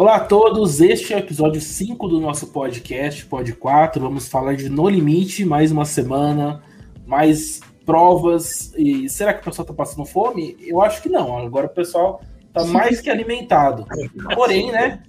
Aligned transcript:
Olá 0.00 0.16
a 0.16 0.20
todos, 0.20 0.80
este 0.80 1.12
é 1.12 1.16
o 1.16 1.18
episódio 1.18 1.60
5 1.60 2.08
do 2.08 2.22
nosso 2.22 2.46
podcast, 2.46 3.26
Pod 3.26 3.52
4. 3.52 4.00
Vamos 4.00 4.28
falar 4.28 4.56
de 4.56 4.70
No 4.70 4.88
Limite, 4.88 5.44
mais 5.44 5.70
uma 5.70 5.84
semana, 5.84 6.62
mais 7.06 7.60
provas. 7.84 8.72
E 8.78 9.10
será 9.10 9.34
que 9.34 9.42
o 9.42 9.44
pessoal 9.44 9.66
tá 9.66 9.74
passando 9.74 10.06
fome? 10.06 10.56
Eu 10.58 10.80
acho 10.80 11.02
que 11.02 11.10
não. 11.10 11.36
Agora 11.36 11.66
o 11.66 11.68
pessoal 11.68 12.22
tá 12.50 12.64
mais 12.72 13.02
que 13.02 13.10
alimentado. 13.10 13.84
Porém, 14.34 14.72
né? 14.72 15.02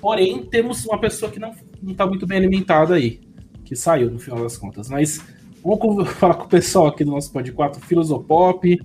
Porém, 0.00 0.42
temos 0.46 0.84
uma 0.86 0.98
pessoa 0.98 1.30
que 1.30 1.38
não, 1.38 1.54
não 1.80 1.94
tá 1.94 2.04
muito 2.04 2.26
bem 2.26 2.38
alimentada 2.38 2.96
aí, 2.96 3.20
que 3.64 3.76
saiu 3.76 4.10
no 4.10 4.18
final 4.18 4.42
das 4.42 4.56
contas. 4.58 4.88
Mas 4.88 5.24
vamos 5.62 6.10
falar 6.18 6.34
com 6.34 6.46
o 6.46 6.48
pessoal 6.48 6.88
aqui 6.88 7.04
do 7.04 7.12
nosso 7.12 7.30
Pod 7.30 7.52
4, 7.52 7.80
Filosopop. 7.80 8.76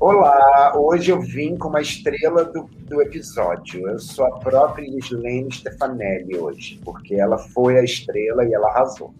Olá, 0.00 0.76
hoje 0.76 1.10
eu 1.10 1.20
vim 1.20 1.56
com 1.56 1.68
uma 1.68 1.80
estrela 1.80 2.44
do, 2.44 2.64
do 2.64 3.00
episódio. 3.00 3.88
Eu 3.88 3.98
sou 3.98 4.26
a 4.26 4.38
própria 4.38 4.84
Gislene 4.84 5.50
Stefanelli 5.52 6.36
hoje, 6.36 6.80
porque 6.84 7.14
ela 7.14 7.38
foi 7.38 7.78
a 7.78 7.82
estrela 7.82 8.44
e 8.44 8.52
ela 8.52 8.68
arrasou. 8.68 9.14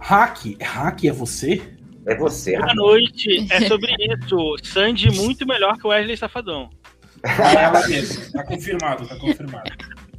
Hack, 0.00 0.56
Hack 0.60 1.04
é 1.04 1.12
você? 1.12 1.60
É 2.06 2.16
você. 2.16 2.56
Boa 2.56 2.74
noite, 2.74 3.46
é 3.50 3.60
sobre 3.68 3.92
isso. 3.92 4.56
Sandy 4.64 5.10
muito 5.10 5.46
melhor 5.46 5.76
que 5.76 5.86
o 5.86 5.90
Wesley 5.90 6.16
Safadão. 6.16 6.70
É 7.22 7.62
ela 7.62 7.86
mesmo, 7.86 8.32
tá 8.32 8.42
confirmado, 8.42 9.06
tá 9.06 9.16
confirmado. 9.16 9.70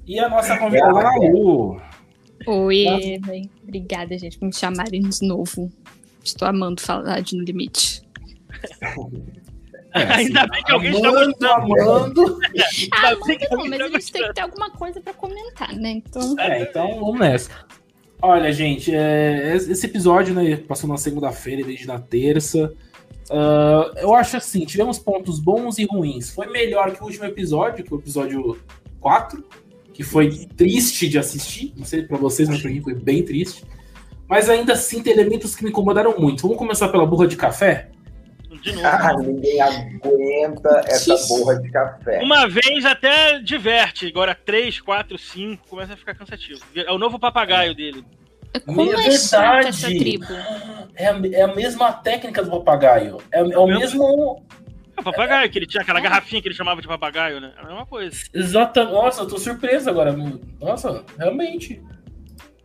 E 0.05 0.19
a 0.19 0.29
nossa 0.29 0.57
convidada, 0.57 0.99
é. 0.99 1.29
Lu. 1.31 1.81
Oi, 2.45 3.19
bem, 3.25 3.49
obrigada, 3.63 4.17
gente, 4.17 4.37
por 4.37 4.45
me 4.45 4.53
chamarem 4.53 5.01
de 5.01 5.27
novo. 5.27 5.71
Estou 6.23 6.47
amando 6.47 6.81
falar 6.81 7.21
de 7.21 7.35
No 7.35 7.43
Limite. 7.43 8.02
É, 9.95 10.01
Ainda 10.13 10.47
bem 10.47 10.63
que 10.63 10.71
alguém 10.71 10.91
está 10.91 11.07
amando, 11.09 11.25
gostando. 11.25 11.53
amando. 11.53 12.39
Ah, 12.91 13.07
Ainda 13.09 13.25
bem 13.25 13.37
que 13.37 13.49
não, 13.49 13.65
mas 13.65 13.77
tá 13.79 13.85
a 13.85 13.89
gente 13.89 14.11
tem 14.11 14.23
que 14.23 14.33
ter 14.33 14.41
alguma 14.41 14.71
coisa 14.71 14.99
pra 15.01 15.13
comentar, 15.13 15.75
né? 15.75 15.89
Então, 15.91 16.35
É, 16.39 16.63
então 16.63 16.99
vamos 16.99 17.19
nessa. 17.19 17.51
Olha, 18.21 18.51
gente, 18.51 18.93
é, 18.95 19.55
esse 19.55 19.85
episódio, 19.85 20.33
né, 20.33 20.55
passou 20.55 20.89
na 20.89 20.97
segunda-feira 20.97 21.61
em 21.61 21.65
vez 21.65 21.79
de 21.81 21.87
na 21.87 21.99
terça. 21.99 22.73
Ah, 23.29 23.91
eu 23.97 24.13
acho 24.15 24.37
assim, 24.37 24.65
tivemos 24.65 24.97
pontos 24.97 25.39
bons 25.39 25.77
e 25.77 25.85
ruins. 25.85 26.31
Foi 26.31 26.47
melhor 26.47 26.91
que 26.91 27.01
o 27.01 27.05
último 27.05 27.25
episódio, 27.25 27.83
que 27.83 27.93
é 27.93 27.95
o 27.95 27.99
episódio 27.99 28.57
4, 28.99 29.43
que 29.93 30.01
foi 30.03 30.29
triste 30.57 31.07
de 31.07 31.19
assistir. 31.19 31.71
Não 31.77 31.85
sei 31.85 32.01
pra 32.01 32.17
vocês, 32.17 32.49
mas 32.49 32.61
pra 32.61 32.71
mim 32.71 32.81
foi 32.81 32.95
bem 32.95 33.23
triste. 33.23 33.63
Mas 34.27 34.49
ainda 34.49 34.73
assim 34.73 35.03
tem 35.03 35.13
elementos 35.13 35.55
que 35.55 35.63
me 35.63 35.69
incomodaram 35.69 36.15
muito. 36.17 36.41
Vamos 36.41 36.57
começar 36.57 36.87
pela 36.87 37.05
burra 37.05 37.27
de 37.27 37.35
café? 37.37 37.89
De 38.63 38.71
novo. 38.71 38.87
Ah, 38.87 39.13
ninguém 39.17 39.61
aguenta 39.61 40.81
essa 40.87 41.15
borra 41.27 41.59
de 41.61 41.69
café. 41.69 42.21
Uma 42.23 42.47
vez 42.47 42.85
até 42.85 43.39
diverte, 43.39 44.07
agora 44.07 44.33
três, 44.33 44.79
quatro, 44.79 45.17
cinco, 45.17 45.67
começa 45.67 45.93
a 45.93 45.97
ficar 45.97 46.15
cansativo. 46.15 46.61
É 46.75 46.89
o 46.91 46.97
novo 46.97 47.19
papagaio 47.19 47.75
dele. 47.75 48.05
como 48.65 48.81
É 48.81 48.85
é 48.93 49.09
verdade. 49.09 49.67
essa 49.67 49.87
tribo? 49.87 50.25
É 50.95 51.07
a, 51.07 51.21
é 51.33 51.41
a 51.41 51.53
mesma 51.53 51.91
técnica 51.91 52.41
do 52.41 52.49
papagaio. 52.51 53.17
É, 53.33 53.39
é 53.41 53.57
o 53.57 53.67
mesmo. 53.67 54.41
É 54.95 55.01
o 55.01 55.03
papagaio, 55.03 55.49
que 55.51 55.59
ele 55.59 55.65
tinha 55.67 55.81
aquela 55.81 55.99
garrafinha 55.99 56.41
que 56.41 56.47
ele 56.47 56.55
chamava 56.55 56.81
de 56.81 56.87
papagaio, 56.87 57.41
né? 57.41 57.51
É 57.57 57.61
a 57.61 57.65
mesma 57.65 57.85
coisa. 57.85 58.15
Exata. 58.33 58.85
Nossa, 58.85 59.23
eu 59.23 59.27
tô 59.27 59.37
surpreso 59.37 59.89
agora. 59.89 60.15
Nossa, 60.61 61.03
realmente. 61.17 61.81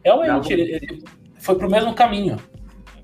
Realmente, 0.04 0.30
Não. 0.30 0.52
ele, 0.52 0.62
ele 0.76 1.04
foi 1.40 1.56
pro 1.56 1.68
mesmo 1.68 1.92
caminho. 1.92 2.36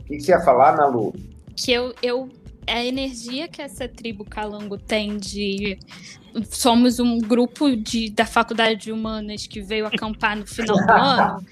O 0.01 0.05
que 0.05 0.17
que 0.17 0.21
você 0.21 0.31
ia 0.33 0.41
falar, 0.41 0.77
Nalu? 0.77 1.13
Que 1.57 1.73
eu, 1.73 1.93
eu. 2.03 2.29
A 2.67 2.85
energia 2.85 3.49
que 3.49 3.61
essa 3.63 3.89
tribo 3.89 4.25
calango 4.25 4.79
tem 4.79 5.17
de. 5.17 5.79
Somos 6.51 6.99
um 6.99 7.19
grupo 7.19 7.77
de, 7.77 8.11
da 8.11 8.27
faculdade 8.27 8.77
de 8.81 8.93
humanas 8.93 9.47
que 9.47 9.61
veio 9.61 9.87
acampar 9.87 10.37
no 10.37 10.47
final 10.47 10.77
do 10.77 10.91
ano. 10.93 11.47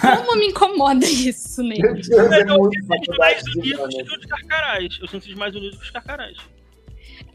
Como 0.00 0.38
me 0.38 0.46
incomoda 0.46 1.04
isso 1.04 1.62
Meu 1.62 1.80
neles? 1.92 2.08
Deus, 2.08 2.30
é 2.30 2.42
Eu 2.42 2.58
muito 2.58 2.80
sinto 2.80 3.18
mais 3.18 3.42
unidos 3.56 3.94
que 3.94 4.16
os 4.16 4.26
carcarás. 4.26 4.98
Eu 5.00 5.08
sinto 5.08 5.38
mais 5.38 5.54
unidos 5.54 5.78
que 5.78 5.84
os 5.84 5.90
carcarás. 5.90 6.36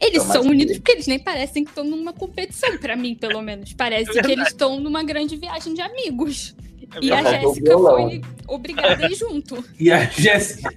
Eles 0.00 0.22
Então, 0.22 0.32
são 0.32 0.42
unidos 0.42 0.76
porque 0.78 0.92
eles 0.92 1.06
nem 1.06 1.18
parecem 1.18 1.64
que 1.64 1.70
estão 1.70 1.84
numa 1.84 2.12
competição, 2.12 2.76
pra 2.78 2.96
mim, 2.96 3.14
pelo 3.14 3.40
menos. 3.42 3.72
Parece 3.72 4.18
É 4.18 4.22
que 4.22 4.32
eles 4.32 4.48
estão 4.48 4.80
numa 4.80 5.02
grande 5.02 5.36
viagem 5.36 5.74
de 5.74 5.80
amigos. 5.80 6.54
É 6.94 6.98
E 7.04 7.12
a 7.12 7.22
Jéssica 7.22 7.78
foi 7.78 8.20
obrigada 8.48 9.06
a 9.06 9.10
ir 9.10 9.14
junto. 9.14 9.64
E 9.78 9.90
a 9.90 10.04
Jéssica. 10.04 10.70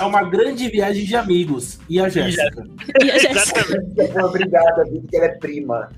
É 0.00 0.04
uma 0.04 0.22
grande 0.22 0.68
viagem 0.68 1.04
de 1.04 1.16
amigos. 1.16 1.78
E 1.88 2.00
a 2.00 2.08
Jéssica? 2.08 2.64
E 3.02 3.10
a 3.10 3.18
Jéssica. 3.18 3.64
Foi 4.12 4.22
obrigada, 4.22 4.84
viu, 4.84 5.00
porque 5.00 5.16
ela 5.16 5.26
é 5.26 5.38
prima. 5.38 5.90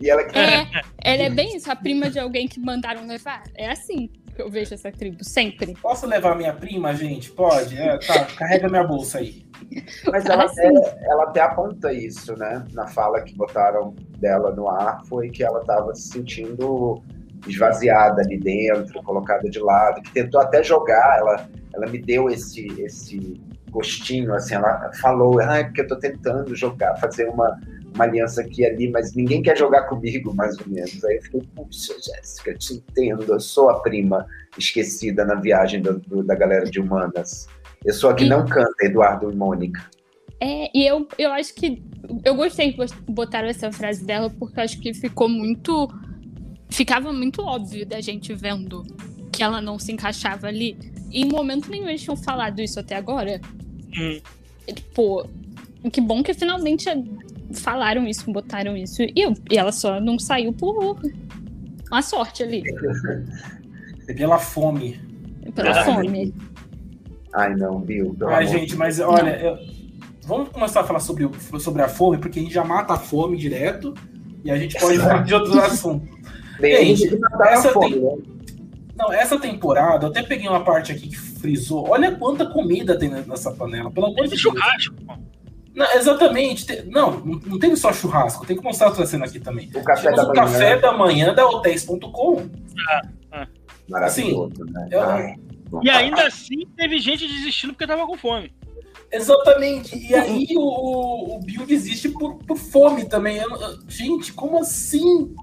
E 0.00 0.08
ela 0.10 0.24
que 0.24 0.38
É, 0.38 0.66
ela 1.02 1.22
é 1.24 1.30
bem 1.30 1.56
isso, 1.56 1.70
a 1.70 1.76
prima 1.76 2.10
de 2.10 2.18
alguém 2.18 2.48
que 2.48 2.58
mandaram 2.58 3.06
levar. 3.06 3.42
É 3.54 3.70
assim 3.70 4.08
que 4.34 4.40
eu 4.40 4.50
vejo 4.50 4.72
essa 4.72 4.90
tribo, 4.90 5.22
sempre. 5.22 5.74
Posso 5.80 6.06
levar 6.06 6.36
minha 6.36 6.54
prima, 6.54 6.94
gente? 6.94 7.30
Pode? 7.30 7.76
É, 7.76 7.98
tá, 7.98 8.24
carrega 8.24 8.68
minha 8.68 8.84
bolsa 8.84 9.18
aí. 9.18 9.44
Mas 10.10 10.24
ela 10.24 10.44
Assim. 10.44 10.66
até, 10.78 11.06
ela 11.06 11.24
até 11.24 11.40
aponta 11.42 11.92
isso, 11.92 12.34
né? 12.36 12.64
Na 12.72 12.86
fala 12.86 13.20
que 13.22 13.34
botaram 13.34 13.94
dela 14.18 14.52
no 14.52 14.68
ar, 14.68 15.04
foi 15.04 15.28
que 15.30 15.44
ela 15.44 15.60
estava 15.60 15.94
se 15.94 16.08
sentindo 16.08 17.02
esvaziada 17.46 18.22
ali 18.22 18.38
dentro, 18.38 19.02
colocada 19.02 19.48
de 19.48 19.58
lado, 19.58 20.02
que 20.02 20.12
tentou 20.12 20.40
até 20.40 20.62
jogar, 20.62 21.18
ela, 21.18 21.48
ela 21.74 21.86
me 21.86 21.98
deu 21.98 22.28
esse, 22.28 22.66
esse 22.82 23.40
gostinho, 23.70 24.34
assim, 24.34 24.54
ela 24.54 24.90
falou, 25.00 25.38
ah, 25.40 25.58
é 25.58 25.64
porque 25.64 25.80
eu 25.82 25.86
tô 25.86 25.96
tentando 25.96 26.54
jogar, 26.56 26.96
fazer 26.96 27.28
uma, 27.28 27.58
uma 27.94 28.04
aliança 28.04 28.40
aqui 28.40 28.62
e 28.62 28.66
ali, 28.66 28.90
mas 28.90 29.14
ninguém 29.14 29.42
quer 29.42 29.56
jogar 29.56 29.82
comigo, 29.84 30.34
mais 30.34 30.58
ou 30.58 30.66
menos. 30.68 31.04
Aí 31.04 31.16
eu 31.16 31.22
fiquei, 31.22 31.42
puxa, 31.54 31.94
Jéssica, 31.94 32.54
te 32.54 32.74
entendo, 32.74 33.24
eu 33.32 33.40
sou 33.40 33.70
a 33.70 33.80
prima 33.80 34.26
esquecida 34.58 35.24
na 35.24 35.36
viagem 35.36 35.80
do- 35.80 35.98
do- 36.00 36.22
da 36.24 36.34
galera 36.34 36.64
de 36.64 36.80
humanas. 36.80 37.46
Eu 37.84 37.94
sou 37.94 38.10
a 38.10 38.14
que 38.14 38.24
E- 38.24 38.28
não 38.28 38.44
canta, 38.44 38.74
Eduardo 38.84 39.30
e 39.30 39.34
Mônica. 39.36 39.80
É, 40.40 40.70
e 40.76 40.86
eu, 40.86 41.06
eu 41.18 41.30
acho 41.32 41.54
que. 41.54 41.82
Eu 42.24 42.34
gostei 42.34 42.72
que 42.72 42.80
botaram 43.06 43.48
essa 43.48 43.70
frase 43.70 44.02
dela, 44.04 44.30
porque 44.30 44.58
eu 44.58 44.64
acho 44.64 44.80
que 44.80 44.92
ficou 44.94 45.28
muito. 45.28 45.86
Ficava 46.70 47.12
muito 47.12 47.42
óbvio 47.42 47.84
da 47.86 48.00
gente 48.00 48.32
vendo 48.34 48.82
que 49.32 49.42
ela 49.42 49.60
não 49.60 49.78
se 49.78 49.92
encaixava 49.92 50.46
ali. 50.46 50.76
E 51.10 51.22
em 51.22 51.28
momento 51.28 51.70
nenhum 51.70 51.88
eles 51.88 52.02
tinham 52.02 52.16
falado 52.16 52.60
isso 52.60 52.78
até 52.78 52.96
agora. 52.96 53.40
Hum. 53.96 54.20
E, 54.68 54.72
Tipo, 54.72 55.28
que 55.92 56.00
bom 56.00 56.22
que 56.22 56.32
finalmente 56.34 56.86
falaram 57.54 58.06
isso, 58.06 58.30
botaram 58.32 58.76
isso. 58.76 59.02
E, 59.02 59.12
eu- 59.16 59.34
e 59.50 59.58
ela 59.58 59.72
só 59.72 60.00
não 60.00 60.18
saiu 60.18 60.52
por 60.52 60.96
uma 61.90 62.02
sorte 62.02 62.42
ali, 62.44 62.62
Pela 64.16 64.38
fome. 64.38 65.00
pela 65.54 65.80
Ah, 65.80 65.84
fome. 65.84 66.32
Ai, 67.34 67.54
não, 67.56 67.80
pelo 67.80 68.16
Ai, 68.28 68.44
amor 68.44 68.58
gente, 68.58 68.76
mas 68.76 69.00
olha, 69.00 69.36
eu- 69.40 69.58
vamos 70.24 70.50
começar 70.50 70.80
a 70.82 70.84
falar 70.84 71.00
sobre, 71.00 71.28
sobre 71.58 71.82
a 71.82 71.88
fome, 71.88 72.18
porque 72.18 72.38
a 72.38 72.42
gente 72.42 72.54
já 72.54 72.64
mata 72.64 72.94
a 72.94 72.98
fome 72.98 73.36
direto 73.36 73.94
e 74.44 74.50
a 74.50 74.56
gente 74.56 74.78
pode 74.78 74.98
falar 74.98 75.24
de 75.24 75.34
outros 75.34 75.56
assuntos. 75.56 76.08
Tem 76.60 76.94
Gente, 76.96 77.18
essa 77.48 77.70
a 77.70 77.72
fome, 77.72 77.92
tem- 77.94 78.00
né? 78.02 78.16
Não, 78.96 79.12
essa 79.12 79.38
temporada, 79.38 80.06
eu 80.06 80.10
até 80.10 80.22
peguei 80.22 80.46
uma 80.48 80.62
parte 80.62 80.92
aqui 80.92 81.08
que 81.08 81.16
frisou. 81.16 81.88
Olha 81.88 82.14
quanta 82.14 82.44
comida 82.46 82.98
tem 82.98 83.08
nessa 83.08 83.50
panela, 83.50 83.90
pelo 83.90 84.06
amor 84.06 84.24
de 84.24 84.28
Deus. 84.30 84.40
churrasco, 84.40 84.94
pô. 85.06 85.14
Não, 85.74 85.86
exatamente. 85.94 86.66
te- 86.66 86.82
Não, 86.90 87.12
não 87.20 87.58
teve 87.58 87.76
só 87.76 87.92
churrasco. 87.92 88.44
Tem 88.44 88.56
que 88.56 88.62
mostrar 88.62 88.88
outra 88.88 89.06
cena 89.06 89.24
aqui 89.24 89.40
também. 89.40 89.70
O 89.74 89.82
café 89.84 90.10
Tivemos 90.10 90.16
da 90.16 90.24
o 90.24 90.28
manhã, 90.28 90.42
café 90.52 90.78
da 90.78 90.92
manhã 90.92 91.34
da 91.34 91.46
hotéis.com. 91.46 92.42
maravilhoso, 93.88 94.64
né? 94.66 94.88
eu- 94.90 95.00
Ai, 95.02 95.34
E 95.82 95.88
ainda 95.90 96.26
assim 96.26 96.66
teve 96.76 96.98
gente 96.98 97.26
desistindo 97.26 97.72
porque 97.72 97.86
tava 97.86 98.06
com 98.06 98.16
fome. 98.18 98.52
Exatamente. 99.12 99.96
E 99.96 100.14
aí 100.14 100.46
o, 100.56 101.36
o 101.36 101.40
Bill 101.40 101.64
desiste 101.66 102.08
por, 102.10 102.34
por 102.44 102.56
fome 102.56 103.04
também. 103.06 103.38
Eu- 103.38 103.78
gente, 103.88 104.32
como 104.32 104.58
assim? 104.58 105.34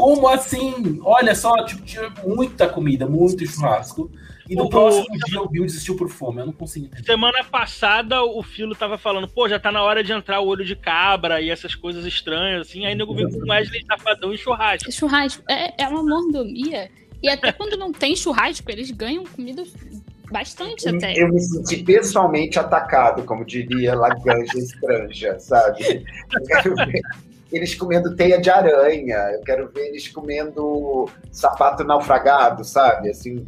Como 0.00 0.26
assim? 0.28 0.98
Olha 1.02 1.34
só, 1.34 1.52
tipo, 1.64 1.82
tinha 1.82 2.10
muita 2.26 2.66
comida, 2.66 3.06
muito 3.06 3.46
churrasco. 3.46 4.10
E 4.48 4.56
no 4.56 4.64
O- 4.64 4.68
próximo 4.70 5.06
dia 5.26 5.40
o 5.42 5.48
Bill 5.48 5.64
desistiu 5.66 5.94
por 5.96 6.08
fome. 6.08 6.40
Eu 6.40 6.46
não 6.46 6.52
consigo 6.54 6.86
entender. 6.86 7.04
Semana 7.04 7.44
passada 7.44 8.22
o 8.24 8.42
Filo 8.42 8.74
tava 8.74 8.96
falando, 8.96 9.28
pô, 9.28 9.48
já 9.48 9.60
tá 9.60 9.70
na 9.70 9.82
hora 9.82 10.02
de 10.02 10.10
entrar 10.12 10.40
o 10.40 10.46
olho 10.46 10.64
de 10.64 10.74
cabra 10.74 11.40
e 11.40 11.50
essas 11.50 11.74
coisas 11.74 12.04
estranhas, 12.06 12.66
assim. 12.66 12.86
Aí 12.86 12.94
nego 12.94 13.14
veio 13.14 13.30
com 13.30 13.48
Wesley 13.50 13.84
Safadão 13.86 14.32
e 14.32 14.38
churrasco. 14.38 14.90
Churrasco 14.90 15.42
é, 15.48 15.82
é 15.84 15.86
uma 15.86 16.02
mordomia. 16.02 16.90
E 17.22 17.28
até 17.28 17.52
quando 17.52 17.76
não 17.76 17.92
tem 17.92 18.16
churrasco, 18.16 18.70
eles 18.70 18.90
ganham 18.90 19.24
comida 19.24 19.62
bastante 20.32 20.88
até. 20.88 21.12
Eu 21.16 21.28
me 21.28 21.38
senti 21.40 21.84
pessoalmente 21.84 22.58
atacado, 22.58 23.22
como 23.24 23.44
diria 23.44 23.94
Laganja 23.94 24.56
Estranja, 24.58 25.38
sabe? 25.38 26.04
Eles 27.52 27.74
comendo 27.74 28.14
teia 28.14 28.40
de 28.40 28.48
aranha, 28.48 29.16
eu 29.34 29.40
quero 29.42 29.68
ver 29.72 29.88
eles 29.88 30.06
comendo 30.08 31.08
sapato 31.32 31.82
naufragado, 31.84 32.62
sabe? 32.64 33.10
Assim, 33.10 33.44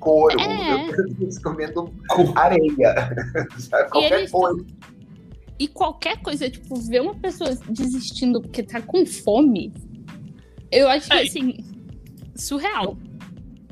couro, 0.00 0.38
É. 0.40 0.72
eu 0.72 0.86
quero 0.90 1.08
ver 1.14 1.22
eles 1.24 1.38
comendo 1.38 1.92
areia, 2.34 2.94
sabe? 3.58 3.90
Qualquer 3.90 4.18
eles- 4.20 4.30
coisa. 4.30 4.64
E 5.58 5.68
qualquer 5.68 6.18
coisa, 6.20 6.50
tipo, 6.50 6.76
ver 6.76 7.00
uma 7.00 7.14
pessoa 7.14 7.50
desistindo 7.68 8.40
porque 8.42 8.62
tá 8.62 8.80
com 8.82 9.04
fome, 9.06 9.72
eu 10.70 10.86
acho 10.88 11.08
que, 11.08 11.16
É. 11.16 11.22
assim, 11.22 11.58
surreal. 12.34 12.96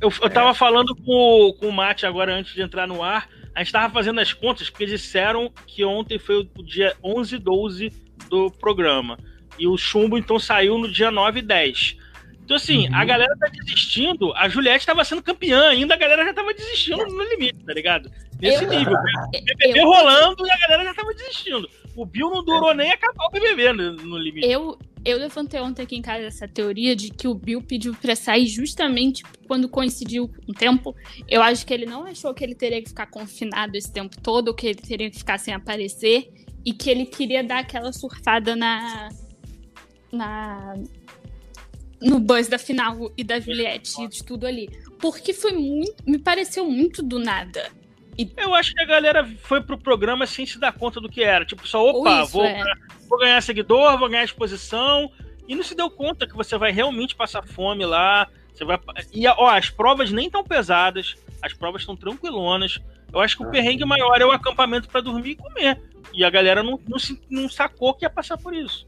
Eu, 0.00 0.10
eu 0.22 0.30
tava 0.30 0.54
falando 0.54 0.94
com, 0.96 1.12
o- 1.48 1.54
com 1.54 1.68
o 1.68 1.72
Mate 1.72 2.04
agora 2.06 2.34
antes 2.34 2.54
de 2.54 2.62
entrar 2.62 2.86
no 2.86 3.02
ar. 3.02 3.28
A 3.54 3.60
gente 3.62 3.72
tava 3.72 3.92
fazendo 3.92 4.18
as 4.20 4.32
contas, 4.32 4.68
porque 4.68 4.84
disseram 4.86 5.50
que 5.66 5.84
ontem 5.84 6.18
foi 6.18 6.48
o 6.58 6.62
dia 6.62 6.94
11 7.02 7.36
e 7.36 7.38
12 7.38 7.90
do 8.28 8.50
programa. 8.50 9.16
E 9.58 9.66
o 9.66 9.76
chumbo, 9.76 10.18
então, 10.18 10.38
saiu 10.38 10.78
no 10.78 10.90
dia 10.90 11.10
9 11.10 11.38
e 11.38 11.42
10. 11.42 11.96
Então, 12.44 12.56
assim, 12.58 12.88
Uhum. 12.88 12.94
a 12.96 13.04
galera 13.04 13.34
tá 13.38 13.46
desistindo. 13.48 14.32
A 14.34 14.48
Juliette 14.48 14.84
tava 14.84 15.02
sendo 15.04 15.22
campeã 15.22 15.68
ainda, 15.68 15.94
a 15.94 15.96
galera 15.96 16.24
já 16.26 16.34
tava 16.34 16.52
desistindo 16.52 17.04
no 17.06 17.22
limite, 17.30 17.64
tá 17.64 17.72
ligado? 17.72 18.10
Nesse 18.40 18.64
Eu- 18.64 18.70
nível. 18.70 18.94
BBB 19.32 19.80
Eu, 19.80 19.86
rolando 19.86 20.46
e 20.46 20.50
a 20.50 20.58
galera 20.58 20.84
já 20.84 20.94
tava 20.94 21.14
desistindo. 21.14 21.66
O 21.96 22.04
Bill 22.04 22.28
não 22.28 22.44
durou 22.44 22.74
nem 22.74 22.90
acabar 22.90 23.24
o 23.26 23.30
BBB 23.30 23.72
no, 23.72 23.92
no 23.94 24.18
limite. 24.18 24.46
eu, 24.46 24.76
eu 25.04 25.16
levantei 25.18 25.58
ontem 25.60 25.82
aqui 25.82 25.96
em 25.96 26.02
casa 26.02 26.24
essa 26.26 26.46
teoria 26.46 26.94
de 26.94 27.08
que 27.10 27.26
o 27.28 27.34
Bill 27.34 27.62
pediu 27.62 27.94
pra 27.94 28.14
sair 28.16 28.46
justamente 28.46 29.22
quando 29.46 29.66
coincidiu 29.68 30.30
um 30.46 30.52
tempo. 30.52 30.94
Eu 31.26 31.40
acho 31.40 31.64
que 31.64 31.72
ele 31.72 31.86
não 31.86 32.04
achou 32.04 32.34
que 32.34 32.44
ele 32.44 32.54
teria 32.54 32.82
que 32.82 32.88
ficar 32.90 33.06
confinado 33.06 33.74
esse 33.76 33.90
tempo 33.90 34.20
todo, 34.20 34.48
ou 34.48 34.54
que 34.54 34.66
ele 34.66 34.74
teria 34.82 35.08
que 35.10 35.16
ficar 35.16 35.38
sem 35.38 35.54
aparecer, 35.54 36.28
e 36.66 36.72
que 36.74 36.90
ele 36.90 37.06
queria 37.06 37.42
dar 37.42 37.60
aquela 37.60 37.90
surfada 37.92 38.54
na. 38.56 39.08
Na 40.14 40.74
no 42.00 42.20
buzz 42.20 42.48
da 42.48 42.58
final 42.58 43.10
e 43.16 43.24
da 43.24 43.40
Juliette 43.40 44.02
e 44.02 44.08
de 44.08 44.22
tudo 44.22 44.46
ali. 44.46 44.68
Porque 45.00 45.32
foi 45.32 45.52
muito. 45.52 46.02
Me 46.06 46.18
pareceu 46.18 46.64
muito 46.68 47.02
do 47.02 47.18
nada. 47.18 47.70
Eu 48.36 48.54
acho 48.54 48.72
que 48.72 48.80
a 48.80 48.86
galera 48.86 49.28
foi 49.42 49.60
pro 49.60 49.76
programa 49.76 50.26
sem 50.26 50.46
se 50.46 50.58
dar 50.58 50.72
conta 50.72 51.00
do 51.00 51.08
que 51.08 51.22
era. 51.22 51.44
Tipo, 51.44 51.66
só, 51.66 51.84
opa, 51.90 52.22
isso, 52.22 52.32
vou, 52.32 52.44
é. 52.44 52.62
vou 53.08 53.18
ganhar 53.18 53.40
seguidor, 53.42 53.98
vou 53.98 54.08
ganhar 54.08 54.24
exposição. 54.24 55.10
E 55.48 55.54
não 55.54 55.62
se 55.62 55.74
deu 55.74 55.90
conta 55.90 56.26
que 56.26 56.36
você 56.36 56.56
vai 56.56 56.70
realmente 56.70 57.14
passar 57.14 57.44
fome 57.44 57.84
lá. 57.84 58.28
Você 58.52 58.64
vai. 58.64 58.78
E 59.12 59.26
ó, 59.26 59.48
as 59.48 59.68
provas 59.68 60.12
nem 60.12 60.30
tão 60.30 60.44
pesadas, 60.44 61.16
as 61.42 61.52
provas 61.52 61.82
estão 61.82 61.96
tranquilonas. 61.96 62.80
Eu 63.12 63.20
acho 63.20 63.36
que 63.36 63.44
o 63.44 63.50
perrengue 63.50 63.84
maior 63.84 64.20
é 64.20 64.26
o 64.26 64.32
acampamento 64.32 64.88
para 64.88 65.00
dormir 65.00 65.30
e 65.30 65.36
comer. 65.36 65.80
E 66.12 66.24
a 66.24 66.30
galera 66.30 66.62
não, 66.62 66.80
não, 66.88 66.98
se, 66.98 67.20
não 67.28 67.48
sacou 67.48 67.94
que 67.94 68.04
ia 68.04 68.10
passar 68.10 68.38
por 68.38 68.54
isso. 68.54 68.86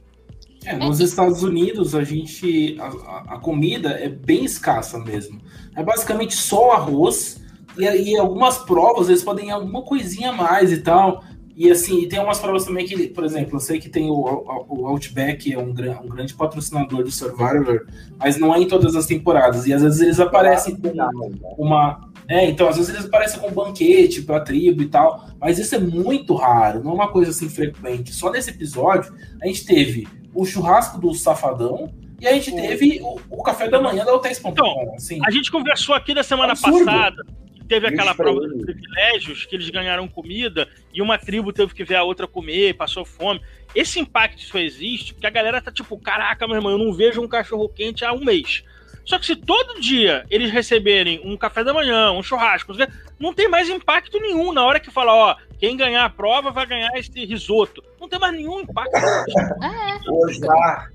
É, 0.66 0.76
nos 0.76 1.00
Estados 1.00 1.42
Unidos, 1.42 1.94
a 1.94 2.02
gente. 2.04 2.76
A, 2.80 3.34
a- 3.34 3.38
comida 3.38 3.90
é 3.90 4.08
bem 4.08 4.44
escassa 4.44 4.98
mesmo. 4.98 5.40
É 5.76 5.82
basicamente 5.82 6.34
só 6.34 6.72
arroz. 6.72 7.40
E, 7.78 7.84
e 7.84 8.16
algumas 8.16 8.58
provas, 8.58 9.08
eles 9.08 9.22
podem 9.22 9.48
ir 9.48 9.50
alguma 9.50 9.82
coisinha 9.82 10.30
a 10.30 10.32
mais 10.32 10.72
e 10.72 10.78
tal. 10.78 11.22
E 11.54 11.70
assim, 11.70 12.00
e 12.02 12.06
tem 12.08 12.18
umas 12.18 12.38
provas 12.38 12.64
também 12.66 12.84
que, 12.86 13.08
por 13.08 13.24
exemplo, 13.24 13.56
eu 13.56 13.60
sei 13.60 13.78
que 13.78 13.88
tem 13.88 14.10
o, 14.10 14.14
o- 14.14 14.86
Outback, 14.88 15.50
é 15.52 15.58
um, 15.58 15.72
gran- 15.72 15.98
um 16.00 16.08
grande 16.08 16.34
patrocinador 16.34 17.02
do 17.02 17.10
Survivor, 17.10 17.86
mas 18.19 18.36
não 18.36 18.54
é 18.54 18.60
em 18.60 18.69
todas 18.69 18.94
as 18.94 19.06
temporadas. 19.06 19.66
E 19.66 19.72
às 19.72 19.82
vezes 19.82 20.00
eles 20.00 20.20
aparecem 20.20 20.76
com 20.76 20.88
né? 20.92 21.08
uma. 21.56 22.10
É, 22.28 22.44
então 22.50 22.69
às 22.69 22.76
vezes 22.76 22.92
eles 22.92 23.06
aparecem 23.06 23.38
com 23.40 23.48
um 23.48 23.52
banquete 23.52 24.22
pra 24.22 24.40
tribo 24.40 24.82
e 24.82 24.86
tal, 24.88 25.28
mas 25.40 25.58
isso 25.58 25.74
é 25.76 25.78
muito 25.78 26.34
raro, 26.34 26.82
não 26.82 26.90
é 26.90 26.94
uma 26.94 27.08
coisa 27.12 27.30
assim 27.30 27.48
frequente. 27.48 28.12
Só 28.12 28.30
nesse 28.32 28.50
episódio 28.50 29.14
a 29.40 29.46
gente 29.46 29.64
teve 29.64 30.08
o 30.36 30.44
churrasco 30.44 31.00
do 31.00 31.14
Safadão 31.14 31.92
e 32.20 32.26
a 32.26 32.32
gente 32.32 32.54
teve 32.54 33.00
o, 33.02 33.18
o 33.30 33.42
café 33.42 33.68
da 33.68 33.80
manhã 33.80 34.04
da 34.04 34.14
Hotéis.com. 34.14 34.50
Então, 34.50 34.94
assim. 34.94 35.18
A 35.24 35.30
gente 35.30 35.50
conversou 35.50 35.94
aqui 35.94 36.14
da 36.14 36.22
semana 36.22 36.52
Absurdo. 36.52 36.84
passada. 36.84 37.24
Teve 37.68 37.88
aquela 37.88 38.12
Isso 38.12 38.16
prova 38.16 38.40
dos 38.40 38.64
privilégios, 38.64 39.44
que 39.44 39.56
eles 39.56 39.68
ganharam 39.70 40.06
comida 40.06 40.68
e 40.94 41.02
uma 41.02 41.18
tribo 41.18 41.52
teve 41.52 41.74
que 41.74 41.82
ver 41.82 41.96
a 41.96 42.04
outra 42.04 42.28
comer, 42.28 42.74
passou 42.74 43.04
fome. 43.04 43.40
Esse 43.74 43.98
impacto 43.98 44.40
só 44.42 44.58
existe 44.58 45.12
porque 45.12 45.26
a 45.26 45.30
galera 45.30 45.60
tá 45.60 45.72
tipo, 45.72 45.98
caraca, 45.98 46.46
meu 46.46 46.56
irmão, 46.56 46.72
eu 46.72 46.78
não 46.78 46.92
vejo 46.92 47.20
um 47.20 47.26
cachorro 47.26 47.68
quente 47.68 48.04
há 48.04 48.12
um 48.12 48.24
mês. 48.24 48.62
Só 49.04 49.18
que 49.18 49.26
se 49.26 49.36
todo 49.36 49.80
dia 49.80 50.24
eles 50.30 50.50
receberem 50.50 51.20
um 51.24 51.36
café 51.36 51.64
da 51.64 51.74
manhã, 51.74 52.12
um 52.12 52.22
churrasco, 52.22 52.72
não 53.18 53.34
tem 53.34 53.48
mais 53.48 53.68
impacto 53.68 54.20
nenhum. 54.20 54.52
Na 54.52 54.64
hora 54.64 54.80
que 54.80 54.90
fala, 54.90 55.12
ó, 55.12 55.36
quem 55.58 55.76
ganhar 55.76 56.05
a 56.05 56.11
prova 56.11 56.50
vai 56.50 56.67
ganhar 56.67 56.91
esse 56.97 57.25
risoto. 57.25 57.82
Não 58.00 58.08
tem 58.08 58.19
mais 58.19 58.35
nenhum 58.35 58.61
impacto. 58.61 58.93
O 60.08 60.25
Osmar, 60.25 60.93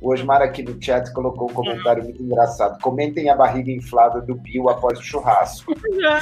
o 0.00 0.12
Osmar 0.12 0.40
aqui 0.40 0.62
no 0.62 0.82
chat 0.82 1.12
colocou 1.12 1.50
um 1.50 1.52
comentário 1.52 2.04
muito 2.04 2.22
engraçado. 2.22 2.80
Comentem 2.80 3.28
a 3.28 3.34
barriga 3.34 3.70
inflada 3.70 4.20
do 4.20 4.34
Bill 4.34 4.68
após 4.68 4.98
o 4.98 5.02
churrasco. 5.02 5.74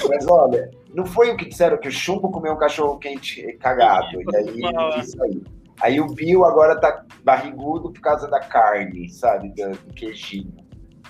Mas 0.08 0.26
olha, 0.26 0.70
não 0.94 1.06
foi 1.06 1.30
o 1.30 1.36
que 1.36 1.48
disseram 1.48 1.78
que 1.78 1.88
o 1.88 1.92
chumbo 1.92 2.30
comeu 2.30 2.52
um 2.52 2.58
cachorro 2.58 2.98
quente 2.98 3.56
cagado. 3.60 4.20
E 4.20 4.36
aí 4.36 5.00
disse 5.00 5.22
aí. 5.22 5.42
Aí 5.80 6.00
o 6.00 6.06
Bill 6.06 6.44
agora 6.44 6.80
tá 6.80 7.04
barrigudo 7.24 7.90
por 7.92 8.00
causa 8.00 8.28
da 8.28 8.40
carne, 8.40 9.08
sabe? 9.08 9.48
Do, 9.50 9.70
do 9.70 9.94
queijinho. 9.94 10.52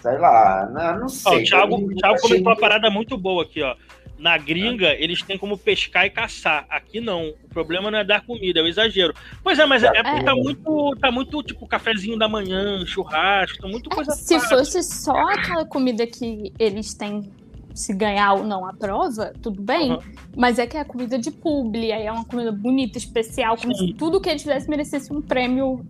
Sei 0.00 0.18
lá, 0.18 0.68
não, 0.72 0.98
não 1.00 1.06
Ó, 1.06 1.08
sei. 1.08 1.42
o 1.42 1.44
Thiago, 1.44 1.76
o 1.76 1.94
Thiago 1.94 2.14
achei 2.14 2.28
comentou 2.28 2.52
uma 2.52 2.58
parada 2.58 2.90
muito 2.90 3.16
boa 3.16 3.44
aqui, 3.44 3.62
ó. 3.62 3.76
Na 4.22 4.38
gringa, 4.38 4.94
eles 4.94 5.20
têm 5.20 5.36
como 5.36 5.58
pescar 5.58 6.06
e 6.06 6.10
caçar. 6.10 6.64
Aqui 6.70 7.00
não. 7.00 7.30
O 7.30 7.48
problema 7.48 7.90
não 7.90 7.98
é 7.98 8.04
dar 8.04 8.24
comida, 8.24 8.60
é 8.60 8.62
o 8.62 8.68
exagero. 8.68 9.12
Pois 9.42 9.58
é, 9.58 9.66
mas 9.66 9.82
é, 9.82 9.88
é 9.88 10.00
porque 10.00 10.22
tá 10.22 10.32
muito, 10.32 10.96
tá 11.00 11.10
muito, 11.10 11.42
tipo, 11.42 11.66
cafezinho 11.66 12.16
da 12.16 12.28
manhã, 12.28 12.86
churrasco, 12.86 13.60
tá 13.60 13.66
muito 13.66 13.90
coisa 13.90 14.12
Se 14.12 14.38
fácil. 14.38 14.58
fosse 14.58 14.82
só 14.84 15.16
aquela 15.28 15.64
comida 15.64 16.06
que 16.06 16.52
eles 16.56 16.94
têm, 16.94 17.32
se 17.74 17.92
ganhar 17.92 18.34
ou 18.34 18.44
não 18.44 18.64
a 18.64 18.72
prova, 18.72 19.32
tudo 19.42 19.60
bem. 19.60 19.90
Uhum. 19.90 19.98
Mas 20.36 20.60
é 20.60 20.68
que 20.68 20.76
é 20.76 20.80
a 20.80 20.84
comida 20.84 21.18
de 21.18 21.32
publi, 21.32 21.90
aí 21.90 22.06
é 22.06 22.12
uma 22.12 22.24
comida 22.24 22.52
bonita, 22.52 22.98
especial, 22.98 23.56
como 23.56 23.74
Sim. 23.74 23.88
se 23.88 23.94
tudo 23.94 24.20
que 24.20 24.28
eles 24.28 24.42
fizessem 24.42 24.70
merecesse 24.70 25.12
um 25.12 25.20
prêmio 25.20 25.84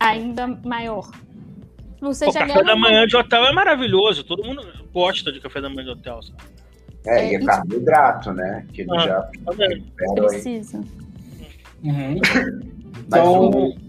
ainda 0.00 0.48
maior. 0.64 1.08
Você 2.00 2.24
Pô, 2.24 2.32
já 2.32 2.44
café 2.44 2.64
da 2.64 2.74
manhã 2.74 3.06
de 3.06 3.16
hotel 3.16 3.44
é 3.44 3.52
maravilhoso. 3.52 4.24
Todo 4.24 4.44
mundo 4.44 4.66
gosta 4.92 5.30
de 5.30 5.38
café 5.38 5.60
da 5.60 5.68
manhã 5.68 5.84
de 5.84 5.90
hotel, 5.90 6.20
sabe? 6.24 6.57
É, 7.06 7.30
e 7.30 7.34
É, 7.34 7.38
é 7.38 7.44
carboidrato, 7.44 8.32
né? 8.32 8.66
Que 8.72 8.82
ele 8.82 8.90
Ah, 8.94 8.98
já 9.00 9.20
Tá. 9.22 10.14
Precisa. 10.28 10.78
Uhum. 11.82 12.20
Mas 13.10 13.20
Então. 13.20 13.50
o- 13.50 13.88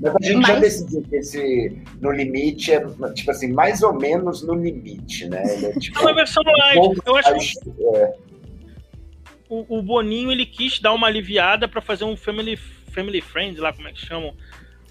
Mas 0.00 0.14
a 0.16 0.26
gente 0.26 0.46
já 0.46 0.52
Mas- 0.54 0.60
decidiu 0.60 1.02
que 1.02 1.16
esse 1.16 1.82
no 2.00 2.10
limite 2.10 2.72
é, 2.72 2.80
tipo 3.14 3.30
assim, 3.30 3.52
mais 3.52 3.82
ou 3.82 3.92
menos 3.92 4.42
no 4.42 4.54
limite, 4.54 5.28
né? 5.28 5.42
Ele 5.54 5.66
é 5.66 5.72
tipo. 5.78 5.98
É 5.98 6.02
uma 6.02 6.14
versão 6.14 6.42
light. 6.42 7.00
Eu 7.06 7.16
acho 7.16 7.34
que 7.60 7.70
é, 7.96 8.14
o, 9.48 9.78
o 9.78 9.82
Boninho 9.82 10.32
ele 10.32 10.46
quis 10.46 10.80
dar 10.80 10.92
uma 10.94 11.06
aliviada 11.06 11.68
pra 11.68 11.80
fazer 11.82 12.04
um 12.04 12.16
family, 12.16 12.56
family 12.56 13.20
friend, 13.20 13.60
lá 13.60 13.72
como 13.74 13.86
é 13.88 13.92
que 13.92 14.00
chamam. 14.04 14.34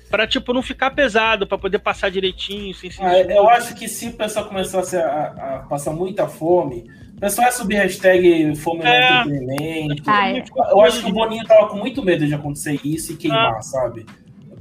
Pra, 0.09 0.27
tipo, 0.27 0.53
não 0.53 0.61
ficar 0.61 0.91
pesado, 0.91 1.47
pra 1.47 1.57
poder 1.57 1.79
passar 1.79 2.09
direitinho, 2.11 2.73
sem 2.75 2.91
se 2.91 3.01
Ah, 3.01 3.19
eu 3.21 3.49
acho 3.49 3.73
que 3.75 3.87
se 3.87 4.07
o 4.09 4.13
pessoal 4.13 4.45
começasse 4.45 4.95
a, 4.95 5.25
a 5.27 5.59
passar 5.67 5.91
muita 5.91 6.27
fome, 6.27 6.89
o 7.17 7.19
pessoal 7.19 7.47
ia 7.47 7.51
subir 7.51 7.75
hashtag 7.75 8.55
fome 8.55 8.81
no 8.81 8.87
É. 8.87 9.21
entretenimento. 9.21 10.03
Ah, 10.05 10.29
é. 10.31 10.43
Eu 10.71 10.81
acho 10.81 11.01
que 11.03 11.09
o 11.09 11.13
Boninho 11.13 11.43
tava 11.45 11.67
com 11.69 11.77
muito 11.77 12.03
medo 12.03 12.25
de 12.27 12.33
acontecer 12.33 12.79
isso 12.83 13.13
e 13.13 13.17
queimar, 13.17 13.61
sabe? 13.63 14.05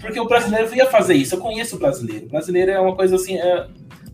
Porque 0.01 0.19
o 0.19 0.27
brasileiro 0.27 0.75
ia 0.75 0.87
fazer 0.87 1.15
isso. 1.15 1.35
Eu 1.35 1.41
conheço 1.41 1.77
o 1.77 1.79
brasileiro. 1.79 2.27
O 2.27 2.31
brasileiro 2.31 2.71
é 2.73 2.81
uma 2.81 2.95
coisa 2.97 3.17
assim. 3.17 3.39
É... 3.39 3.67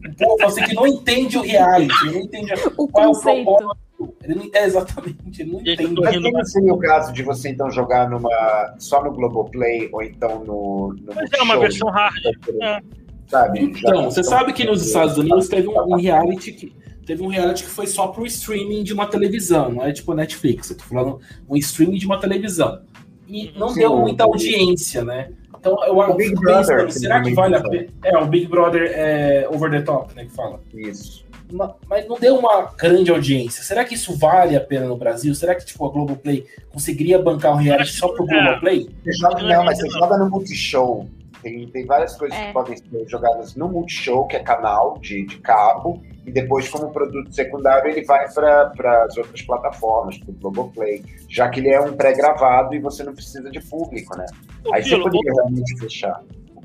Um 0.06 0.14
povo 0.14 0.46
assim 0.46 0.62
que 0.64 0.74
não 0.74 0.86
entende 0.86 1.36
o 1.36 1.42
reality, 1.42 2.06
não 2.06 2.20
entende 2.20 2.52
O 2.76 2.88
qual 2.88 3.04
é 3.04 3.08
o 3.08 3.12
conceito. 3.12 3.44
propósito. 3.44 3.80
Ele 4.22 4.34
não, 4.34 4.50
é 4.52 4.64
exatamente, 4.64 5.42
ele 5.42 5.52
não 5.52 5.58
Gente, 5.60 5.82
entende. 5.82 6.00
Mas 6.00 6.32
não 6.32 6.44
seria 6.44 6.74
o 6.74 6.78
caso 6.78 7.12
de 7.12 7.22
você 7.22 7.50
então 7.50 7.70
jogar 7.70 8.08
numa 8.08 8.74
só 8.78 9.02
no 9.02 9.12
Globoplay 9.12 9.88
ou 9.92 10.02
então 10.02 10.44
no, 10.44 10.94
no 10.94 11.14
Mas 11.14 11.30
é 11.32 11.42
uma 11.42 11.58
versão 11.58 11.88
hard. 11.88 12.16
É. 12.62 12.80
Sabe? 13.26 13.60
Então, 13.60 14.10
você 14.10 14.24
sabe 14.24 14.52
que 14.52 14.64
nos 14.64 14.84
Estados 14.84 15.16
Unidos 15.16 15.48
teve 15.48 15.68
um, 15.68 15.78
um 15.78 15.96
reality 15.96 16.52
que 16.52 16.72
teve 17.06 17.22
um 17.22 17.28
reality 17.28 17.64
que 17.64 17.70
foi 17.70 17.86
só 17.86 18.08
pro 18.08 18.26
streaming 18.26 18.82
de 18.82 18.92
uma 18.92 19.06
televisão, 19.06 19.70
não 19.70 19.84
é 19.84 19.92
tipo 19.92 20.14
Netflix. 20.14 20.70
Eu 20.70 20.76
tô 20.76 20.84
falando 20.84 21.20
um 21.48 21.56
streaming 21.56 21.98
de 21.98 22.06
uma 22.06 22.18
televisão. 22.18 22.82
E 23.28 23.52
não 23.56 23.68
Sim, 23.68 23.80
deu 23.80 23.96
muita 23.96 24.24
audiência, 24.24 25.04
né? 25.04 25.30
Então 25.60 25.76
eu 25.84 25.96
O 25.96 26.14
Big 26.14 26.30
fico 26.30 26.40
Brother, 26.40 26.62
pensando, 26.62 26.86
que 26.86 26.98
será 26.98 27.22
que 27.22 27.34
vale 27.34 27.54
a 27.54 27.62
pena? 27.62 27.86
É, 28.02 28.18
o 28.18 28.26
Big 28.26 28.46
Brother 28.46 28.90
é 28.94 29.48
over 29.52 29.70
the 29.70 29.82
top, 29.82 30.14
né, 30.16 30.24
que 30.24 30.32
fala. 30.32 30.60
Isso. 30.72 31.19
Ma- 31.50 31.74
Mas 31.88 32.06
não 32.08 32.18
deu 32.18 32.36
uma 32.36 32.72
grande 32.76 33.10
audiência. 33.10 33.62
Será 33.62 33.84
que 33.84 33.94
isso 33.94 34.16
vale 34.16 34.56
a 34.56 34.60
pena 34.60 34.86
no 34.86 34.96
Brasil? 34.96 35.34
Será 35.34 35.54
que 35.54 35.64
tipo 35.64 35.84
a 35.86 35.90
Globoplay 35.90 36.46
conseguiria 36.72 37.18
bancar 37.18 37.52
um 37.52 37.56
reality 37.56 37.92
só 37.92 38.08
pro. 38.08 38.26
Globoplay? 38.26 38.88
Você 39.04 39.12
joga, 39.12 39.42
Não, 39.42 39.48
não, 39.48 39.64
mas 39.64 39.78
você 39.78 39.88
joga 39.90 40.16
no 40.18 40.30
Multishow. 40.30 41.06
Tem, 41.42 41.66
tem 41.68 41.86
várias 41.86 42.16
coisas 42.16 42.36
É. 42.38 42.48
que 42.48 42.52
podem 42.52 42.76
ser 42.76 43.08
jogadas 43.08 43.54
no 43.56 43.66
Multishow, 43.66 44.26
que 44.26 44.36
é 44.36 44.40
canal 44.40 44.98
de, 44.98 45.24
de 45.24 45.38
cabo, 45.38 46.02
e 46.26 46.30
depois, 46.30 46.68
como 46.68 46.90
produto 46.92 47.34
secundário, 47.34 47.90
ele 47.90 48.04
vai 48.04 48.30
para 48.30 49.04
as 49.04 49.16
outras 49.16 49.40
plataformas, 49.40 50.18
para 50.18 50.30
o 50.30 50.34
Globoplay, 50.34 51.02
já 51.30 51.48
que 51.48 51.60
ele 51.60 51.70
é 51.70 51.80
um 51.80 51.94
pré-gravado 51.94 52.74
e 52.74 52.78
você 52.78 53.02
não 53.02 53.14
precisa 53.14 53.50
de 53.50 53.58
público, 53.58 54.14
né? 54.18 54.26
Ô, 54.66 54.74
Aí 54.74 54.82
você 54.82 54.90
Filo, 54.90 55.04
poderia 55.04 55.32
realmente 55.32 55.78
fechar 55.78 56.20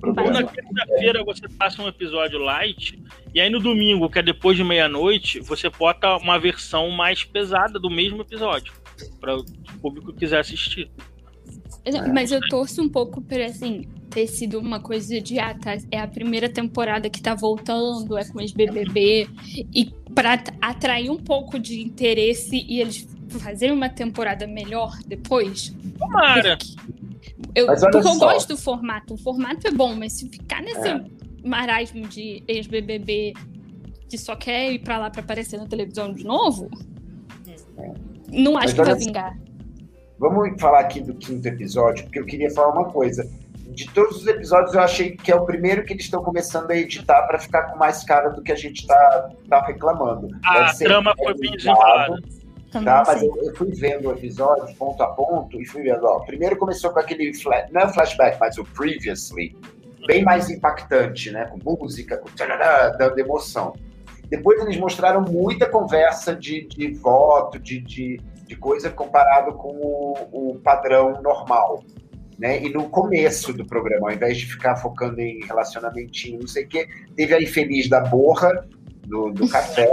ou 0.10 0.14
programa. 0.14 0.42
na 0.42 0.48
quinta-feira 0.48 1.24
você 1.24 1.48
passa 1.50 1.82
um 1.82 1.88
episódio 1.88 2.40
light, 2.40 3.00
e 3.34 3.42
aí 3.42 3.50
no 3.50 3.60
domingo, 3.60 4.10
que 4.10 4.20
é 4.20 4.24
depois 4.24 4.58
de 4.58 4.64
meia-noite, 4.64 5.40
você 5.40 5.70
bota 5.70 6.18
uma 6.18 6.40
versão 6.40 6.90
mais 6.92 7.24
pesada 7.24 7.80
do 7.80 7.90
mesmo 7.90 8.22
episódio. 8.22 8.74
Para 9.20 9.38
o 9.38 9.46
público 9.82 10.14
que 10.14 10.20
quiser 10.20 10.40
assistir. 10.40 10.90
Mas 12.14 12.32
eu 12.32 12.40
torço 12.50 12.82
um 12.82 12.90
pouco 12.90 13.22
para 13.22 13.46
assim 13.46 13.88
ter 14.10 14.28
sido 14.28 14.60
uma 14.60 14.80
coisa 14.80 15.20
de 15.20 15.38
ah, 15.40 15.54
tá, 15.54 15.78
é 15.92 16.00
a 16.00 16.08
primeira 16.08 16.48
temporada 16.48 17.10
que 17.10 17.22
tá 17.22 17.36
voltando, 17.36 18.18
é 18.18 18.26
com 18.26 18.42
os 18.42 18.52
BBB 18.52 19.28
e 19.74 19.92
para 20.14 20.42
atrair 20.62 21.10
um 21.10 21.18
pouco 21.18 21.60
de 21.60 21.82
interesse 21.82 22.66
e 22.68 22.80
eles 22.80 23.08
fazerem 23.40 23.76
uma 23.76 23.90
temporada 23.90 24.48
melhor 24.48 24.98
depois. 25.06 25.76
Tomara. 26.00 26.58
Eu, 27.56 27.68
porque 27.68 27.98
eu 27.98 28.20
gosto 28.20 28.50
do 28.50 28.58
formato. 28.58 29.14
O 29.14 29.18
formato 29.18 29.66
é 29.66 29.72
bom, 29.72 29.96
mas 29.96 30.14
se 30.14 30.30
ficar 30.30 30.62
nesse 30.62 30.88
é. 30.88 31.06
marasmo 31.44 32.06
de 32.08 32.44
ex-BBB 32.48 33.34
que 34.10 34.18
só 34.18 34.36
quer 34.36 34.74
ir 34.74 34.80
para 34.80 34.98
lá 34.98 35.10
para 35.10 35.22
aparecer 35.22 35.58
na 35.58 35.66
televisão 35.66 36.14
de 36.14 36.24
novo, 36.24 36.70
é. 37.78 37.94
não 38.30 38.58
acho 38.58 38.68
mas 38.68 38.74
que 38.74 38.84
vai 38.84 38.96
vingar. 38.96 39.38
Vamos 40.20 40.60
falar 40.60 40.80
aqui 40.80 41.02
do 41.02 41.16
quinto 41.16 41.48
episódio, 41.48 42.04
porque 42.06 42.20
eu 42.20 42.26
queria 42.26 42.50
falar 42.52 42.74
uma 42.74 42.92
coisa. 42.92 43.30
De 43.68 43.90
todos 43.92 44.18
os 44.18 44.28
episódios, 44.28 44.74
eu 44.74 44.82
achei 44.82 45.18
que 45.18 45.32
é 45.32 45.36
o 45.36 45.46
primeiro 45.46 45.84
que 45.84 45.92
eles 45.92 46.06
estão 46.06 46.24
começando 46.24 46.72
a 46.72 46.78
editar 46.78 47.24
para 47.28 47.38
ficar 47.40 47.64
com 47.64 47.78
mais 47.78 48.04
cara 48.04 48.30
do 48.30 48.42
que 48.42 48.52
a 48.52 48.56
gente 48.56 48.82
está 48.82 49.30
tá 49.50 49.66
reclamando. 49.66 50.30
A 50.46 50.74
trama 50.74 51.14
foi 51.18 51.38
bem 51.38 51.52
desenvolvida. 51.52 52.20
Tá, 52.84 53.04
mas 53.06 53.22
eu, 53.22 53.36
eu, 53.44 53.56
fui 53.56 53.72
vendo 53.72 54.10
o 54.10 54.12
episódio 54.12 54.76
ponto 54.76 55.02
a 55.02 55.08
ponto 55.08 55.62
e 55.62 55.66
fui 55.66 55.84
vendo, 55.84 56.06
ó, 56.06 56.20
primeiro 56.20 56.58
começou 56.58 56.92
com 56.92 57.00
aquele, 57.00 57.34
flash, 57.34 57.72
não 57.72 57.82
é 57.82 57.94
flashback, 57.94 58.38
mas 58.40 58.58
o 58.58 58.66
previously, 58.66 59.56
bem 60.06 60.24
mais 60.24 60.50
impactante, 60.50 61.32
né, 61.32 61.46
com 61.46 61.78
música, 61.78 62.18
com 62.18 62.30
dando 62.98 63.20
emoção. 63.20 63.74
Depois 64.30 64.60
eles 64.62 64.78
mostraram 64.78 65.22
muita 65.22 65.68
conversa 65.68 66.36
de, 66.36 66.66
de 66.68 66.94
voto, 66.94 67.60
de, 67.60 67.80
de, 67.80 68.20
de 68.48 68.56
coisa 68.56 68.90
comparado 68.90 69.54
com 69.54 69.70
o, 69.70 70.16
o 70.32 70.56
padrão 70.60 71.22
normal. 71.22 71.84
Né? 72.38 72.64
E 72.64 72.70
no 72.70 72.90
começo 72.90 73.54
do 73.54 73.66
programa, 73.66 74.10
ao 74.10 74.14
invés 74.14 74.38
de 74.38 74.46
ficar 74.46 74.76
focando 74.76 75.22
em 75.22 75.46
relacionamentinho, 75.46 76.40
não 76.40 76.48
sei 76.48 76.66
o 76.66 76.68
quê, 76.68 76.88
teve 77.16 77.34
a 77.34 77.42
infeliz 77.42 77.88
da 77.88 78.02
borra, 78.02 78.68
do, 79.06 79.32
do 79.32 79.48
café, 79.50 79.90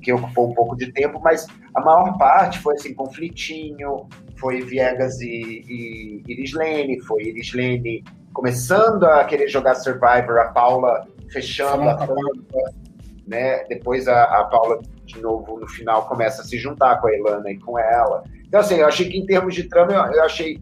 que 0.00 0.12
ocupou 0.12 0.50
um 0.50 0.54
pouco 0.54 0.76
de 0.76 0.92
tempo, 0.92 1.20
mas 1.20 1.46
a 1.74 1.80
maior 1.80 2.16
parte 2.18 2.58
foi 2.60 2.74
assim, 2.74 2.94
conflitinho, 2.94 4.06
foi 4.36 4.60
Viegas 4.62 5.20
e, 5.20 5.64
e 5.68 6.22
Iris 6.28 6.52
Lane, 6.52 7.00
foi 7.00 7.24
Iris 7.24 7.52
Lane 7.52 8.04
começando 8.32 9.04
a 9.04 9.24
querer 9.24 9.48
jogar 9.48 9.74
Survivor, 9.76 10.38
a 10.38 10.48
Paula 10.52 11.06
fechando 11.30 11.88
a 11.88 11.96
tampa, 11.96 12.72
né? 13.26 13.64
Depois 13.64 14.06
a, 14.06 14.24
a 14.24 14.44
Paula, 14.44 14.80
de 15.04 15.20
novo, 15.20 15.58
no 15.58 15.68
final, 15.68 16.06
começa 16.06 16.42
a 16.42 16.44
se 16.44 16.58
juntar 16.58 17.00
com 17.00 17.08
a 17.08 17.16
Ilana 17.16 17.50
e 17.50 17.58
com 17.58 17.78
ela. 17.78 18.22
Então, 18.46 18.60
assim, 18.60 18.76
eu 18.76 18.86
achei 18.86 19.08
que 19.08 19.18
em 19.18 19.26
termos 19.26 19.54
de 19.54 19.64
trama, 19.64 19.92
eu, 19.92 20.12
eu 20.12 20.24
achei 20.24 20.60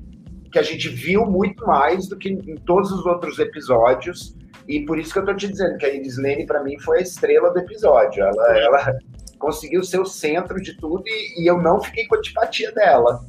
que 0.50 0.58
a 0.58 0.62
gente 0.62 0.88
viu 0.88 1.26
muito 1.26 1.66
mais 1.66 2.08
do 2.08 2.16
que 2.16 2.30
em 2.30 2.56
todos 2.56 2.92
os 2.92 3.04
outros 3.06 3.38
episódios. 3.38 4.36
E 4.68 4.84
por 4.84 4.98
isso 4.98 5.12
que 5.12 5.18
eu 5.18 5.24
tô 5.24 5.34
te 5.34 5.48
dizendo 5.48 5.76
que 5.78 5.86
a 5.86 5.94
Iris 5.94 6.16
Lane, 6.18 6.46
para 6.46 6.62
mim, 6.62 6.78
foi 6.78 6.98
a 6.98 7.02
estrela 7.02 7.52
do 7.52 7.58
episódio. 7.58 8.22
Ela, 8.22 8.58
ela 8.58 8.98
conseguiu 9.38 9.82
ser 9.82 10.00
o 10.00 10.06
centro 10.06 10.60
de 10.60 10.74
tudo 10.74 11.02
e, 11.06 11.42
e 11.42 11.46
eu 11.46 11.60
não 11.60 11.80
fiquei 11.82 12.06
com 12.06 12.14
a 12.14 12.18
antipatia 12.18 12.70
dela. 12.72 13.24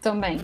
Também. 0.00 0.38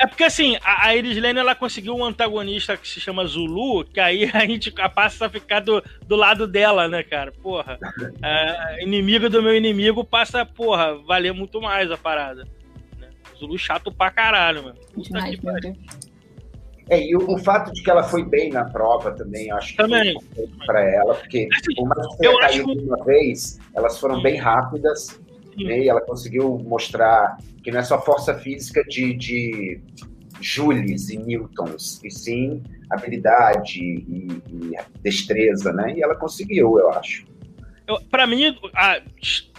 É 0.00 0.06
porque 0.06 0.24
assim, 0.24 0.56
a, 0.62 0.86
a 0.86 0.94
Iris 0.94 1.20
Lane 1.20 1.40
ela 1.40 1.54
conseguiu 1.56 1.94
um 1.94 2.04
antagonista 2.04 2.76
que 2.76 2.88
se 2.88 3.00
chama 3.00 3.26
Zulu, 3.26 3.84
que 3.84 3.98
aí 3.98 4.30
a 4.32 4.46
gente 4.46 4.70
passa 4.94 5.26
a 5.26 5.30
ficar 5.30 5.60
do, 5.60 5.82
do 6.06 6.14
lado 6.14 6.46
dela, 6.46 6.86
né, 6.86 7.02
cara? 7.02 7.32
Porra. 7.32 7.78
É, 8.22 8.84
inimigo 8.84 9.28
do 9.28 9.42
meu 9.42 9.54
inimigo 9.56 10.04
passa, 10.04 10.46
porra, 10.46 10.96
valer 11.02 11.32
muito 11.32 11.60
mais 11.60 11.90
a 11.90 11.96
parada. 11.96 12.44
Né? 12.98 13.08
Zulu 13.36 13.58
chato 13.58 13.90
pra 13.90 14.10
caralho, 14.10 14.62
mano. 14.62 14.78
Demais, 14.96 15.38
é, 16.90 17.02
e 17.06 17.16
o, 17.16 17.32
o, 17.32 17.38
fato 17.38 17.72
de 17.72 17.82
que 17.82 17.90
ela 17.90 18.02
foi 18.02 18.24
bem 18.24 18.50
na 18.50 18.64
prova 18.64 19.12
também, 19.12 19.50
acho 19.52 19.72
que 19.72 19.76
também. 19.76 20.16
para 20.66 20.82
ela, 20.82 21.14
porque 21.14 21.48
assim, 21.52 21.74
por 21.74 21.88
mais 21.88 22.06
que 22.06 22.18
tenha 22.18 22.38
caído 22.38 22.70
acho... 22.70 22.80
uma 22.80 23.04
vez, 23.04 23.58
elas 23.74 23.98
foram 23.98 24.22
bem 24.22 24.36
rápidas, 24.36 25.20
né, 25.56 25.80
e 25.80 25.88
ela 25.88 26.00
conseguiu 26.00 26.58
mostrar 26.66 27.36
que 27.62 27.70
não 27.70 27.80
é 27.80 27.82
só 27.82 28.00
força 28.00 28.34
física 28.34 28.82
de, 28.84 29.12
de 29.14 29.80
Jules 30.40 31.10
e 31.10 31.18
Newtons, 31.18 32.00
e 32.02 32.10
sim 32.10 32.62
habilidade 32.90 33.80
e, 33.80 34.42
e 34.50 34.72
destreza, 35.02 35.72
né? 35.72 35.94
E 35.96 36.02
ela 36.02 36.14
conseguiu, 36.14 36.78
eu 36.78 36.90
acho. 36.90 37.26
Para 38.10 38.26
mim, 38.26 38.56
a, 38.74 39.00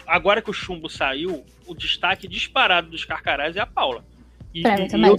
agora 0.07 0.41
que 0.41 0.49
o 0.49 0.53
chumbo 0.53 0.89
saiu, 0.89 1.43
o 1.67 1.75
destaque 1.75 2.27
disparado 2.27 2.89
dos 2.89 3.05
Carcarás 3.05 3.55
é 3.55 3.59
a 3.59 3.65
Paula. 3.65 4.03
E, 4.53 4.63
mim 4.63 4.87
também. 4.87 5.15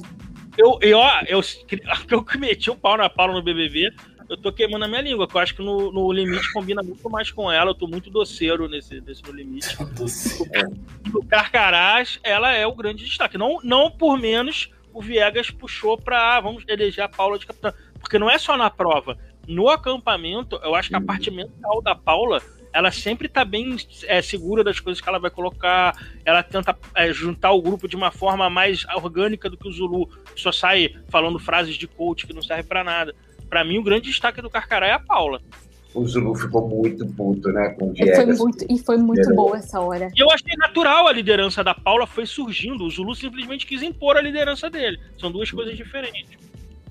Eu, 0.57 0.79
eu, 0.81 1.01
eu, 1.27 1.41
eu, 2.11 2.27
meti 2.39 2.71
o 2.71 2.77
pau 2.77 2.97
na 2.97 3.09
Paula 3.09 3.35
no 3.35 3.43
BBB, 3.43 3.93
eu 4.31 4.37
tô 4.37 4.53
queimando 4.53 4.85
a 4.85 4.89
minha 4.89 5.01
língua, 5.01 5.27
que 5.27 5.35
eu 5.35 5.41
acho 5.41 5.57
que 5.57 5.63
no, 5.63 5.91
no 5.91 6.13
limite 6.13 6.53
combina 6.53 6.85
muito 6.85 7.11
mais 7.11 7.33
com 7.33 7.51
ela. 7.51 7.71
Eu 7.71 7.75
tô 7.75 7.89
muito 7.89 8.09
doceiro 8.11 8.69
nesse, 8.69 9.01
nesse 9.01 9.25
no 9.25 9.33
limite. 9.33 9.77
No 11.13 11.25
Carcarás, 11.25 12.21
ela 12.23 12.53
é 12.53 12.65
o 12.65 12.75
grande 12.75 13.05
destaque. 13.05 13.37
Não, 13.37 13.59
não 13.65 13.91
por 13.91 14.17
menos 14.17 14.71
o 14.93 15.03
Viegas 15.03 15.51
puxou 15.51 15.99
pra 15.99 16.37
ah, 16.37 16.41
vamos 16.41 16.63
eleger 16.69 17.03
a 17.03 17.09
Paula 17.09 17.37
de 17.37 17.47
capitã. 17.47 17.73
Porque 17.99 18.21
não 18.21 18.31
é 18.31 18.39
só 18.39 18.57
na 18.57 18.71
prova. 18.71 19.19
No 19.49 19.69
acampamento, 19.69 20.61
eu 20.63 20.77
acho 20.77 20.91
que 20.91 20.95
a 20.95 21.01
parte 21.01 21.29
mental 21.31 21.83
da 21.83 21.97
Paula 21.97 22.41
ela 22.73 22.91
sempre 22.91 23.29
tá 23.29 23.45
bem 23.45 23.77
é, 24.07 24.23
segura 24.23 24.63
das 24.63 24.79
coisas 24.79 25.01
que 25.01 25.09
ela 25.09 25.19
vai 25.19 25.31
colocar, 25.31 25.97
ela 26.25 26.43
tenta 26.43 26.77
é, 26.95 27.13
juntar 27.13 27.53
o 27.53 27.63
grupo 27.63 27.89
de 27.89 27.97
uma 27.97 28.11
forma 28.11 28.49
mais 28.49 28.85
orgânica 28.95 29.51
do 29.51 29.57
que 29.57 29.69
o 29.69 29.73
Zulu, 29.73 30.07
que 30.35 30.41
só 30.41 30.53
sai 30.53 30.95
falando 31.09 31.39
frases 31.39 31.77
de 31.77 31.87
coach 31.87 32.27
que 32.27 32.33
não 32.33 32.43
serve 32.43 32.65
para 32.65 32.85
nada. 32.85 33.15
Para 33.49 33.65
mim, 33.65 33.79
o 33.79 33.83
grande 33.83 34.09
destaque 34.09 34.41
do 34.41 34.49
Carcará 34.49 34.87
é 34.87 34.93
a 34.93 35.01
Paula. 35.01 35.41
O 35.93 36.07
Zulu 36.07 36.37
ficou 36.37 36.69
muito 36.69 37.05
puto, 37.05 37.49
né? 37.49 37.71
Com 37.71 37.91
o 37.91 37.97
Foi 37.97 38.27
muito, 38.27 38.67
e 38.71 38.79
foi 38.79 38.97
muito 38.97 39.35
boa 39.35 39.57
essa 39.57 39.81
hora. 39.81 40.09
E 40.15 40.21
eu 40.21 40.31
achei 40.31 40.57
natural 40.57 41.09
a 41.09 41.13
liderança 41.13 41.65
da 41.65 41.75
Paula 41.75 42.07
foi 42.07 42.27
surgindo. 42.27 42.85
O 42.85 42.91
Zulu 42.91 43.15
simplesmente 43.17 43.67
quis 43.67 43.83
impor 43.83 44.17
a 44.17 44.21
liderança 44.21 44.71
dele. 44.71 45.01
São 45.19 45.33
duas 45.33 45.51
coisas 45.51 45.77
diferentes. 45.77 46.39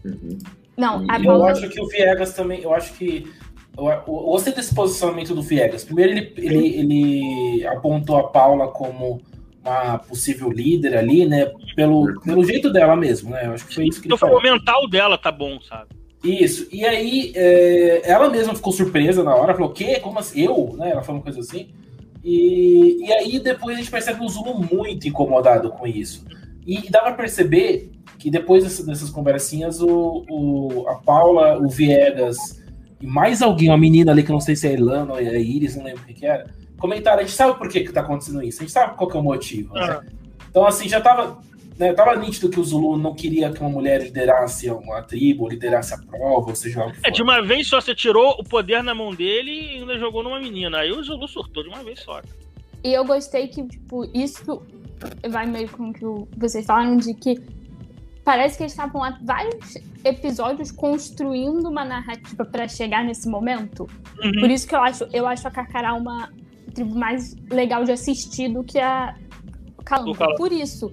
Uhum. 0.03 0.37
Não, 0.75 1.05
a 1.09 1.19
Paula... 1.19 1.45
Eu 1.45 1.45
acho 1.45 1.69
que 1.69 1.81
o 1.81 1.87
Viegas 1.87 2.33
também. 2.33 2.61
Eu 2.61 2.73
acho 2.73 2.93
que 2.93 3.25
eu 3.77 4.03
gostei 4.05 4.53
desse 4.53 4.73
posicionamento 4.73 5.33
do 5.33 5.41
Viegas. 5.41 5.83
Primeiro, 5.83 6.11
ele, 6.11 6.33
ele, 6.37 6.79
ele 6.79 7.67
apontou 7.67 8.17
a 8.17 8.27
Paula 8.27 8.67
como 8.67 9.21
uma 9.63 9.97
possível 9.99 10.49
líder 10.49 10.97
ali, 10.97 11.25
né? 11.25 11.51
Pelo, 11.75 12.19
pelo 12.21 12.43
jeito 12.43 12.71
dela 12.71 12.95
mesmo, 12.95 13.29
né? 13.29 13.45
Eu 13.45 13.53
acho 13.53 13.65
que 13.65 13.75
foi 13.75 13.87
isso 13.87 14.01
que 14.01 14.07
ele 14.07 14.15
então, 14.15 14.27
falou. 14.27 14.39
O 14.39 14.43
mental 14.43 14.89
dela 14.89 15.17
tá 15.17 15.31
bom, 15.31 15.59
sabe? 15.61 15.89
Isso. 16.23 16.67
E 16.71 16.85
aí, 16.85 17.31
é, 17.35 18.01
ela 18.09 18.29
mesma 18.29 18.53
ficou 18.53 18.73
surpresa 18.73 19.23
na 19.23 19.33
hora, 19.33 19.53
falou: 19.53 19.71
"Quê? 19.71 19.99
Como 19.99 20.19
assim? 20.19 20.41
Eu?", 20.41 20.75
né? 20.77 20.91
Ela 20.91 21.01
falou 21.01 21.19
uma 21.19 21.23
coisa 21.23 21.39
assim. 21.39 21.69
E, 22.23 23.05
e 23.05 23.13
aí 23.13 23.39
depois 23.39 23.75
a 23.75 23.79
gente 23.79 23.91
percebe 23.91 24.23
o 24.23 24.27
Zulu 24.27 24.65
muito 24.71 25.07
incomodado 25.07 25.69
com 25.69 25.87
isso. 25.87 26.25
E, 26.65 26.87
e 26.87 26.89
dá 26.89 27.01
para 27.01 27.13
perceber 27.13 27.91
que 28.17 28.29
depois 28.29 28.63
dessas, 28.63 28.85
dessas 28.85 29.09
conversinhas, 29.09 29.81
o, 29.81 30.25
o, 30.29 30.85
a 30.89 30.95
Paula, 30.95 31.57
o 31.57 31.69
Viegas 31.69 32.58
e 33.01 33.07
mais 33.07 33.41
alguém, 33.41 33.69
uma 33.69 33.77
menina 33.77 34.11
ali 34.11 34.23
que 34.23 34.29
eu 34.29 34.33
não 34.33 34.41
sei 34.41 34.55
se 34.55 34.67
é 34.67 34.73
Ilana 34.73 35.13
ou 35.13 35.19
é 35.19 35.39
Iris, 35.39 35.75
não 35.75 35.83
lembro 35.83 36.03
o 36.03 36.05
que, 36.05 36.13
que 36.13 36.25
era, 36.25 36.47
comentaram, 36.77 37.19
a 37.19 37.21
gente 37.21 37.35
sabe 37.35 37.57
por 37.57 37.69
que, 37.69 37.81
que 37.81 37.93
tá 37.93 38.01
acontecendo 38.01 38.43
isso, 38.43 38.59
a 38.59 38.65
gente 38.65 38.73
sabe 38.73 38.95
qual 38.95 39.09
que 39.09 39.15
é 39.15 39.19
o 39.19 39.23
motivo. 39.23 39.73
Né? 39.73 39.81
Ah. 39.83 40.03
Então, 40.49 40.65
assim, 40.65 40.89
já 40.89 40.99
tava, 40.99 41.39
né, 41.77 41.93
tava 41.93 42.15
nítido 42.15 42.49
que 42.49 42.59
o 42.59 42.63
Zulu 42.63 42.97
não 42.97 43.13
queria 43.13 43.51
que 43.51 43.61
uma 43.61 43.69
mulher 43.69 44.01
liderasse 44.01 44.69
uma 44.69 45.01
tribo, 45.01 45.47
liderasse 45.47 45.93
a 45.93 45.97
prova, 45.97 46.49
ou 46.49 46.55
seja, 46.55 46.81
algo 46.81 46.95
É, 47.03 47.11
de 47.11 47.21
uma 47.21 47.41
vez 47.41 47.67
só 47.67 47.79
você 47.79 47.95
tirou 47.95 48.31
o 48.39 48.43
poder 48.43 48.83
na 48.83 48.93
mão 48.93 49.13
dele 49.13 49.51
e 49.51 49.77
ainda 49.77 49.97
jogou 49.97 50.23
numa 50.23 50.39
menina. 50.39 50.79
Aí 50.79 50.91
o 50.91 51.01
Zulu 51.03 51.27
surtou 51.27 51.63
de 51.63 51.69
uma 51.69 51.83
vez 51.83 52.01
só. 52.01 52.21
E 52.83 52.93
eu 52.93 53.05
gostei 53.05 53.47
que, 53.47 53.63
tipo, 53.63 54.09
isso 54.13 54.61
vai 55.29 55.45
meio 55.45 55.69
com 55.69 55.89
o 55.89 55.93
que 55.93 56.37
vocês 56.37 56.65
falaram 56.65 56.97
de 56.97 57.13
que 57.13 57.41
parece 58.23 58.57
que 58.57 58.63
eles 58.63 58.73
estavam 58.73 59.03
há 59.03 59.17
vários 59.21 59.75
episódios 60.03 60.71
construindo 60.71 61.67
uma 61.67 61.83
narrativa 61.83 62.45
para 62.45 62.67
chegar 62.67 63.03
nesse 63.03 63.27
momento. 63.27 63.87
Uhum. 64.21 64.31
Por 64.39 64.49
isso 64.49 64.67
que 64.67 64.75
eu 64.75 64.81
acho, 64.81 65.07
eu 65.11 65.27
acho 65.27 65.47
a 65.47 65.51
Carcará 65.51 65.93
uma 65.93 66.29
tribo 66.73 66.95
mais 66.95 67.35
legal 67.49 67.83
de 67.83 67.91
assistir 67.91 68.49
do 68.49 68.63
que 68.63 68.79
a 68.79 69.15
Calanca. 69.85 70.35
Por 70.35 70.51
isso. 70.51 70.91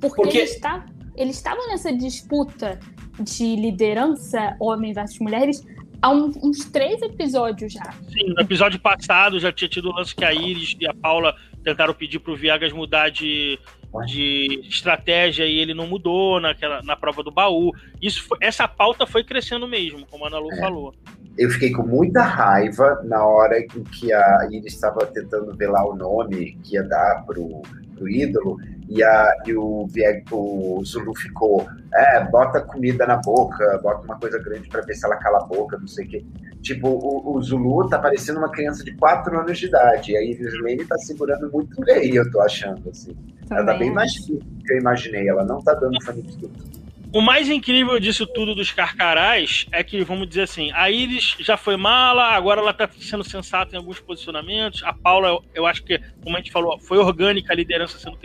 Porque, 0.00 0.22
porque... 0.22 0.38
Eles, 0.38 0.60
tá, 0.60 0.86
estavam 1.16 1.68
nessa 1.68 1.92
disputa 1.92 2.78
de 3.20 3.56
liderança, 3.56 4.56
homens 4.60 4.94
versus 4.94 5.18
mulheres, 5.18 5.64
há 6.02 6.10
um, 6.10 6.30
uns 6.42 6.64
três 6.66 7.00
episódios 7.02 7.72
já. 7.72 7.90
Sim, 8.08 8.34
no 8.34 8.40
episódio 8.40 8.78
passado 8.78 9.40
já 9.40 9.52
tinha 9.52 9.68
tido 9.68 9.90
o 9.90 9.92
lance 9.92 10.14
que 10.14 10.24
a 10.24 10.32
Iris 10.32 10.76
e 10.78 10.86
a 10.86 10.94
Paula 10.94 11.34
tentaram 11.64 11.94
pedir 11.94 12.20
pro 12.20 12.36
Viegas 12.36 12.72
mudar 12.72 13.10
de, 13.10 13.58
de 14.06 14.60
estratégia 14.68 15.44
e 15.46 15.58
ele 15.58 15.74
não 15.74 15.86
mudou 15.86 16.40
naquela, 16.40 16.82
na 16.82 16.96
prova 16.96 17.22
do 17.22 17.30
baú. 17.30 17.72
Isso 18.00 18.26
essa 18.40 18.68
pauta 18.68 19.06
foi 19.06 19.24
crescendo 19.24 19.66
mesmo, 19.66 20.06
como 20.06 20.24
a 20.24 20.28
Ana 20.28 20.38
Lu 20.38 20.52
é. 20.52 20.60
falou. 20.60 20.94
Eu 21.38 21.50
fiquei 21.50 21.70
com 21.70 21.82
muita 21.82 22.22
raiva 22.22 23.00
na 23.04 23.24
hora 23.24 23.58
em 23.58 23.68
que 23.84 24.12
a 24.12 24.48
Iris 24.50 24.74
estava 24.74 25.04
tentando 25.06 25.54
ver 25.54 25.68
lá 25.68 25.86
o 25.86 25.94
nome 25.94 26.58
que 26.62 26.74
ia 26.74 26.82
dar 26.82 27.24
pro, 27.26 27.62
pro 27.94 28.08
ídolo, 28.08 28.58
e, 28.88 29.02
a, 29.02 29.34
e 29.46 29.54
o, 29.54 29.88
o 30.30 30.84
Zulu 30.84 31.14
ficou, 31.16 31.66
é, 31.92 32.24
bota 32.24 32.60
comida 32.60 33.06
na 33.06 33.16
boca, 33.16 33.78
bota 33.82 34.04
uma 34.04 34.18
coisa 34.18 34.38
grande 34.38 34.68
para 34.68 34.82
ver 34.82 34.94
se 34.94 35.04
ela 35.04 35.16
cala 35.16 35.38
a 35.38 35.44
boca, 35.44 35.78
não 35.78 35.88
sei 35.88 36.06
o 36.06 36.08
quê. 36.08 36.24
Tipo, 36.62 36.88
o, 36.88 37.36
o, 37.36 37.42
Zulu 37.42 37.88
tá 37.88 37.98
parecendo 37.98 38.38
uma 38.38 38.50
criança 38.50 38.84
de 38.84 38.94
4 38.96 39.40
anos 39.40 39.58
de 39.58 39.66
idade, 39.66 40.12
e 40.12 40.16
a 40.16 40.22
Iris 40.22 40.60
Lane 40.60 40.84
tá 40.84 40.96
segurando 40.98 41.50
muito 41.52 41.80
bem, 41.84 42.14
eu 42.14 42.30
tô 42.30 42.40
achando, 42.40 42.90
assim. 42.90 43.14
Também 43.48 43.62
ela 43.62 43.64
tá 43.64 43.78
bem 43.78 43.92
mais 43.92 44.12
do 44.26 44.38
que 44.38 44.72
eu 44.72 44.78
imaginei, 44.78 45.28
ela 45.28 45.44
não 45.44 45.62
tá 45.62 45.74
dando 45.74 46.02
faniquito. 46.02 46.85
O 47.16 47.22
mais 47.22 47.48
incrível 47.48 47.98
disso 47.98 48.26
tudo 48.26 48.54
dos 48.54 48.70
carcarás 48.70 49.64
é 49.72 49.82
que, 49.82 50.04
vamos 50.04 50.28
dizer 50.28 50.42
assim, 50.42 50.70
a 50.74 50.90
Iris 50.90 51.34
já 51.38 51.56
foi 51.56 51.74
mala, 51.74 52.24
agora 52.24 52.60
ela 52.60 52.74
tá 52.74 52.86
sendo 53.00 53.24
sensata 53.24 53.74
em 53.74 53.78
alguns 53.78 53.98
posicionamentos. 53.98 54.82
A 54.84 54.92
Paula, 54.92 55.40
eu 55.54 55.64
acho 55.64 55.82
que, 55.82 55.98
como 56.22 56.36
a 56.36 56.40
gente 56.40 56.52
falou, 56.52 56.78
foi 56.78 56.98
orgânica 56.98 57.54
a 57.54 57.56
liderança 57.56 57.98
sendo 57.98 58.18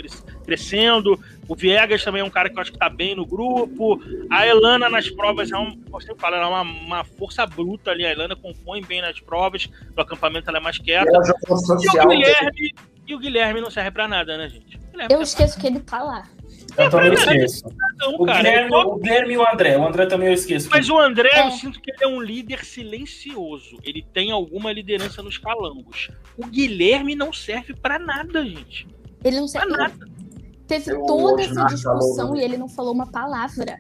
crescendo. 0.43 1.17
O 1.47 1.55
Viegas 1.55 2.03
também 2.03 2.21
é 2.21 2.25
um 2.25 2.29
cara 2.29 2.49
que 2.49 2.57
eu 2.57 2.61
acho 2.61 2.73
que 2.73 2.77
tá 2.77 2.89
bem 2.89 3.15
no 3.15 3.25
grupo. 3.25 3.97
A 4.29 4.45
Elana 4.45 4.89
nas 4.89 5.09
provas 5.09 5.49
é 5.53 5.57
um, 5.57 5.81
você 5.89 6.13
fala, 6.15 6.35
é 6.35 6.45
uma, 6.45 6.61
uma 6.61 7.03
força 7.05 7.45
bruta 7.45 7.91
ali. 7.91 8.05
A 8.05 8.11
Elana 8.11 8.35
compõe 8.35 8.81
bem 8.81 9.01
nas 9.01 9.21
provas. 9.21 9.69
No 9.95 10.03
acampamento 10.03 10.49
ela 10.49 10.57
é 10.57 10.61
mais 10.61 10.77
quieta. 10.77 11.09
E, 11.09 11.97
o 11.97 12.09
Guilherme, 12.09 12.75
e 13.07 13.15
o 13.15 13.19
Guilherme 13.19 13.61
não 13.61 13.71
serve 13.71 13.91
pra 13.91 14.05
nada, 14.05 14.37
né, 14.37 14.49
gente? 14.49 14.77
Eu 15.09 15.21
esqueço 15.21 15.57
que 15.57 15.65
ele 15.65 15.79
tá 15.79 16.03
lá. 16.03 16.27
Eu 16.77 16.89
também 16.89 17.13
esqueço. 17.13 17.63
Não, 17.99 18.15
o, 18.15 18.25
Guilherme, 18.25 18.75
o 18.75 18.95
Guilherme 18.95 19.33
e 19.33 19.37
o 19.37 19.47
André. 19.47 19.77
O 19.77 19.85
André 19.85 20.05
também 20.05 20.27
eu 20.27 20.33
esqueço. 20.33 20.69
Mas 20.69 20.89
o 20.89 20.97
André, 20.97 21.29
é. 21.33 21.47
eu 21.47 21.51
sinto 21.51 21.81
que 21.81 21.91
ele 21.91 22.03
é 22.03 22.07
um 22.07 22.21
líder 22.21 22.63
silencioso. 22.63 23.77
Ele 23.83 24.05
tem 24.13 24.31
alguma 24.31 24.71
liderança 24.71 25.21
nos 25.21 25.37
calangos. 25.37 26.09
O 26.37 26.45
Guilherme 26.45 27.15
não 27.15 27.33
serve 27.33 27.73
para 27.73 27.99
nada, 27.99 28.43
gente. 28.45 28.87
Ele 29.23 29.39
não 29.39 29.47
serve 29.47 29.67
para 29.67 29.77
nada. 29.89 30.07
Teve 30.67 30.91
eu, 30.91 31.05
toda 31.05 31.41
essa 31.41 31.65
discussão 31.65 32.35
e 32.35 32.41
ele 32.41 32.57
não 32.57 32.69
falou 32.69 32.93
uma 32.93 33.07
palavra. 33.07 33.77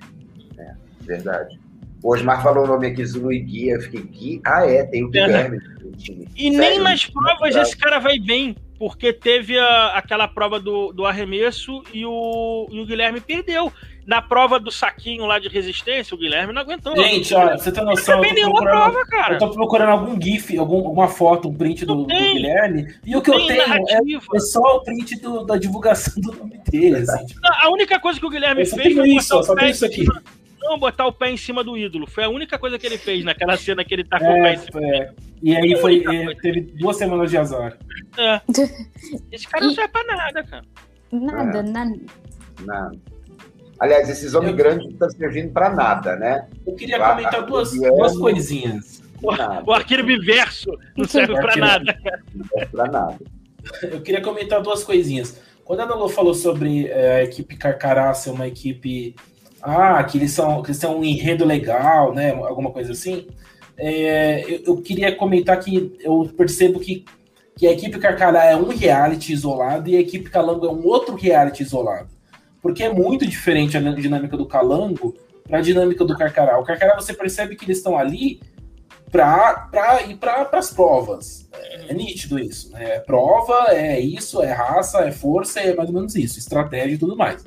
É, 0.57 0.73
verdade. 1.01 1.59
O 2.03 2.13
Osmar 2.13 2.43
falou 2.43 2.65
o 2.65 2.67
nome 2.67 2.87
aqui, 2.87 3.05
Zulu 3.05 3.31
e 3.31 3.39
Guia. 3.39 3.75
Eu 3.75 3.81
fiquei, 3.81 4.01
Gui? 4.01 4.41
Ah, 4.45 4.65
é, 4.65 4.83
tem 4.83 5.03
o 5.05 5.09
Guilherme. 5.09 5.57
É. 5.57 5.81
E 6.35 6.51
Sério? 6.51 6.57
nem 6.57 6.79
nas 6.79 7.05
provas 7.05 7.55
esse 7.55 7.77
cara 7.77 7.99
vai 7.99 8.17
bem 8.19 8.55
porque 8.81 9.13
teve 9.13 9.59
a, 9.59 9.89
aquela 9.89 10.27
prova 10.27 10.59
do, 10.59 10.91
do 10.91 11.05
arremesso 11.05 11.83
e 11.93 12.03
o, 12.03 12.67
e 12.71 12.79
o 12.79 12.85
Guilherme 12.87 13.21
perdeu. 13.21 13.71
Na 14.07 14.23
prova 14.23 14.59
do 14.59 14.71
saquinho 14.71 15.27
lá 15.27 15.37
de 15.37 15.47
resistência, 15.47 16.15
o 16.15 16.17
Guilherme 16.17 16.51
não 16.51 16.63
aguentou. 16.63 16.95
Gente, 16.95 17.31
olha, 17.35 17.59
você 17.59 17.71
tem 17.71 17.85
noção. 17.85 18.25
Eu 18.25 18.51
tô, 18.51 18.55
prova, 18.55 19.05
cara. 19.05 19.35
eu 19.35 19.37
tô 19.37 19.51
procurando 19.51 19.91
algum 19.91 20.19
GIF, 20.19 20.57
algum, 20.57 20.77
alguma 20.77 21.07
foto, 21.07 21.47
um 21.47 21.53
print 21.53 21.85
do, 21.85 22.05
do, 22.05 22.07
Guilherme. 22.07 22.87
E 23.05 23.15
o 23.15 23.21
que 23.21 23.29
eu 23.29 23.45
tenho 23.45 23.61
é, 23.61 23.77
é, 24.35 24.39
só 24.39 24.77
o 24.77 24.83
print 24.83 25.21
do, 25.21 25.45
da 25.45 25.57
divulgação 25.57 26.19
do 26.19 26.31
nome 26.31 26.59
dele. 26.67 26.97
Assim, 26.97 27.27
tipo. 27.27 27.39
a 27.43 27.69
única 27.69 27.99
coisa 27.99 28.19
que 28.19 28.25
o 28.25 28.31
Guilherme 28.31 28.65
fez 28.65 28.95
foi 28.95 29.09
isso, 29.09 29.43
só 29.43 29.53
isso 29.57 29.85
aqui. 29.85 30.07
Não, 30.61 30.77
botar 30.77 31.07
o 31.07 31.13
pé 31.13 31.31
em 31.31 31.37
cima 31.37 31.63
do 31.63 31.77
ídolo. 31.77 32.07
Foi 32.07 32.23
a 32.23 32.29
única 32.29 32.57
coisa 32.57 32.77
que 32.77 32.85
ele 32.85 32.97
fez 32.97 33.25
naquela 33.25 33.57
cena 33.57 33.83
que 33.83 33.93
ele 33.93 34.03
tá 34.03 34.19
com 34.19 34.25
é, 34.25 34.39
o 34.39 34.43
pé 34.43 34.53
em 34.53 34.57
cima. 34.57 34.81
É. 34.95 35.13
E 35.41 35.55
aí 35.55 35.75
foi, 35.81 36.03
teve 36.41 36.61
duas 36.61 36.97
semanas 36.97 37.29
de 37.29 37.37
azar. 37.37 37.77
É. 38.17 38.41
Esse 39.31 39.47
cara 39.47 39.65
não 39.65 39.73
serve 39.73 39.91
pra 39.91 40.03
nada, 40.03 40.43
cara. 40.43 40.63
Nada, 41.11 41.59
é. 41.59 41.63
nada. 41.63 41.99
Nada. 42.65 42.97
Aliás, 43.79 44.07
esses 44.07 44.35
homens 44.35 44.51
eu... 44.51 44.57
grandes 44.57 44.85
não 44.85 44.91
estão 44.91 45.09
servindo 45.09 45.51
pra 45.51 45.73
nada, 45.73 46.15
né? 46.15 46.47
Eu 46.67 46.75
queria 46.75 46.99
comentar 46.99 47.43
duas, 47.43 47.71
duas 47.71 48.17
coisinhas. 48.17 49.01
O, 49.23 49.69
o 49.69 49.71
arqueiro 49.71 50.03
biverso 50.03 50.75
não 50.97 51.05
serve 51.05 51.35
pra 51.35 51.55
nada, 51.55 51.93
cara. 51.93 52.23
Não 52.33 52.43
serve 52.43 52.65
pra 52.71 52.87
nada. 52.87 53.19
Eu 53.83 54.01
queria 54.01 54.19
comentar 54.19 54.59
duas 54.63 54.83
coisinhas. 54.83 55.39
Quando 55.63 55.81
a 55.81 55.85
Nalo 55.85 56.09
falou 56.09 56.33
sobre 56.33 56.87
é, 56.87 57.17
a 57.17 57.23
equipe 57.23 57.55
Carcará 57.55 58.11
ser 58.15 58.31
uma 58.31 58.47
equipe. 58.47 59.15
Ah, 59.61 60.03
que 60.03 60.17
eles 60.17 60.31
são, 60.31 60.61
que 60.61 60.69
eles 60.69 60.79
têm 60.79 60.89
um 60.89 61.03
enredo 61.03 61.45
legal, 61.45 62.13
né? 62.13 62.31
Alguma 62.31 62.71
coisa 62.71 62.91
assim 62.91 63.27
é, 63.81 64.43
eu, 64.47 64.61
eu, 64.67 64.77
queria 64.81 65.15
comentar 65.15 65.59
que 65.59 65.97
eu 65.99 66.31
percebo 66.37 66.79
que, 66.79 67.03
que 67.57 67.65
a 67.65 67.71
equipe 67.71 67.97
Carcará 67.97 68.45
é 68.45 68.55
um 68.55 68.69
reality 68.69 69.33
isolado 69.33 69.89
e 69.89 69.97
a 69.97 69.99
equipe 69.99 70.29
Calango 70.29 70.67
é 70.67 70.71
um 70.71 70.85
outro 70.85 71.15
reality 71.15 71.63
isolado. 71.63 72.09
Porque 72.61 72.83
é 72.83 72.93
muito 72.93 73.25
diferente 73.25 73.75
a 73.75 73.81
dinâmica 73.81 74.37
do 74.37 74.45
Calango 74.45 75.15
para 75.47 75.57
a 75.57 75.61
dinâmica 75.61 76.05
do 76.05 76.15
Carcará. 76.15 76.59
O 76.59 76.63
Carcará 76.63 76.93
você 76.93 77.11
percebe 77.11 77.55
que 77.55 77.65
eles 77.65 77.77
estão 77.77 77.97
ali 77.97 78.39
para 79.11 80.03
ir 80.07 80.15
para 80.17 80.47
as 80.53 80.71
provas. 80.71 81.49
É, 81.51 81.89
é, 81.89 81.93
nítido 81.95 82.37
isso. 82.37 82.71
Né? 82.71 82.97
É 82.97 82.99
prova, 82.99 83.69
é 83.69 83.99
isso, 83.99 84.43
é 84.43 84.51
raça, 84.51 84.99
é 84.99 85.11
força, 85.11 85.59
é 85.59 85.73
mais 85.73 85.89
ou 85.89 85.95
menos 85.95 86.15
isso, 86.15 86.37
estratégia 86.37 86.93
e 86.93 86.99
tudo 86.99 87.17
mais. 87.17 87.43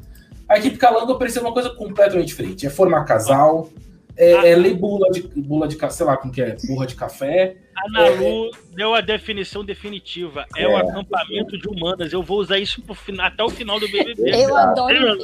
A 0.49 0.59
equipe 0.59 0.77
Calango 0.77 1.17
percebe 1.17 1.47
uma 1.47 1.55
coisa 1.55 1.71
completamente 1.71 2.29
diferente. 2.29 2.67
É 2.67 2.71
formar 2.71 3.05
casal, 3.05 3.71
é, 4.17 4.35
ah, 4.35 4.47
é 4.47 4.55
ler 4.55 4.75
bula 4.75 5.11
de, 5.11 5.23
bula 5.23 5.67
de 5.67 5.77
sei 5.93 6.07
lá 6.07 6.17
como 6.17 6.33
que 6.33 6.41
é, 6.41 6.57
burra 6.67 6.87
de 6.87 6.95
café. 6.95 7.57
A 7.77 7.91
Nalu 7.91 8.47
é, 8.47 8.51
deu 8.77 8.95
a 8.95 9.01
definição 9.01 9.65
definitiva. 9.65 10.47
É, 10.57 10.63
é, 10.63 10.69
o 10.69 10.77
acampamento 10.77 11.59
de 11.59 11.69
humanas. 11.69 12.13
Eu 12.13 12.23
vou 12.23 12.39
usar 12.39 12.59
isso 12.59 12.81
pro, 12.83 12.97
até 13.21 13.43
o 13.43 13.49
final 13.49 13.81
do 13.81 13.89
BBB. 13.89 14.31
Eu 14.45 14.57
adoro. 14.57 15.19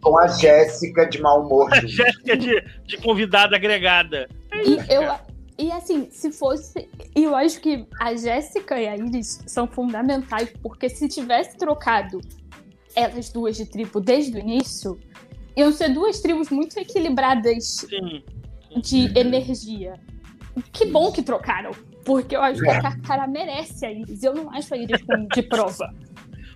Com 0.00 0.18
a 0.18 0.26
Jéssica 0.26 1.06
de 1.06 1.20
mau 1.20 1.42
humor. 1.42 1.72
A 1.72 1.80
Jéssica 1.86 2.36
de, 2.36 2.64
de 2.84 2.96
convidada 2.96 3.54
agregada. 3.54 4.28
É 4.50 4.62
e 4.64 4.78
eu, 4.92 5.14
e 5.58 5.70
assim, 5.70 6.08
se 6.10 6.32
fosse. 6.32 6.88
E 7.14 7.24
eu 7.24 7.34
acho 7.34 7.60
que 7.60 7.86
a 8.00 8.14
Jéssica 8.14 8.80
e 8.80 8.88
a 8.88 8.96
Iris 8.96 9.42
são 9.46 9.66
fundamentais, 9.66 10.52
porque 10.62 10.88
se 10.88 11.08
tivesse 11.08 11.56
trocado 11.56 12.20
elas 12.94 13.30
duas 13.30 13.56
de 13.56 13.66
tribo 13.66 14.00
desde 14.00 14.36
o 14.36 14.40
início, 14.40 14.98
iam 15.56 15.72
ser 15.72 15.90
duas 15.90 16.20
tribos 16.20 16.50
muito 16.50 16.78
equilibradas 16.78 17.86
Sim. 17.88 18.22
de 18.80 19.18
energia. 19.18 20.00
Que 20.72 20.86
bom 20.86 21.10
que 21.10 21.22
trocaram, 21.22 21.72
porque 22.04 22.36
eu 22.36 22.42
acho 22.42 22.60
que 22.60 22.68
a 22.68 22.74
é. 22.74 22.82
Carcara 22.82 23.26
merece 23.26 23.86
a 23.86 23.92
Iris. 23.92 24.22
Eu 24.22 24.34
não 24.34 24.50
acho 24.50 24.74
a 24.74 24.76
Iris 24.76 25.00
de 25.34 25.42
prova. 25.42 25.92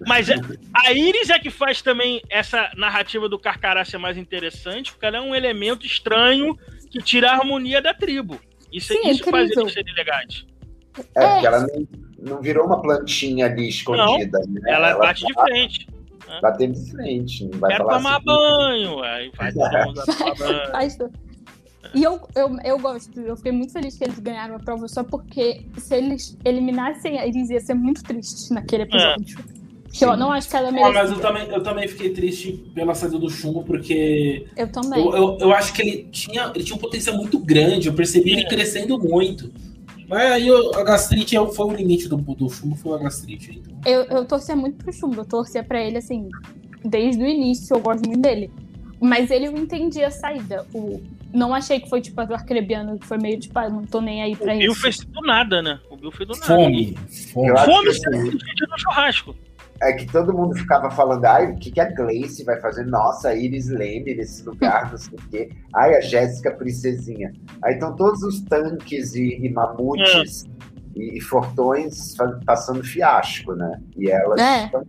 Mas 0.06 0.28
a 0.30 0.92
Iris 0.92 1.30
é 1.30 1.38
que 1.38 1.48
faz 1.48 1.80
também 1.80 2.20
essa 2.28 2.70
narrativa 2.76 3.28
do 3.28 3.38
Carcará 3.38 3.82
ser 3.84 3.96
mais 3.96 4.18
interessante, 4.18 4.92
porque 4.92 5.06
ela 5.06 5.16
é 5.16 5.20
um 5.20 5.34
elemento 5.34 5.86
estranho 5.86 6.54
que 6.90 7.00
tira 7.00 7.30
a 7.30 7.34
harmonia 7.36 7.80
da 7.80 7.94
tribo. 7.94 8.38
Isso, 8.70 8.92
Sim, 8.92 9.08
isso 9.08 9.26
é 9.26 9.30
faz 9.30 9.50
eles 9.50 9.72
serem 9.72 9.94
legais. 9.94 10.46
É, 11.14 11.24
é, 11.24 11.28
porque 11.28 11.46
ela 11.46 11.60
não, 11.60 11.88
não 12.18 12.42
virou 12.42 12.66
uma 12.66 12.82
plantinha 12.82 13.46
ali 13.46 13.68
escondida. 13.68 14.38
Não, 14.46 14.52
né? 14.52 14.60
ela, 14.66 14.90
ela 14.90 14.98
bate 14.98 15.22
tá... 15.22 15.28
de 15.28 15.34
frente. 15.34 15.86
Bater 16.40 16.70
de 16.70 16.90
frente. 16.90 17.44
Não 17.44 17.58
vai 17.58 17.72
Quero 17.72 17.84
falar 17.84 17.96
tomar 17.98 18.16
assim, 18.16 18.24
banho. 18.24 19.02
Aí 19.02 19.30
vai 19.36 19.52
tomar 19.54 19.92
banho. 19.92 21.10
E 21.94 22.02
eu, 22.02 22.20
eu, 22.34 22.56
eu 22.64 22.78
gosto, 22.78 23.20
eu 23.20 23.36
fiquei 23.36 23.52
muito 23.52 23.72
feliz 23.72 23.96
que 23.96 24.04
eles 24.04 24.18
ganharam 24.18 24.56
a 24.56 24.58
prova 24.58 24.88
só 24.88 25.04
porque 25.04 25.64
se 25.78 25.94
eles 25.94 26.36
eliminassem 26.44 27.16
Iris 27.26 27.48
ia 27.50 27.60
ser 27.60 27.74
muito 27.74 28.02
triste 28.02 28.52
naquele 28.52 28.82
é. 28.82 28.86
episódio. 28.86 29.38
É. 29.38 30.04
Eu 30.04 30.16
não 30.16 30.30
acho 30.30 30.48
que 30.48 30.56
ela 30.56 30.70
merecia. 30.70 31.00
Ah, 31.00 31.04
mas 31.04 31.10
eu 31.10 31.20
também, 31.20 31.48
eu 31.48 31.62
também 31.62 31.88
fiquei 31.88 32.10
triste 32.10 32.52
pela 32.74 32.94
saída 32.94 33.18
do 33.18 33.30
Chumbo, 33.30 33.64
porque. 33.64 34.46
Eu 34.56 34.70
também. 34.70 35.02
Eu, 35.02 35.16
eu, 35.16 35.38
eu, 35.40 35.52
acho 35.54 35.72
que 35.72 35.80
ele 35.80 36.08
tinha, 36.10 36.52
ele 36.54 36.64
tinha 36.64 36.76
um 36.76 36.80
potencial 36.80 37.16
muito 37.16 37.38
grande, 37.38 37.88
eu 37.88 37.94
percebi 37.94 38.30
é. 38.30 38.32
ele 38.34 38.44
crescendo 38.46 38.98
muito. 38.98 39.50
Mas 40.08 40.32
aí 40.32 40.48
a 40.50 40.84
gastrite 40.84 41.36
é 41.36 41.46
foi 41.46 41.66
o 41.66 41.72
limite 41.72 42.08
do, 42.08 42.16
do 42.16 42.48
chumbo, 42.48 42.76
foi 42.76 42.94
a 42.94 42.98
gastrite. 42.98 43.58
Então. 43.58 43.75
Eu, 43.86 44.02
eu 44.04 44.24
torcia 44.24 44.56
muito 44.56 44.82
pro 44.82 44.92
chumbo, 44.92 45.20
eu 45.20 45.24
torcia 45.24 45.62
pra 45.62 45.80
ele 45.80 45.98
assim, 45.98 46.28
desde 46.84 47.22
o 47.22 47.26
início, 47.26 47.74
eu 47.74 47.80
gosto 47.80 48.06
muito 48.06 48.20
dele. 48.20 48.50
Mas 49.00 49.30
ele 49.30 49.46
eu 49.46 49.56
entendi 49.56 50.02
a 50.02 50.10
saída. 50.10 50.66
O, 50.74 51.02
não 51.32 51.54
achei 51.54 51.78
que 51.78 51.88
foi 51.88 52.00
tipo 52.00 52.20
a 52.20 52.24
do 52.24 52.34
Arcrebiano, 52.34 52.98
que 52.98 53.06
foi 53.06 53.18
meio 53.18 53.38
tipo, 53.38 53.58
ah, 53.58 53.68
não 53.68 53.84
tô 53.84 54.00
nem 54.00 54.22
aí 54.22 54.34
pra 54.34 54.54
o 54.54 54.56
isso. 54.56 54.56
O 54.56 54.60
Bill 54.60 54.74
fez 54.74 54.98
do 54.98 55.20
nada, 55.20 55.62
né? 55.62 55.78
O 55.90 55.96
Bill 55.96 56.10
fez 56.10 56.28
do 56.28 56.34
nada. 56.34 56.46
Fome. 56.46 56.98
Fome, 57.32 57.58
Fome 57.58 57.88
assim, 57.88 58.10
no 58.10 58.78
churrasco 58.78 59.34
é 59.80 59.92
que 59.92 60.06
todo 60.06 60.32
mundo 60.32 60.54
ficava 60.54 60.90
falando, 60.90 61.24
ai, 61.24 61.52
o 61.52 61.56
que, 61.56 61.70
que 61.70 61.80
a 61.80 61.90
Gleice 61.90 62.44
vai 62.44 62.58
fazer? 62.60 62.84
Nossa, 62.86 63.30
a 63.30 63.34
Iris 63.34 63.68
Leme 63.68 64.14
nesse 64.14 64.42
lugar, 64.44 64.90
não 64.90 64.98
sei 64.98 65.18
o 65.18 65.30
quê. 65.30 65.50
Ai, 65.74 65.96
a 65.96 66.00
Jéssica 66.00 66.50
Princesinha. 66.52 67.32
Aí 67.62 67.74
estão 67.74 67.94
todos 67.94 68.22
os 68.22 68.40
tanques 68.42 69.14
e, 69.14 69.38
e 69.42 69.48
mamutes 69.50 70.44
é. 70.44 70.66
E, 70.96 71.18
e, 71.18 71.20
fortões 71.20 72.16
passando 72.44 72.82
fiasco, 72.82 73.54
né? 73.54 73.80
E 73.96 74.10
elas 74.10 74.40
é. 74.40 74.64
estão... 74.64 74.84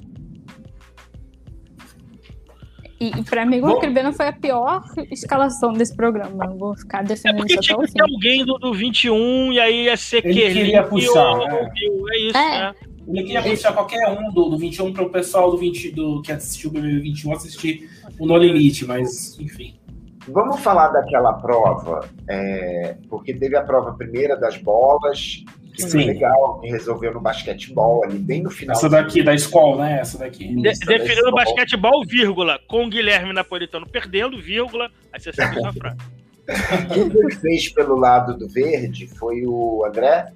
E, 2.99 3.09
e 3.09 3.23
pra 3.23 3.45
mim, 3.45 3.59
o 3.59 3.67
Arcrebeno 3.67 4.11
foi 4.11 4.27
a 4.27 4.33
pior 4.33 4.83
escalação 5.11 5.71
desse 5.71 5.95
programa. 5.95 6.45
Eu 6.45 6.57
vou 6.57 6.75
ficar 6.75 7.01
é 7.01 7.03
defendendo 7.03 7.43
é 7.43 7.53
isso 7.53 7.73
até 7.73 7.83
o 7.83 7.87
fim. 7.87 8.01
alguém 8.01 8.45
do, 8.45 8.57
do 8.57 8.73
21 8.73 9.53
e 9.53 9.59
aí 9.59 9.83
ia 9.83 9.95
ser 9.95 10.25
Ele 10.25 10.51
queria 10.51 10.83
puxar, 10.83 11.39
é. 11.41 11.61
é 11.63 12.27
isso, 12.27 12.37
é. 12.37 12.59
né? 12.59 12.73
Ele 13.07 13.23
queria 13.23 13.43
puxar 13.43 13.73
qualquer 13.73 14.09
um 14.09 14.31
do, 14.31 14.49
do 14.49 14.57
21 14.57 14.91
para 14.93 15.03
o 15.03 15.09
pessoal 15.09 15.51
do 15.51 15.57
20, 15.57 15.91
do, 15.91 16.21
que 16.21 16.31
assistiu 16.31 16.69
o 16.69 16.73
BBB 16.73 16.99
21 17.01 17.33
assistir 17.33 17.89
o 18.19 18.25
No 18.25 18.35
Limite, 18.35 18.85
mas 18.85 19.39
enfim. 19.39 19.79
Vamos 20.27 20.59
falar 20.59 20.89
daquela 20.89 21.33
prova, 21.33 22.09
é, 22.27 22.97
porque 23.07 23.33
teve 23.33 23.55
a 23.55 23.63
prova 23.63 23.93
primeira 23.93 24.35
das 24.35 24.57
bolas, 24.57 25.45
que 25.77 25.91
foi 25.91 26.05
legal, 26.05 26.59
que 26.59 26.67
resolveu 26.67 27.13
no 27.13 27.21
basquetebol 27.21 28.03
ali, 28.03 28.17
bem 28.17 28.41
no 28.41 28.49
final. 28.49 28.75
Essa 28.75 28.89
daqui, 28.89 29.21
da 29.21 29.33
escola, 29.33 29.85
né? 29.85 29.99
Essa 29.99 30.17
daqui. 30.17 30.47
De, 30.47 30.61
definindo 30.61 31.31
basquetebol, 31.31 32.05
vírgula, 32.05 32.59
com 32.67 32.85
o 32.85 32.89
Guilherme 32.89 33.31
Napolitano 33.31 33.87
perdendo, 33.87 34.41
vírgula, 34.41 34.89
aí 35.13 35.19
você 35.19 35.31
sabe 35.31 35.59
essa 35.59 35.73
frase. 35.73 35.97
Quem 36.93 37.31
fez 37.39 37.69
pelo 37.69 37.95
lado 37.95 38.37
do 38.37 38.47
verde 38.47 39.07
foi 39.07 39.45
o 39.45 39.85
André? 39.85 40.31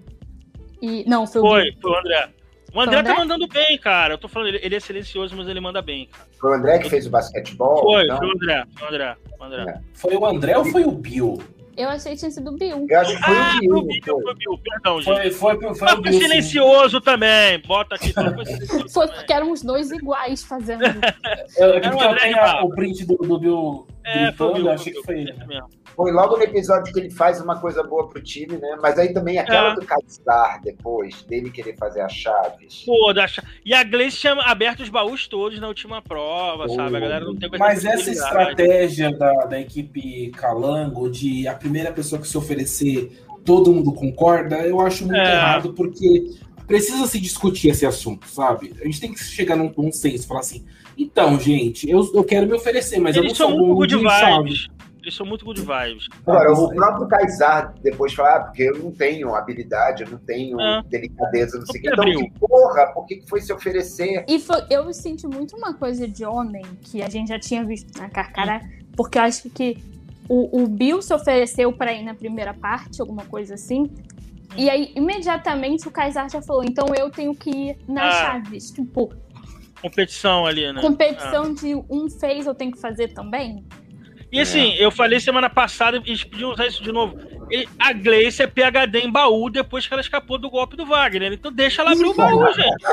E, 0.82 1.08
não, 1.08 1.26
foi 1.26 1.42
o 1.42 1.48
Foi, 1.48 1.78
foi 1.82 1.92
o 1.92 1.98
André. 1.98 2.30
O 2.74 2.80
André, 2.80 3.00
André, 3.00 3.14
tá 3.14 3.20
mandando 3.20 3.48
bem, 3.48 3.78
cara. 3.78 4.14
Eu 4.14 4.18
tô 4.18 4.28
falando, 4.28 4.50
ele, 4.50 4.60
ele 4.64 4.76
é 4.76 4.80
silencioso, 4.80 5.36
mas 5.36 5.48
ele 5.48 5.60
manda 5.60 5.82
bem, 5.82 6.08
cara. 6.08 6.30
Foi 6.40 6.52
o 6.52 6.54
André 6.54 6.80
que 6.80 6.90
fez 6.90 7.06
o 7.06 7.10
basquetebol? 7.10 7.82
Foi, 7.82 8.04
então? 8.04 8.18
foi 8.18 8.28
o 8.28 8.32
André. 8.32 8.66
Foi 8.78 8.86
o 8.86 8.90
André. 8.90 9.18
Foi 9.38 9.40
o 9.40 9.44
André, 9.44 9.72
é. 9.72 9.80
foi 9.94 10.16
o 10.16 10.26
André 10.26 10.58
ou 10.58 10.66
foi 10.66 10.84
o 10.84 10.92
Bill? 10.92 11.38
Eu 11.82 11.90
achei 11.90 12.12
que 12.12 12.20
tinha 12.20 12.30
sido 12.30 12.52
o 12.52 12.58
Bill. 12.58 12.86
Eu 12.88 13.00
acho 13.00 13.16
que 13.16 13.24
foi 13.24 13.36
ah, 13.36 13.56
o 13.56 13.60
Bill. 13.60 13.72
Foi 13.72 13.80
o 13.80 13.86
Bill, 13.86 14.22
foi 14.22 14.32
o 14.32 14.36
Bill, 14.36 14.58
perdão, 14.60 15.02
gente. 15.02 15.32
Foi, 15.32 15.58
foi, 15.58 15.76
foi, 15.76 15.94
o 15.94 16.02
Bill. 16.02 16.14
silencioso 16.14 16.98
sim. 16.98 17.04
também. 17.04 17.60
Bota 17.66 17.96
aqui. 17.96 18.14
Foi 18.94 19.08
porque 19.08 19.34
eram 19.34 19.52
os 19.52 19.64
dois 19.64 19.90
iguais 19.92 20.44
fazendo. 20.44 20.84
eu, 21.58 21.70
eu, 21.70 21.76
eu 21.76 22.18
tenho 22.18 22.66
o 22.66 22.70
print 22.70 23.04
do, 23.06 23.16
do 23.16 23.40
Bill. 23.40 23.88
É, 24.04 24.32
foi 24.32 24.70
achei 24.70 24.94
que 24.94 25.04
foi. 25.04 25.26
Foi 25.96 26.12
logo 26.12 26.38
no 26.38 26.44
episódio 26.44 26.92
que 26.94 27.00
ele 27.00 27.12
faz 27.12 27.42
uma 27.42 27.60
coisa 27.60 27.84
boa 27.84 28.08
pro 28.08 28.22
time, 28.22 28.58
né? 28.58 28.78
Mas 28.82 28.98
aí 28.98 29.14
também 29.14 29.38
aquela 29.38 29.74
é. 29.74 29.76
do 29.76 29.86
Kaystar 29.86 30.62
depois, 30.64 31.22
dele 31.24 31.52
querer 31.52 31.76
fazer 31.78 32.02
as 32.02 32.14
chaves. 32.14 32.84
Pô, 32.86 33.14
da 33.14 33.28
chave. 33.28 33.48
E 33.66 33.74
a 33.74 33.84
Gleice 33.84 34.18
tinha 34.18 34.34
aberto 34.34 34.82
os 34.82 34.90
baús 34.90 35.28
todos 35.28 35.60
na 35.60 35.68
última 35.68 36.02
prova, 36.02 36.66
Pô. 36.66 36.76
sabe? 36.76 36.96
A 36.96 37.00
galera 37.00 37.26
não 37.26 37.36
tem 37.36 37.50
Mas 37.60 37.86
essa 37.86 38.10
estratégia 38.10 39.16
da, 39.16 39.46
da 39.46 39.60
equipe 39.60 40.32
Calango 40.32 41.10
de 41.10 41.48
a 41.48 41.54
primeira 41.54 41.92
pessoa 41.92 42.22
que 42.22 42.28
se 42.28 42.38
oferecer, 42.38 43.12
todo 43.46 43.74
mundo 43.74 43.94
concorda, 43.94 44.58
eu 44.66 44.80
acho 44.80 45.06
muito 45.06 45.20
é. 45.20 45.34
errado, 45.34 45.74
porque 45.74 46.32
precisa 46.66 47.06
se 47.06 47.20
discutir 47.20 47.70
esse 47.70 47.86
assunto, 47.86 48.28
sabe? 48.28 48.74
A 48.82 48.86
gente 48.86 49.02
tem 49.02 49.14
que 49.14 49.22
chegar 49.22 49.58
num 49.58 49.70
consenso, 49.70 50.28
falar 50.28 50.40
assim, 50.40 50.66
então, 51.04 51.40
gente, 51.40 51.90
eu, 51.90 52.10
eu 52.14 52.24
quero 52.24 52.48
me 52.48 52.54
oferecer, 52.54 53.00
mas 53.00 53.16
Eles 53.16 53.40
eu 53.40 53.48
não 53.48 53.56
sou 53.58 53.76
bom 53.76 53.86
de 53.86 53.98
vibes. 53.98 54.68
Eles 55.02 55.16
são 55.16 55.26
muito 55.26 55.44
good 55.44 55.60
vibes. 55.60 56.08
Agora, 56.28 56.54
o 56.54 56.70
próprio 56.76 57.08
Kaysar 57.08 57.74
depois 57.82 58.14
fala, 58.14 58.36
ah, 58.36 58.40
porque 58.42 58.64
eu 58.64 58.78
não 58.78 58.92
tenho 58.92 59.34
habilidade, 59.34 60.04
eu 60.04 60.10
não 60.12 60.20
tenho 60.20 60.62
é. 60.62 60.84
delicadeza, 60.84 61.58
não 61.58 61.66
sei 61.66 61.80
o 61.80 61.84
que. 61.84 61.90
Então, 61.90 62.06
que 62.06 62.32
porra, 62.40 62.86
por 62.94 63.06
que 63.08 63.24
foi 63.28 63.42
se 63.42 63.52
oferecer? 63.52 64.24
E 64.28 64.40
foi, 64.40 64.62
eu 64.70 64.94
senti 64.94 65.26
muito 65.26 65.56
uma 65.58 65.74
coisa 65.74 66.08
de 66.08 66.24
homem 66.24 66.64
que 66.82 67.02
a 67.02 67.10
gente 67.10 67.30
já 67.30 67.40
tinha 67.40 67.64
visto 67.64 68.00
na 68.00 68.10
Carcará, 68.10 68.62
porque 68.96 69.18
eu 69.18 69.24
acho 69.24 69.50
que 69.50 69.78
o, 70.30 70.62
o 70.64 70.68
Bill 70.68 71.02
se 71.02 71.14
ofereceu 71.14 71.74
para 71.74 71.92
ir 71.94 72.04
na 72.04 72.14
primeira 72.14 72.54
parte, 72.54 73.02
alguma 73.02 73.26
coisa 73.26 73.56
assim. 73.56 73.90
E 74.56 74.70
aí, 74.70 74.92
imediatamente, 74.96 75.88
o 75.88 75.92
Kaysar 75.92 76.30
já 76.30 76.42
falou, 76.44 76.64
então 76.64 76.86
eu 76.96 77.10
tenho 77.10 77.34
que 77.34 77.50
ir 77.50 77.78
nas 77.88 78.16
ah. 78.16 78.20
chaves. 78.20 78.70
Tipo, 78.70 79.12
competição 79.82 80.46
ali, 80.46 80.72
né? 80.72 80.82
Competição 80.82 81.44
ah. 81.44 81.54
de 81.54 81.76
um 81.90 82.10
fez, 82.10 82.46
eu 82.46 82.56
tenho 82.56 82.72
que 82.72 82.80
fazer 82.80 83.10
também. 83.10 83.66
E 84.32 84.40
assim, 84.40 84.72
é. 84.74 84.86
eu 84.86 84.90
falei 84.90 85.20
semana 85.20 85.50
passada, 85.50 85.98
e 85.98 86.10
eles 86.10 86.24
podiam 86.24 86.52
usar 86.52 86.66
isso 86.66 86.82
de 86.82 86.92
novo. 86.92 87.18
A 87.78 87.92
Gleice 87.92 88.42
é 88.42 88.48
PHD 88.48 89.00
em 89.00 89.12
baú 89.12 89.50
depois 89.50 89.86
que 89.86 89.94
ela 89.94 90.00
escapou 90.00 90.38
do 90.38 90.50
golpe 90.50 90.78
do 90.78 90.86
Wagner. 90.86 91.34
Então 91.34 91.52
deixa 91.52 91.82
ela 91.82 91.92
abrir 91.92 92.06
o 92.06 92.14
baú, 92.14 92.46
gente. 92.54 92.86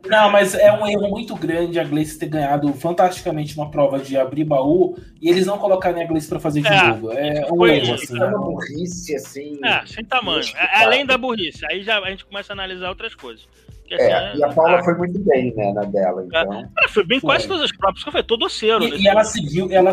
Não, 0.08 0.30
mas 0.30 0.54
é 0.54 0.72
um 0.72 0.86
erro 0.86 1.10
muito 1.10 1.36
grande 1.36 1.78
a 1.78 1.84
Gleice 1.84 2.18
ter 2.18 2.28
ganhado 2.28 2.72
fantasticamente 2.72 3.54
uma 3.54 3.70
prova 3.70 3.98
de 3.98 4.16
abrir 4.16 4.44
baú 4.44 4.96
e 5.20 5.28
eles 5.28 5.44
não 5.44 5.58
colocarem 5.58 6.02
a 6.02 6.06
Gleice 6.06 6.26
pra 6.26 6.40
fazer 6.40 6.62
de 6.62 6.68
é, 6.68 6.86
novo. 6.86 7.12
É 7.12 7.46
um 7.52 7.66
erro, 7.66 7.92
assim. 7.92 8.18
É 8.18 8.24
uma 8.24 8.38
burrice, 8.38 9.14
assim. 9.14 9.58
É, 9.62 9.84
sem 9.84 10.02
tamanho. 10.06 10.42
É, 10.56 10.82
além 10.82 11.04
da 11.04 11.18
burrice. 11.18 11.66
Aí 11.70 11.82
já 11.82 11.98
a 11.98 12.08
gente 12.08 12.24
começa 12.24 12.54
a 12.54 12.54
analisar 12.54 12.88
outras 12.88 13.14
coisas. 13.14 13.46
É, 13.90 14.12
assim, 14.12 14.38
e 14.38 14.44
a 14.44 14.48
Paula 14.48 14.76
tá. 14.78 14.84
foi 14.84 14.94
muito 14.94 15.18
bem, 15.20 15.52
né, 15.54 15.72
na 15.72 15.82
dela, 15.82 16.24
então. 16.24 16.68
Ela 16.78 16.88
foi 16.88 17.04
bem 17.04 17.18
quase 17.18 17.48
todas 17.48 17.64
as 17.64 17.72
provas, 17.76 18.04
que 18.04 18.10
foi 18.10 18.22
todo 18.22 18.44
oceano. 18.44 18.84
E, 18.84 19.02
e 19.02 19.08
ela 19.08 19.24
seguiu, 19.24 19.68
ela 19.72 19.92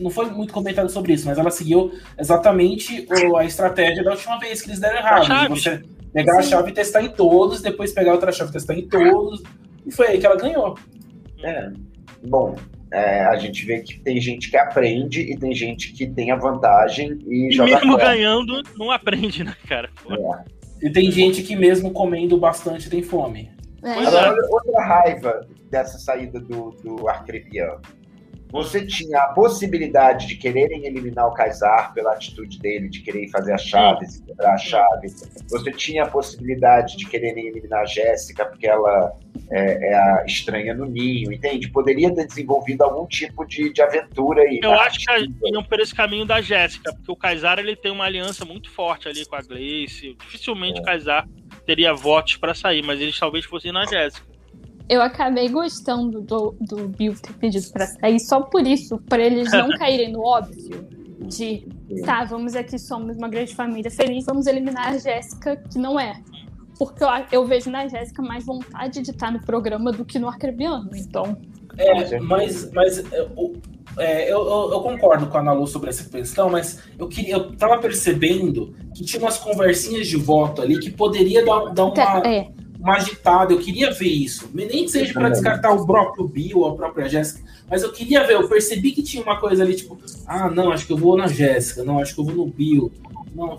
não 0.00 0.10
foi 0.10 0.26
muito 0.26 0.52
comentado 0.52 0.88
sobre 0.88 1.12
isso, 1.12 1.26
mas 1.26 1.38
ela 1.38 1.50
seguiu 1.50 1.92
exatamente 2.18 3.06
a 3.36 3.44
estratégia 3.44 4.02
da 4.02 4.10
última 4.10 4.38
vez 4.38 4.60
que 4.60 4.68
eles 4.68 4.80
deram 4.80 4.98
errado. 4.98 5.50
Você 5.50 5.82
pegar 6.12 6.32
Sim. 6.34 6.38
a 6.38 6.42
chave 6.42 6.70
e 6.70 6.74
testar 6.74 7.02
em 7.02 7.10
todos, 7.10 7.60
depois 7.60 7.92
pegar 7.92 8.12
outra 8.12 8.32
chave 8.32 8.50
e 8.50 8.52
testar 8.54 8.74
em 8.74 8.88
todos. 8.88 9.42
E 9.84 9.92
foi 9.92 10.08
aí 10.08 10.18
que 10.18 10.26
ela 10.26 10.36
ganhou. 10.36 10.76
É. 11.44 11.70
Bom, 12.26 12.56
é, 12.90 13.24
a 13.26 13.36
gente 13.36 13.64
vê 13.66 13.80
que 13.80 14.00
tem 14.00 14.20
gente 14.20 14.50
que 14.50 14.56
aprende 14.56 15.20
e 15.20 15.36
tem 15.36 15.54
gente 15.54 15.92
que 15.92 16.06
tem 16.06 16.30
a 16.30 16.36
vantagem 16.36 17.18
e, 17.26 17.48
e 17.48 17.52
joga 17.52 17.74
mesmo 17.74 17.96
ganhando, 17.96 18.62
não 18.76 18.90
aprende, 18.90 19.44
né, 19.44 19.54
cara? 19.68 19.90
É. 20.10 20.55
E 20.82 20.90
tem 20.90 21.10
gente 21.10 21.42
que 21.42 21.56
mesmo 21.56 21.92
comendo 21.92 22.36
bastante 22.38 22.90
tem 22.90 23.02
fome. 23.02 23.50
É. 23.82 23.90
Agora, 23.90 24.36
outra 24.50 24.82
raiva 24.82 25.46
dessa 25.70 25.98
saída 25.98 26.40
do, 26.40 26.70
do 26.82 27.08
Arcrebiano. 27.08 27.80
Você 28.56 28.86
tinha 28.86 29.18
a 29.18 29.26
possibilidade 29.28 30.26
de 30.26 30.36
quererem 30.36 30.86
eliminar 30.86 31.28
o 31.28 31.34
Kaysar 31.34 31.92
pela 31.92 32.12
atitude 32.12 32.58
dele, 32.58 32.88
de 32.88 33.00
querer 33.00 33.28
fazer 33.28 33.52
as 33.52 33.62
chaves, 33.62 34.20
quebrar 34.20 34.54
a 34.54 34.58
chave. 34.58 35.08
Você 35.50 35.70
tinha 35.72 36.04
a 36.04 36.06
possibilidade 36.08 36.96
de 36.96 37.06
quererem 37.06 37.48
eliminar 37.48 37.82
a 37.82 37.84
Jéssica, 37.84 38.46
porque 38.46 38.66
ela 38.66 39.12
é, 39.50 39.90
é, 39.90 39.94
a 39.94 40.24
estranha 40.26 40.74
no 40.74 40.86
ninho, 40.86 41.30
entende? 41.32 41.68
Poderia 41.68 42.12
ter 42.14 42.26
desenvolvido 42.26 42.82
algum 42.82 43.06
tipo 43.06 43.44
de, 43.44 43.72
de 43.72 43.82
aventura 43.82 44.42
aí. 44.42 44.60
Eu 44.62 44.72
acho 44.72 45.00
que 45.00 45.50
iam 45.52 45.62
por 45.62 45.78
esse 45.78 45.94
caminho 45.94 46.24
da 46.24 46.40
Jéssica, 46.40 46.94
porque 46.94 47.12
o 47.12 47.16
Kaysar 47.16 47.58
ele 47.58 47.76
tem 47.76 47.92
uma 47.92 48.04
aliança 48.04 48.44
muito 48.44 48.70
forte 48.70 49.06
ali 49.06 49.26
com 49.26 49.36
a 49.36 49.42
Gleice. 49.42 50.16
Dificilmente 50.18 50.78
é. 50.78 50.82
o 50.82 50.84
Kaysar 50.84 51.28
teria 51.66 51.92
votos 51.92 52.36
para 52.36 52.54
sair, 52.54 52.82
mas 52.82 53.00
eles 53.00 53.18
talvez 53.18 53.44
fossem 53.44 53.70
na 53.70 53.84
Jéssica 53.84 54.35
eu 54.88 55.02
acabei 55.02 55.48
gostando 55.48 56.20
do, 56.20 56.54
do 56.60 56.88
Bill 56.88 57.14
ter 57.20 57.32
pedido 57.34 57.68
pra 57.72 57.86
sair 57.86 58.20
só 58.20 58.40
por 58.40 58.66
isso, 58.66 58.98
para 59.08 59.22
eles 59.22 59.50
não 59.52 59.68
caírem 59.78 60.12
no 60.12 60.20
óbvio 60.20 60.86
de 61.20 61.66
tá, 62.04 62.24
vamos 62.24 62.54
aqui, 62.54 62.78
somos 62.78 63.16
uma 63.16 63.28
grande 63.28 63.54
família 63.54 63.90
feliz, 63.90 64.24
vamos 64.24 64.46
eliminar 64.46 64.88
a 64.88 64.98
Jéssica, 64.98 65.56
que 65.56 65.78
não 65.78 65.98
é. 65.98 66.20
Porque 66.78 67.02
eu, 67.02 67.08
eu 67.32 67.46
vejo 67.46 67.70
na 67.70 67.88
Jéssica 67.88 68.22
mais 68.22 68.44
vontade 68.44 69.02
de 69.02 69.10
estar 69.10 69.32
no 69.32 69.40
programa 69.40 69.90
do 69.90 70.04
que 70.04 70.18
no 70.18 70.28
Arcrebiano, 70.28 70.90
então. 70.94 71.36
É, 71.78 72.20
mas, 72.20 72.70
mas 72.70 72.98
é, 73.12 73.20
eu, 73.20 73.56
eu, 73.98 74.72
eu, 74.72 74.80
concordo 74.80 75.26
com 75.26 75.36
a 75.36 75.40
Ana 75.40 75.66
sobre 75.66 75.90
essa 75.90 76.08
questão, 76.08 76.48
mas 76.48 76.82
eu 76.98 77.08
queria, 77.08 77.34
eu 77.34 77.56
tava 77.56 77.78
percebendo 77.78 78.74
que 78.94 79.04
tinha 79.04 79.20
umas 79.20 79.38
conversinhas 79.38 80.06
de 80.06 80.16
voto 80.16 80.62
ali 80.62 80.78
que 80.78 80.90
poderia 80.90 81.44
dar, 81.44 81.72
dar 81.72 81.84
uma. 81.86 82.26
É 82.26 82.48
uma 82.86 82.96
agitada. 82.96 83.52
Eu 83.52 83.58
queria 83.58 83.92
ver 83.92 84.08
isso. 84.08 84.48
Nem 84.54 84.84
que 84.84 84.88
seja 84.88 85.12
para 85.12 85.28
descartar 85.28 85.72
o 85.72 85.84
próprio 85.84 86.26
Bill 86.26 86.58
ou 86.58 86.68
a 86.68 86.76
própria 86.76 87.08
Jéssica. 87.08 87.42
Mas 87.68 87.82
eu 87.82 87.92
queria 87.92 88.24
ver. 88.24 88.34
Eu 88.34 88.48
percebi 88.48 88.92
que 88.92 89.02
tinha 89.02 89.22
uma 89.22 89.38
coisa 89.38 89.62
ali, 89.62 89.74
tipo, 89.74 89.98
ah, 90.26 90.48
não, 90.48 90.70
acho 90.70 90.86
que 90.86 90.92
eu 90.92 90.96
vou 90.96 91.16
na 91.16 91.26
Jéssica. 91.26 91.82
Não, 91.82 91.98
acho 91.98 92.14
que 92.14 92.20
eu 92.20 92.24
vou 92.24 92.34
no 92.34 92.46
Bill. 92.46 92.92
Não, 93.34 93.58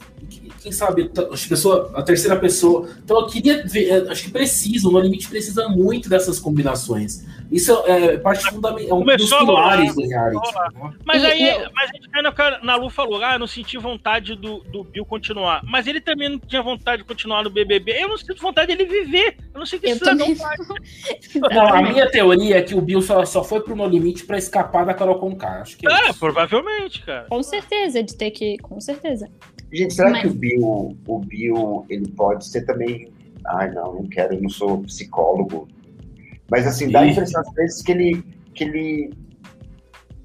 quem 0.61 0.71
sabe, 0.71 1.11
acho 1.31 1.47
que 1.47 1.53
eu 1.53 1.57
sou 1.57 1.91
a 1.93 2.01
terceira 2.01 2.35
pessoa. 2.37 2.89
Então 3.03 3.19
eu 3.19 3.27
queria 3.27 3.65
ver, 3.65 4.09
acho 4.09 4.23
que 4.23 4.31
precisa, 4.31 4.87
o 4.87 4.91
No 4.91 4.99
Limite 4.99 5.29
precisa 5.29 5.67
muito 5.69 6.09
dessas 6.09 6.39
combinações. 6.39 7.23
Isso 7.51 7.71
é, 7.85 8.05
é 8.05 8.17
parte 8.17 8.43
fundamental, 8.49 8.99
é 8.99 9.01
um 9.01 9.17
dos 9.17 9.33
pilares 9.33 9.95
do 9.95 10.07
reality. 10.07 10.53
Né? 10.53 10.93
Mas 11.05 11.23
aí, 11.23 11.69
mas 11.73 11.89
a 11.89 11.93
gente 11.93 12.09
cai 12.09 12.21
na, 12.21 12.59
na 12.63 12.75
Lu 12.75 12.89
falou, 12.89 13.23
ah, 13.23 13.33
eu 13.33 13.39
não 13.39 13.47
senti 13.47 13.77
vontade 13.77 14.35
do, 14.35 14.59
do 14.65 14.83
Bill 14.83 15.05
continuar. 15.05 15.61
Mas 15.63 15.87
ele 15.87 16.01
também 16.01 16.29
não 16.29 16.39
tinha 16.39 16.61
vontade 16.61 17.03
de 17.03 17.07
continuar 17.07 17.43
no 17.43 17.49
BBB. 17.49 18.01
Eu 18.01 18.09
não 18.09 18.17
sinto 18.17 18.41
vontade 18.41 18.75
dele 18.75 18.89
viver. 18.89 19.37
Eu 19.53 19.59
não 19.59 19.65
sei 19.65 19.79
que 19.79 19.89
isso 19.89 20.03
também... 20.03 20.35
não 20.35 21.49
Não, 21.49 21.67
a 21.73 21.81
minha 21.81 22.09
teoria 22.09 22.57
é 22.57 22.61
que 22.61 22.75
o 22.75 22.81
Bill 22.81 23.01
só, 23.01 23.23
só 23.25 23.43
foi 23.43 23.61
pro 23.61 23.75
No 23.75 23.87
Limite 23.87 24.25
pra 24.25 24.37
escapar 24.37 24.85
da 24.85 24.93
Carol 24.93 25.19
Conká. 25.19 25.61
Acho 25.61 25.77
que 25.77 25.87
é, 25.87 26.09
é 26.09 26.13
provavelmente, 26.13 27.03
cara. 27.03 27.27
Com 27.29 27.41
certeza, 27.41 28.03
de 28.03 28.15
ter 28.15 28.31
que. 28.31 28.57
Com 28.57 28.79
certeza. 28.81 29.29
Gente, 29.71 29.93
será 29.93 30.11
Mas... 30.11 30.21
que 30.21 30.27
o 30.27 30.33
Bill, 30.33 30.97
o 31.07 31.19
Bill, 31.19 31.85
ele 31.89 32.07
pode 32.09 32.45
ser 32.45 32.65
também. 32.65 33.11
Ai, 33.45 33.71
não, 33.71 33.93
não 33.93 34.07
quero, 34.07 34.33
eu 34.33 34.41
não 34.41 34.49
sou 34.49 34.83
psicólogo. 34.83 35.67
Mas 36.49 36.65
assim, 36.65 36.89
dá 36.89 37.01
a 37.01 37.07
impressão 37.07 37.41
às 37.41 37.53
vezes 37.53 37.81
que 37.81 37.91
ele, 37.91 38.23
que 38.53 38.63
ele 38.63 39.13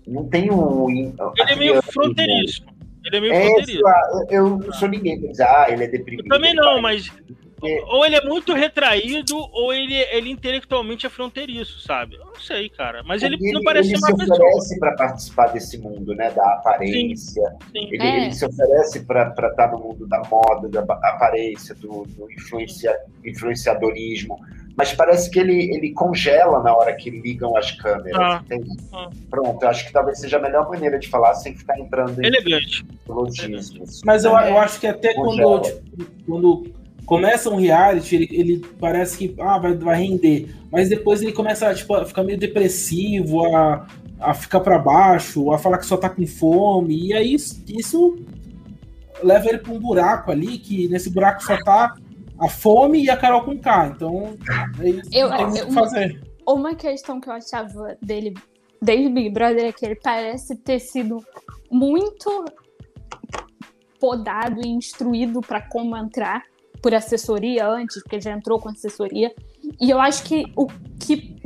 não 0.07 0.29
tem 0.29 0.51
um. 0.51 0.89
Ele 0.91 1.13
é 1.49 1.57
meio 1.57 1.83
fronteiriço. 1.83 2.65
Ele 3.05 3.17
é 3.17 3.21
meio 3.21 3.33
é, 3.33 3.47
fronteiriço. 3.47 3.83
Eu 4.31 4.59
não 4.59 4.73
sou 4.73 4.89
ninguém 4.89 5.21
pra 5.21 5.31
dizer, 5.31 5.45
ah, 5.45 5.67
ele 5.69 5.85
é 5.85 5.89
deprimido. 5.89 6.27
Eu 6.27 6.29
também 6.29 6.55
não, 6.55 6.81
mas 6.81 7.11
ou 7.87 8.05
ele 8.05 8.17
é 8.17 8.25
muito 8.25 8.53
retraído, 8.55 9.37
ou 9.37 9.73
ele, 9.73 9.95
ele 9.95 10.31
intelectualmente 10.31 11.07
é 11.07 11.09
fronteiriço, 11.11 11.81
sabe? 11.81 12.17
Eu 12.17 12.27
não 12.27 12.35
sei, 12.35 12.69
cara. 12.69 13.05
Mas 13.05 13.23
ele, 13.23 13.37
ele 13.37 13.53
não 13.53 13.63
parece 13.63 13.91
ele 13.91 13.99
uma 13.99 14.09
se 14.09 14.17
pessoa. 14.17 14.37
oferece 14.37 14.79
para 14.81 14.97
participar 14.97 15.47
desse 15.49 15.79
mundo, 15.79 16.15
né? 16.15 16.31
Da 16.33 16.45
aparência. 16.55 17.43
Sim, 17.51 17.71
sim. 17.73 17.89
Ele, 17.93 18.03
é. 18.03 18.25
ele, 18.25 18.35
se 18.35 18.45
oferece 18.45 19.05
para 19.05 19.29
estar 19.31 19.71
no 19.71 19.79
mundo 19.79 20.09
da 20.09 20.21
moda, 20.29 20.69
da 20.69 20.81
aparência, 20.81 21.75
do, 21.77 22.05
do 22.05 22.31
influencia, 22.33 22.97
influenciadorismo. 23.25 24.37
Mas 24.77 24.93
parece 24.93 25.31
que 25.31 25.39
ele, 25.39 25.75
ele 25.75 25.93
congela 25.93 26.63
na 26.63 26.75
hora 26.75 26.95
que 26.95 27.11
ligam 27.11 27.57
as 27.57 27.71
câmeras, 27.73 28.19
Ah. 28.19 28.43
Ah. 28.93 29.11
Pronto, 29.31 29.63
eu 29.63 29.69
acho 29.69 29.87
que 29.87 29.93
talvez 29.93 30.19
seja 30.21 30.39
a 30.39 30.41
melhor 30.41 30.69
maneira 30.69 30.99
de 30.99 31.09
falar 31.09 31.35
sem 31.35 31.55
ficar 31.57 31.79
entrando 31.79 32.23
em 32.23 32.27
Elegante. 32.27 32.85
silogismos. 33.05 34.01
Mas 34.05 34.25
eu, 34.25 34.37
É. 34.39 34.51
eu 34.51 34.59
acho 34.59 34.81
que 34.81 34.87
até 34.87 35.15
quando, 35.15 35.61
tipo, 35.63 36.07
quando 36.27 36.73
começa 37.07 37.51
um 37.51 37.57
reality, 37.57 38.15
ele, 38.17 38.29
ele 38.33 38.67
parece 38.81 39.19
que 39.19 39.35
ah, 39.41 39.59
vai, 39.59 39.75
vai 39.75 40.03
render. 40.03 40.55
Mas 40.71 40.89
depois 40.89 41.21
ele 41.21 41.33
começa 41.33 41.75
tipo, 41.75 41.95
a 41.95 42.05
ficar 42.05 42.23
meio 42.23 42.39
depressivo, 42.39 43.45
a, 43.55 43.87
a 44.21 44.33
ficar 44.35 44.61
pra 44.61 44.79
baixo, 44.79 45.51
a 45.53 45.59
falar 45.59 45.79
que 45.79 45.87
só 45.87 45.97
tá 45.97 46.09
com 46.09 46.27
fome. 46.27 47.09
E 47.09 47.13
aí 47.13 47.35
isso, 47.35 47.63
isso 47.69 48.17
leva 49.23 49.49
ele 49.49 49.59
pra 49.59 49.73
um 49.73 49.79
buraco 49.79 50.31
ali, 50.31 50.59
que 50.59 50.89
nesse 50.89 51.11
buraco 51.11 51.43
só 51.45 51.57
tá 51.63 51.95
a 52.41 52.49
fome 52.49 53.05
e 53.05 53.11
a 53.11 53.17
Carol 53.17 53.45
com 53.45 53.59
K. 53.59 53.87
Então, 53.89 54.35
é 54.81 54.89
isso, 54.89 55.11
Eu- 55.13 55.29
não 55.31 55.37
tem 55.37 55.47
muito 55.47 55.59
eu- 55.59 55.67
que 55.67 55.73
fazer. 55.75 56.21
Uma 56.47 56.75
questão 56.75 57.21
que 57.21 57.29
eu 57.29 57.33
achava 57.35 57.97
dele 58.03 58.35
desde 58.81 59.09
Big 59.09 59.31
Brother 59.31 59.67
é 59.67 59.73
que 59.73 59.85
ele 59.87 59.95
parece 59.97 60.57
ter 60.57 60.81
sido 60.81 61.25
muito 61.71 62.45
podado 64.01 64.61
e 64.65 64.69
instruído 64.69 65.41
para 65.41 65.63
como 65.63 65.97
entrar 65.97 66.43
por 66.83 66.93
assessoria 66.93 67.69
antes, 67.69 68.03
porque 68.03 68.17
ele 68.17 68.23
já 68.23 68.33
entrou 68.33 68.59
com 68.59 68.69
assessoria. 68.69 69.33
E 69.81 69.89
eu 69.89 70.01
acho 70.01 70.25
que 70.25 70.45
o 70.57 70.67
que 70.99 71.37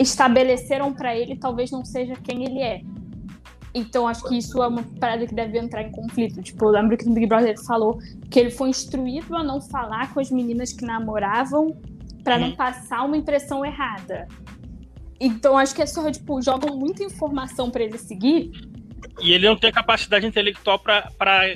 estabeleceram 0.00 0.92
para 0.92 1.16
ele 1.16 1.36
talvez 1.36 1.70
não 1.70 1.84
seja 1.84 2.14
quem 2.16 2.44
ele 2.44 2.60
é. 2.60 2.80
Então 3.74 4.06
acho 4.06 4.22
que 4.28 4.36
isso 4.36 4.62
é 4.62 4.66
uma 4.66 4.82
parada 5.00 5.26
que 5.26 5.34
deve 5.34 5.58
entrar 5.58 5.82
em 5.82 5.90
conflito. 5.90 6.42
Tipo, 6.42 6.66
eu 6.66 6.70
lembro 6.70 6.96
que 6.96 7.06
no 7.06 7.14
Big 7.14 7.26
Brother 7.26 7.50
ele 7.50 7.64
falou 7.64 7.98
que 8.30 8.38
ele 8.38 8.50
foi 8.50 8.68
instruído 8.68 9.34
a 9.34 9.42
não 9.42 9.60
falar 9.60 10.12
com 10.12 10.20
as 10.20 10.30
meninas 10.30 10.72
que 10.72 10.84
namoravam 10.84 11.76
para 12.22 12.38
não 12.38 12.48
Uhum. 12.48 12.56
passar 12.56 13.04
uma 13.04 13.16
impressão 13.16 13.64
errada. 13.64 14.28
Então 15.18 15.56
acho 15.56 15.74
que 15.74 15.80
é 15.82 15.86
só, 15.86 16.10
tipo, 16.10 16.42
jogam 16.42 16.76
muita 16.76 17.02
informação 17.02 17.70
para 17.70 17.82
ele 17.82 17.96
seguir. 17.96 18.50
E 19.20 19.32
ele 19.32 19.46
não 19.48 19.56
tem 19.56 19.72
capacidade 19.72 20.26
intelectual 20.26 20.78
pra, 20.78 21.10
pra 21.16 21.46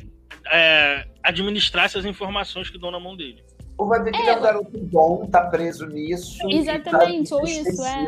é, 0.53 1.07
administrar 1.23 1.85
essas 1.85 2.05
informações 2.05 2.71
que 2.71 2.79
dão 2.79 2.91
na 2.91 3.01
mão 3.01 3.17
dele. 3.17 3.45
Ou 3.77 3.87
vai 3.89 4.03
ver 4.03 4.13
que 4.13 4.19
ele 4.23 4.31
é 4.31 4.39
um 4.39 4.43
garoto 4.43 4.79
bom, 4.85 5.27
tá 5.27 5.43
preso 5.43 5.87
nisso. 5.87 6.39
e 6.49 6.57
Exatamente, 6.57 7.31
tá 7.31 7.37
ou 7.37 7.45
isso, 7.45 7.85
é. 7.85 8.07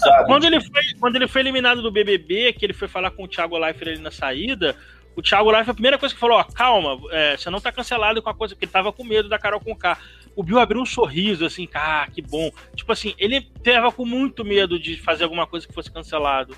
Sabe? 0.00 0.26
Quando 0.26 0.44
ele, 0.44 0.60
foi, 0.60 0.82
quando 0.98 1.16
ele 1.16 1.28
foi 1.28 1.40
eliminado 1.42 1.82
do 1.82 1.90
BBB, 1.90 2.52
que 2.52 2.64
ele 2.66 2.72
foi 2.72 2.88
falar 2.88 3.10
com 3.10 3.24
o 3.24 3.28
Thiago 3.28 3.56
Leifert 3.58 3.88
ali 3.88 3.98
na 4.00 4.10
saída, 4.10 4.74
o 5.16 5.22
Thiago 5.22 5.50
Leifert, 5.50 5.70
a 5.70 5.74
primeira 5.74 5.98
coisa 5.98 6.14
que 6.14 6.20
falou, 6.20 6.38
ó, 6.38 6.44
calma, 6.44 6.98
é, 7.10 7.36
você 7.36 7.50
não 7.50 7.60
tá 7.60 7.70
cancelado 7.72 8.22
com 8.22 8.30
a 8.30 8.34
coisa, 8.34 8.54
porque 8.54 8.64
ele 8.64 8.72
tava 8.72 8.92
com 8.92 9.04
medo 9.04 9.28
da 9.28 9.38
Carol 9.38 9.60
com 9.60 9.74
K. 9.76 9.98
O 10.36 10.42
Bill 10.42 10.58
abriu 10.58 10.80
um 10.80 10.86
sorriso, 10.86 11.44
assim, 11.44 11.68
ah, 11.74 12.06
que 12.12 12.22
bom. 12.22 12.50
Tipo 12.74 12.92
assim, 12.92 13.14
ele 13.18 13.40
tava 13.62 13.90
com 13.92 14.04
muito 14.06 14.44
medo 14.44 14.78
de 14.78 14.96
fazer 14.96 15.24
alguma 15.24 15.46
coisa 15.46 15.66
que 15.66 15.74
fosse 15.74 15.90
cancelado. 15.90 16.54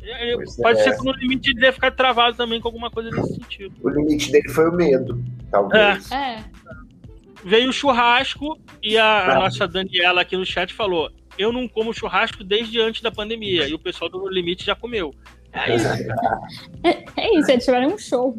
Ele- 0.00 0.36
Pois 0.36 0.56
pode 0.56 0.78
é. 0.80 0.82
ser 0.84 0.96
que 0.96 1.04
no 1.04 1.10
limite 1.12 1.50
ele 1.50 1.60
deve 1.60 1.72
ficar 1.72 1.90
travado 1.90 2.36
também 2.36 2.60
com 2.60 2.68
alguma 2.68 2.90
coisa 2.90 3.10
nesse 3.10 3.34
sentido. 3.34 3.74
O 3.82 3.88
limite 3.88 4.30
dele 4.30 4.48
foi 4.50 4.68
o 4.68 4.72
medo, 4.72 5.20
talvez. 5.50 6.10
É. 6.12 6.44
Veio 7.44 7.70
o 7.70 7.72
churrasco 7.72 8.58
e 8.82 8.96
a, 8.96 9.04
a 9.04 9.32
Ah. 9.32 9.38
nossa 9.40 9.66
Daniela 9.68 10.20
aqui 10.22 10.36
no 10.36 10.46
chat 10.46 10.72
falou: 10.72 11.10
Eu 11.38 11.52
não 11.52 11.68
como 11.68 11.92
churrasco 11.92 12.42
desde 12.42 12.80
antes 12.80 13.02
da 13.02 13.10
pandemia. 13.10 13.68
E 13.68 13.74
o 13.74 13.78
pessoal 13.78 14.10
do 14.10 14.18
No 14.18 14.28
Limite 14.28 14.64
já 14.64 14.74
comeu. 14.74 15.14
É 15.56 15.74
isso. 15.74 15.88
É 17.16 17.38
isso, 17.38 17.50
eles 17.50 17.64
tiveram 17.64 17.94
um 17.94 17.98
show. 17.98 18.36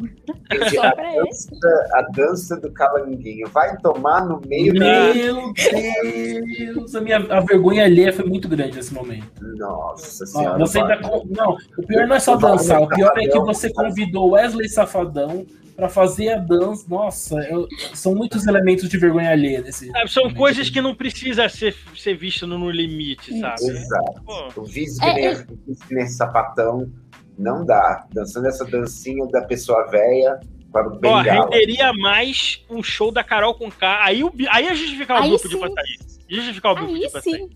Só 0.72 0.82
a, 0.82 0.92
pra 0.92 1.12
dança, 1.12 1.50
a 1.94 2.02
dança 2.12 2.60
do 2.60 2.70
calanguinho 2.72 3.48
vai 3.48 3.76
tomar 3.78 4.24
no 4.24 4.40
meio 4.46 4.72
da. 4.72 5.12
Meu 5.12 5.52
Deus! 5.52 6.94
A, 6.94 7.00
minha, 7.00 7.16
a 7.16 7.40
vergonha 7.40 7.84
alheia 7.84 8.12
foi 8.12 8.24
muito 8.24 8.48
grande 8.48 8.76
nesse 8.76 8.94
momento. 8.94 9.26
Nossa 9.56 10.22
Ó, 10.22 10.26
senhora. 10.26 10.58
você 10.58 10.78
ainda 10.80 11.00
Não, 11.00 11.56
o 11.76 11.86
pior 11.86 12.06
não 12.06 12.16
é 12.16 12.20
só 12.20 12.36
dançar, 12.36 12.80
o 12.80 12.88
pior 12.88 13.12
é 13.16 13.26
que 13.26 13.38
você 13.40 13.72
convidou 13.72 14.30
Wesley 14.30 14.68
Safadão 14.68 15.44
pra 15.78 15.88
fazer 15.88 16.30
a 16.30 16.38
dança. 16.38 16.84
Nossa, 16.88 17.36
eu- 17.48 17.68
são 17.94 18.12
muitos 18.12 18.48
elementos 18.48 18.88
de 18.88 18.98
vergonha 18.98 19.30
alheia 19.30 19.60
nesse. 19.60 19.86
Sabe, 19.92 20.10
são 20.10 20.34
coisas 20.34 20.68
que 20.68 20.80
não 20.82 20.92
precisa 20.92 21.48
ser, 21.48 21.72
ser 21.96 22.16
vista 22.16 22.44
no, 22.48 22.58
no 22.58 22.68
limite, 22.68 23.38
sabe? 23.38 23.62
Exato. 23.62 24.22
Pô, 24.26 24.60
O 24.60 24.64
Visgner, 24.64 25.46
o 25.48 25.56
Visgner 25.68 26.10
sapatão 26.10 26.90
não 27.38 27.64
dá. 27.64 28.04
Dançando 28.12 28.48
essa 28.48 28.64
dancinha 28.64 29.24
da 29.28 29.42
pessoa 29.42 29.86
velha 29.88 30.40
para 30.72 30.88
o 30.88 30.94
ó, 30.96 30.98
bengala. 30.98 31.44
renderia 31.44 31.92
mais 31.92 32.60
um 32.68 32.82
show 32.82 33.12
da 33.12 33.22
Carol 33.22 33.54
com 33.54 33.70
K. 33.70 34.04
Aí, 34.04 34.24
o, 34.24 34.32
aí 34.50 34.64
ia 34.64 34.74
justificar 34.74 35.20
o 35.20 35.22
Aí 35.22 35.30
pedir 35.38 35.48
sim. 35.48 35.60
sair. 35.60 35.98
Ia 36.28 36.36
justificar 36.38 36.72
o 36.72 36.76
pedir 36.86 37.04
Aí 37.04 37.10
sair. 37.10 37.22
sim, 37.22 37.50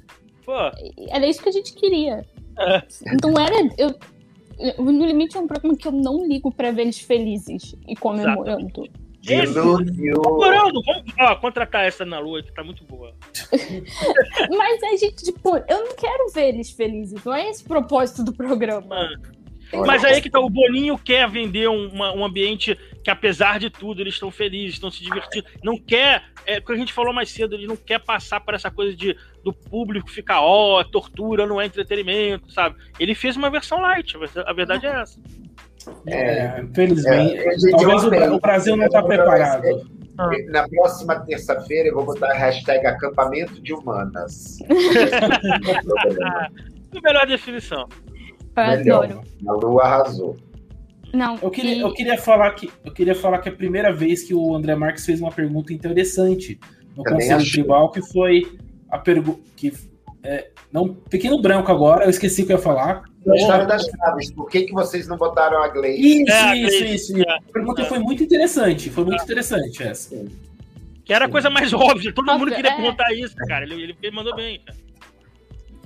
Pô, 0.47 0.53
era 1.11 1.27
isso 1.27 1.43
que 1.43 1.49
a 1.49 1.53
gente 1.53 1.75
queria. 1.75 2.25
É. 2.59 2.83
Não 3.23 3.35
era. 3.37 3.55
Eu- 3.77 3.95
no 4.79 5.05
limite 5.07 5.37
é 5.37 5.41
um 5.41 5.47
programa 5.47 5.77
que 5.77 5.87
eu 5.89 5.93
não 5.93 6.27
ligo 6.27 6.51
pra 6.53 6.71
ver 6.71 6.83
eles 6.83 6.99
felizes 7.01 7.75
e 7.89 7.95
comemorando. 7.97 8.89
Dilúvio. 9.21 10.21
Morando, 10.25 10.83
vamos 10.85 11.05
ó, 11.21 11.37
contratar 11.37 11.87
essa 11.87 12.05
na 12.05 12.19
lua 12.19 12.43
que 12.43 12.53
tá 12.53 12.65
muito 12.65 12.83
boa. 12.85 13.15
Mas 14.51 14.83
a 14.83 14.97
gente, 14.97 15.25
tipo, 15.25 15.57
eu 15.57 15.85
não 15.85 15.95
quero 15.97 16.29
ver 16.35 16.49
eles 16.49 16.71
felizes. 16.71 17.23
Não 17.25 17.33
é 17.33 17.49
esse 17.49 17.63
o 17.65 17.69
propósito 17.69 18.25
do 18.25 18.33
programa. 18.33 19.09
Mas 19.87 20.05
aí 20.05 20.21
que 20.21 20.29
tá, 20.29 20.39
o 20.41 20.51
Boninho 20.51 20.99
quer 20.99 21.29
vender 21.31 21.69
um, 21.69 21.89
uma- 21.89 22.13
um 22.15 22.25
ambiente 22.25 22.77
que, 23.03 23.11
apesar 23.11 23.59
de 23.59 23.69
tudo, 23.69 24.01
eles 24.01 24.15
estão 24.15 24.31
felizes, 24.31 24.75
estão 24.75 24.91
se 24.91 25.03
divertindo. 25.03 25.47
Não 25.63 25.77
quer, 25.77 26.23
é 26.47 26.59
o 26.59 26.63
que 26.65 26.73
a 26.73 26.77
gente 26.77 26.93
falou 26.93 27.13
mais 27.13 27.31
cedo, 27.31 27.55
ele 27.55 27.67
não 27.67 27.77
quer 27.77 27.99
passar 27.99 28.41
por 28.41 28.55
essa 28.55 28.71
coisa 28.71 28.97
de 28.97 29.17
do 29.45 29.53
público 29.53 30.09
ficar, 30.09 30.41
ó, 30.41 30.85
tortura, 30.85 31.47
não 31.47 31.61
é 31.61 31.67
entretenimento, 31.67 32.53
sabe? 32.53 32.77
Ele 32.99 33.15
fez 33.15 33.37
uma 33.37 33.51
versão 33.51 33.81
light, 33.81 34.17
a 34.17 34.21
ver- 34.21 34.49
a 34.49 34.53
verdade 34.53 34.87
é 34.87 35.01
essa. 35.01 35.19
É, 36.07 36.61
infelizmente. 36.63 37.39
É, 37.39 37.71
talvez 37.73 38.05
o, 38.05 38.39
Brasil 38.39 38.77
não 38.77 38.89
tá 38.89 39.01
vou 39.01 39.09
preparado. 39.09 39.91
Na 40.51 40.69
próxima 40.69 41.19
terça-feira 41.21 41.89
eu 41.89 41.95
vou 41.95 42.05
botar 42.05 42.31
a 42.31 42.35
hashtag 42.35 42.87
acampamento 42.87 43.61
de 43.61 43.73
humanas. 43.73 44.59
A 46.95 47.01
melhor 47.03 47.27
definição. 47.27 47.89
Eu 48.57 48.67
Melhor. 48.79 49.05
adoro. 49.05 49.25
A 49.49 49.53
Lua 49.53 49.83
arrasou. 49.83 50.37
Não, 51.13 51.39
Eu 51.43 51.51
queria, 51.51 51.75
e- 51.75 51.81
eu 51.81 51.93
queria 51.93 52.17
falar 52.17 52.51
que 52.53 52.71
eu 52.85 52.93
queria 52.93 53.15
falar 53.15 53.39
que 53.39 53.49
é 53.49 53.53
a 53.53 53.55
primeira 53.55 53.93
vez 53.93 54.23
que 54.23 54.35
o 54.35 54.55
André 54.55 54.75
Marques 54.75 55.05
fez 55.05 55.21
uma 55.21 55.31
pergunta 55.31 55.73
interessante 55.73 56.59
no 56.97 57.03
Também 57.03 57.21
Conselho 57.21 57.37
achei. 57.37 57.53
Tribal, 57.53 57.91
que 57.91 58.01
foi 58.03 58.59
a 58.89 58.99
pergunta 58.99 59.41
que 59.57 59.73
é, 60.23 60.51
não 60.73 60.95
pequeno 60.95 61.41
branco 61.43 61.71
agora, 61.71 62.05
eu 62.05 62.11
esqueci 62.11 62.43
o 62.43 62.47
que 62.47 62.53
eu 62.53 62.57
ia 62.57 62.63
falar. 62.63 63.03
A 63.29 63.37
história 63.37 63.67
das 63.67 63.85
chaves. 63.85 64.33
Por 64.33 64.49
que, 64.49 64.63
que 64.63 64.73
vocês 64.73 65.07
não 65.07 65.17
botaram 65.17 65.63
a 65.63 65.69
Gleice? 65.69 66.23
Isso, 66.23 66.33
É, 66.33 66.57
isso, 66.57 66.79
Gleice, 66.79 66.95
isso. 67.13 67.19
é. 67.29 67.33
A 67.37 67.41
pergunta 67.53 67.85
foi 67.85 67.99
muito 67.99 68.23
interessante, 68.23 68.89
foi 68.91 69.05
muito 69.05 69.23
interessante 69.23 69.83
essa. 69.83 70.25
Que 71.05 71.13
era 71.13 71.27
a 71.27 71.29
coisa 71.29 71.51
mais 71.51 71.73
óbvia, 71.73 72.13
todo 72.13 72.27
mundo 72.27 72.43
Óbvio, 72.43 72.55
queria 72.57 72.71
é. 72.71 72.77
perguntar 72.77 73.13
isso, 73.13 73.35
cara. 73.49 73.65
Ele, 73.65 73.97
ele 74.01 74.11
mandou 74.15 74.35
bem, 74.35 74.61
cara. 74.65 74.79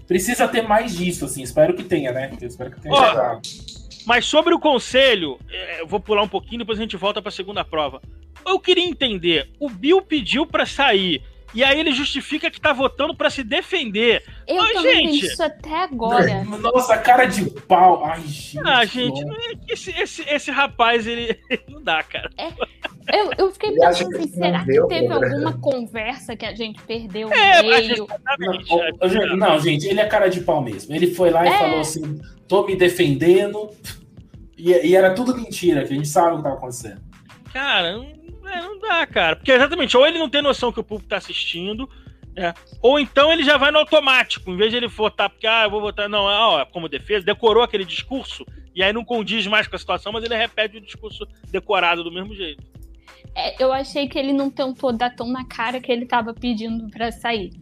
Precisa 0.06 0.46
ter 0.46 0.62
mais 0.62 0.94
disso, 0.96 1.24
assim. 1.24 1.42
Espero 1.42 1.74
que 1.74 1.82
tenha, 1.82 2.12
né? 2.12 2.30
Eu 2.40 2.46
espero 2.46 2.70
que 2.70 2.80
tenha. 2.80 2.94
Chegado. 2.94 3.40
Mas 4.06 4.24
sobre 4.24 4.54
o 4.54 4.58
conselho, 4.60 5.36
é, 5.50 5.80
eu 5.80 5.86
vou 5.86 5.98
pular 5.98 6.22
um 6.22 6.28
pouquinho, 6.28 6.60
depois 6.60 6.78
a 6.78 6.82
gente 6.82 6.96
volta 6.96 7.20
pra 7.20 7.32
segunda 7.32 7.64
prova. 7.64 8.00
Eu 8.46 8.60
queria 8.60 8.84
entender, 8.84 9.50
o 9.58 9.68
Bill 9.68 10.00
pediu 10.00 10.46
pra 10.46 10.64
sair, 10.64 11.20
e 11.56 11.64
aí 11.64 11.80
ele 11.80 11.90
justifica 11.92 12.50
que 12.50 12.60
tá 12.60 12.70
votando 12.70 13.16
pra 13.16 13.30
se 13.30 13.42
defender. 13.42 14.22
eu 14.46 14.62
também 14.74 15.10
gente! 15.12 15.24
isso 15.26 15.42
até 15.42 15.84
agora. 15.84 16.44
Nossa, 16.44 16.98
cara 16.98 17.24
de 17.24 17.48
pau. 17.62 18.04
Ai, 18.04 18.20
gente. 18.20 18.60
Ah, 18.62 18.84
gente, 18.84 19.22
é 19.22 19.54
que 19.56 19.72
esse, 19.72 19.90
esse, 19.98 20.22
esse 20.28 20.50
rapaz, 20.50 21.06
ele 21.06 21.34
não 21.66 21.82
dá, 21.82 22.02
cara. 22.02 22.28
Eu, 23.10 23.30
eu 23.38 23.52
fiquei 23.52 23.72
pensando 23.72 24.16
assim, 24.16 24.28
será 24.28 24.64
que 24.64 24.86
teve 24.86 25.08
né? 25.08 25.14
alguma 25.14 25.58
conversa 25.58 26.36
que 26.36 26.44
a 26.44 26.54
gente 26.54 26.82
perdeu 26.82 27.32
É, 27.32 27.62
mas 27.62 27.88
meio? 27.88 28.06
Não, 28.38 29.08
gente, 29.08 29.36
não, 29.36 29.58
gente, 29.58 29.86
ele 29.88 30.00
é 30.00 30.04
cara 30.06 30.28
de 30.28 30.40
pau 30.42 30.60
mesmo. 30.62 30.94
Ele 30.94 31.14
foi 31.14 31.30
lá 31.30 31.42
e 31.44 31.48
É. 31.48 31.58
falou 31.58 31.80
assim: 31.80 32.20
tô 32.46 32.66
me 32.66 32.76
defendendo. 32.76 33.70
E, 34.58 34.72
e 34.88 34.94
era 34.94 35.14
tudo 35.14 35.34
mentira, 35.34 35.84
que 35.86 35.92
a 35.94 35.96
gente 35.96 36.08
sabe 36.08 36.34
o 36.34 36.36
que 36.36 36.42
tava 36.42 36.56
acontecendo. 36.56 37.00
Cara, 37.52 37.96
não, 37.96 38.15
é, 38.48 38.60
não 38.60 38.78
dá, 38.78 39.06
cara. 39.06 39.36
Porque 39.36 39.52
exatamente, 39.52 39.96
ou 39.96 40.06
ele 40.06 40.18
não 40.18 40.28
tem 40.28 40.42
noção 40.42 40.72
que 40.72 40.80
o 40.80 40.84
público 40.84 41.08
tá 41.08 41.16
assistindo, 41.16 41.88
né? 42.34 42.52
Ou 42.82 42.98
então 42.98 43.32
ele 43.32 43.42
já 43.44 43.56
vai 43.56 43.70
no 43.70 43.78
automático. 43.78 44.50
Em 44.50 44.56
vez 44.56 44.70
de 44.70 44.76
ele 44.76 44.88
votar, 44.88 45.30
porque, 45.30 45.46
ah, 45.46 45.64
eu 45.64 45.70
vou 45.70 45.80
votar, 45.80 46.08
não, 46.08 46.24
ó, 46.24 46.64
como 46.66 46.88
defesa, 46.88 47.24
decorou 47.24 47.62
aquele 47.62 47.84
discurso, 47.84 48.44
e 48.74 48.82
aí 48.82 48.92
não 48.92 49.04
condiz 49.04 49.46
mais 49.46 49.66
com 49.66 49.76
a 49.76 49.78
situação, 49.78 50.12
mas 50.12 50.24
ele 50.24 50.36
repete 50.36 50.76
o 50.76 50.80
discurso 50.80 51.26
decorado 51.50 52.04
do 52.04 52.12
mesmo 52.12 52.34
jeito. 52.34 52.62
É, 53.34 53.62
eu 53.62 53.72
achei 53.72 54.08
que 54.08 54.18
ele 54.18 54.32
não 54.32 54.50
tentou 54.50 54.92
dar 54.92 55.14
tão 55.14 55.28
na 55.28 55.44
cara 55.44 55.80
que 55.80 55.92
ele 55.92 56.06
tava 56.06 56.32
pedindo 56.32 56.88
pra 56.90 57.12
sair. 57.12 57.52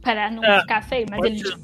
Pra 0.00 0.30
não 0.30 0.44
É, 0.44 0.60
ficar 0.60 0.82
feio, 0.82 1.06
mas 1.10 1.24
ele 1.24 1.38
ser. 1.38 1.56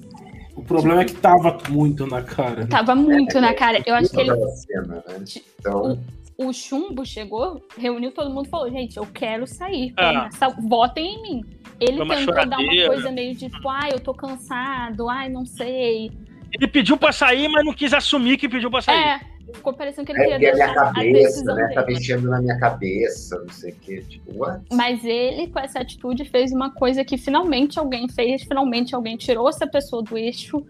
O 0.56 0.62
problema 0.62 1.02
é 1.02 1.04
que 1.04 1.14
tava 1.14 1.58
muito 1.68 2.06
na 2.06 2.22
cara. 2.22 2.62
né? 2.62 2.66
tava 2.66 2.94
muito 2.94 3.40
na 3.40 3.54
cara. 3.54 3.82
Eu 3.84 3.94
acho 3.94 4.10
que 4.10 4.20
ele. 4.20 4.30
Cena, 4.50 5.04
né? 5.06 5.24
Então, 5.58 5.92
o 5.92 6.23
chumbo 6.52 7.04
chegou, 7.06 7.62
reuniu 7.78 8.10
todo 8.10 8.30
mundo 8.30 8.46
e 8.46 8.50
falou: 8.50 8.70
gente, 8.70 8.96
eu 8.96 9.06
quero 9.06 9.46
sair. 9.46 9.92
Ah. 9.96 10.28
Votem 10.60 11.14
em 11.14 11.22
mim. 11.22 11.44
Ele 11.80 11.96
Foi 11.96 12.04
uma 12.04 12.16
tentou 12.16 12.34
dar 12.34 12.46
uma 12.46 12.56
choradeira. 12.58 12.88
coisa 12.88 13.10
meio 13.12 13.34
de 13.34 13.48
tipo, 13.50 13.68
ai, 13.68 13.90
eu 13.92 14.00
tô 14.00 14.14
cansado, 14.14 15.08
ai, 15.08 15.28
não 15.28 15.44
sei. 15.44 16.10
Ele 16.52 16.68
pediu 16.68 16.96
pra 16.96 17.10
sair, 17.12 17.48
mas 17.48 17.64
não 17.64 17.72
quis 17.72 17.92
assumir 17.92 18.36
que 18.36 18.48
pediu 18.48 18.70
pra 18.70 18.80
sair. 18.80 18.96
É, 18.96 19.20
ficou 19.52 19.72
parecendo 19.72 20.06
que 20.06 20.12
ele 20.12 20.20
É, 20.20 20.22
queria 20.24 20.36
a 20.36 20.38
minha 20.54 20.66
deixar 20.66 20.82
a 20.82 20.92
cabeça, 20.92 21.12
decisão 21.28 21.54
né? 21.56 21.68
Tá 21.74 21.82
dele. 21.82 21.98
mexendo 21.98 22.28
na 22.30 22.40
minha 22.40 22.58
cabeça, 22.60 23.38
não 23.40 23.48
sei 23.48 23.72
o 23.72 23.76
quê. 23.76 24.04
Tipo, 24.08 24.38
what? 24.38 24.64
Mas 24.72 25.04
ele, 25.04 25.48
com 25.48 25.58
essa 25.58 25.80
atitude, 25.80 26.24
fez 26.24 26.52
uma 26.52 26.70
coisa 26.70 27.04
que 27.04 27.18
finalmente 27.18 27.76
alguém 27.78 28.08
fez, 28.08 28.42
finalmente 28.44 28.94
alguém 28.94 29.16
tirou 29.16 29.48
essa 29.48 29.66
pessoa 29.66 30.00
do 30.02 30.16
eixo, 30.16 30.64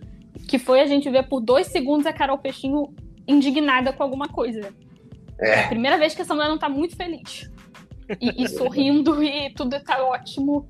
que 0.48 0.58
foi 0.58 0.80
a 0.80 0.86
gente 0.86 1.08
ver 1.10 1.24
por 1.28 1.40
dois 1.40 1.66
segundos 1.66 2.06
a 2.06 2.12
Carol 2.14 2.38
Peixinho 2.38 2.94
indignada 3.28 3.92
com 3.92 4.02
alguma 4.02 4.26
coisa. 4.28 4.72
É 5.40 5.64
a 5.64 5.68
primeira 5.68 5.98
vez 5.98 6.14
que 6.14 6.22
essa 6.22 6.34
mulher 6.34 6.48
não 6.48 6.58
tá 6.58 6.68
muito 6.68 6.96
feliz. 6.96 7.50
E, 8.20 8.44
e 8.44 8.48
sorrindo 8.48 9.22
e 9.22 9.50
tudo 9.54 9.78
tá 9.82 10.04
ótimo. 10.04 10.68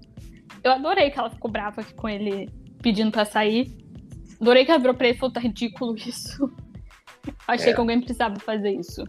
Eu 0.62 0.72
adorei 0.72 1.10
que 1.10 1.18
ela 1.18 1.30
ficou 1.30 1.50
brava 1.50 1.80
aqui 1.80 1.92
com 1.94 2.08
ele 2.08 2.48
pedindo 2.82 3.10
pra 3.10 3.24
sair. 3.24 3.76
Adorei 4.40 4.64
que 4.64 4.70
ela 4.70 4.80
virou 4.80 4.94
pra 4.94 5.08
ele 5.08 5.16
e 5.16 5.18
falou, 5.18 5.32
tá 5.32 5.40
ridículo 5.40 5.94
isso. 5.96 6.50
Achei 7.46 7.70
É. 7.70 7.74
que 7.74 7.80
alguém 7.80 7.98
precisava 7.98 8.38
fazer 8.38 8.70
isso. 8.70 9.04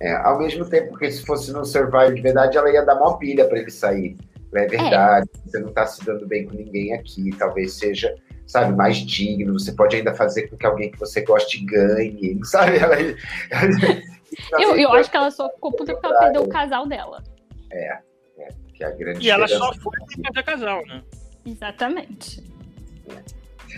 É, 0.00 0.12
ao 0.16 0.38
mesmo 0.38 0.68
tempo 0.68 0.96
que 0.98 1.10
se 1.10 1.24
fosse 1.24 1.52
no 1.52 1.64
Survivor 1.64 2.12
de 2.14 2.20
verdade, 2.20 2.58
ela 2.58 2.70
ia 2.70 2.84
dar 2.84 2.96
mó 2.96 3.14
pilha 3.14 3.46
pra 3.48 3.58
ele 3.58 3.70
sair. 3.70 4.16
É 4.54 4.66
verdade, 4.66 5.28
você 5.44 5.58
não 5.58 5.72
tá 5.72 5.86
se 5.86 6.04
dando 6.04 6.26
bem 6.26 6.46
com 6.46 6.54
ninguém 6.54 6.94
aqui, 6.94 7.30
talvez 7.36 7.74
seja, 7.74 8.14
sabe, 8.46 8.74
mais 8.76 8.96
digno, 8.98 9.52
você 9.58 9.72
pode 9.72 9.96
ainda 9.96 10.14
fazer 10.14 10.48
com 10.48 10.56
que 10.56 10.64
alguém 10.66 10.90
que 10.90 10.98
você 10.98 11.22
goste 11.22 11.64
ganhe, 11.64 12.38
sabe? 12.44 12.76
Ela, 12.78 12.96
Eu, 14.60 14.76
eu 14.76 14.92
acho 14.92 15.10
que 15.10 15.16
ela 15.16 15.30
só 15.30 15.48
ficou 15.50 15.72
puta 15.72 15.92
porque 15.94 16.06
ela 16.06 16.18
perdeu 16.18 16.42
o 16.42 16.48
casal 16.48 16.86
dela. 16.86 17.22
que 18.74 18.84
é 18.84 18.86
a 18.86 18.90
grande 18.90 19.26
E 19.26 19.30
ela 19.30 19.48
só 19.48 19.72
foi 19.74 19.92
pra 19.92 20.32
fazer 20.32 20.42
casal, 20.44 20.86
né? 20.86 21.02
Exatamente. 21.44 22.42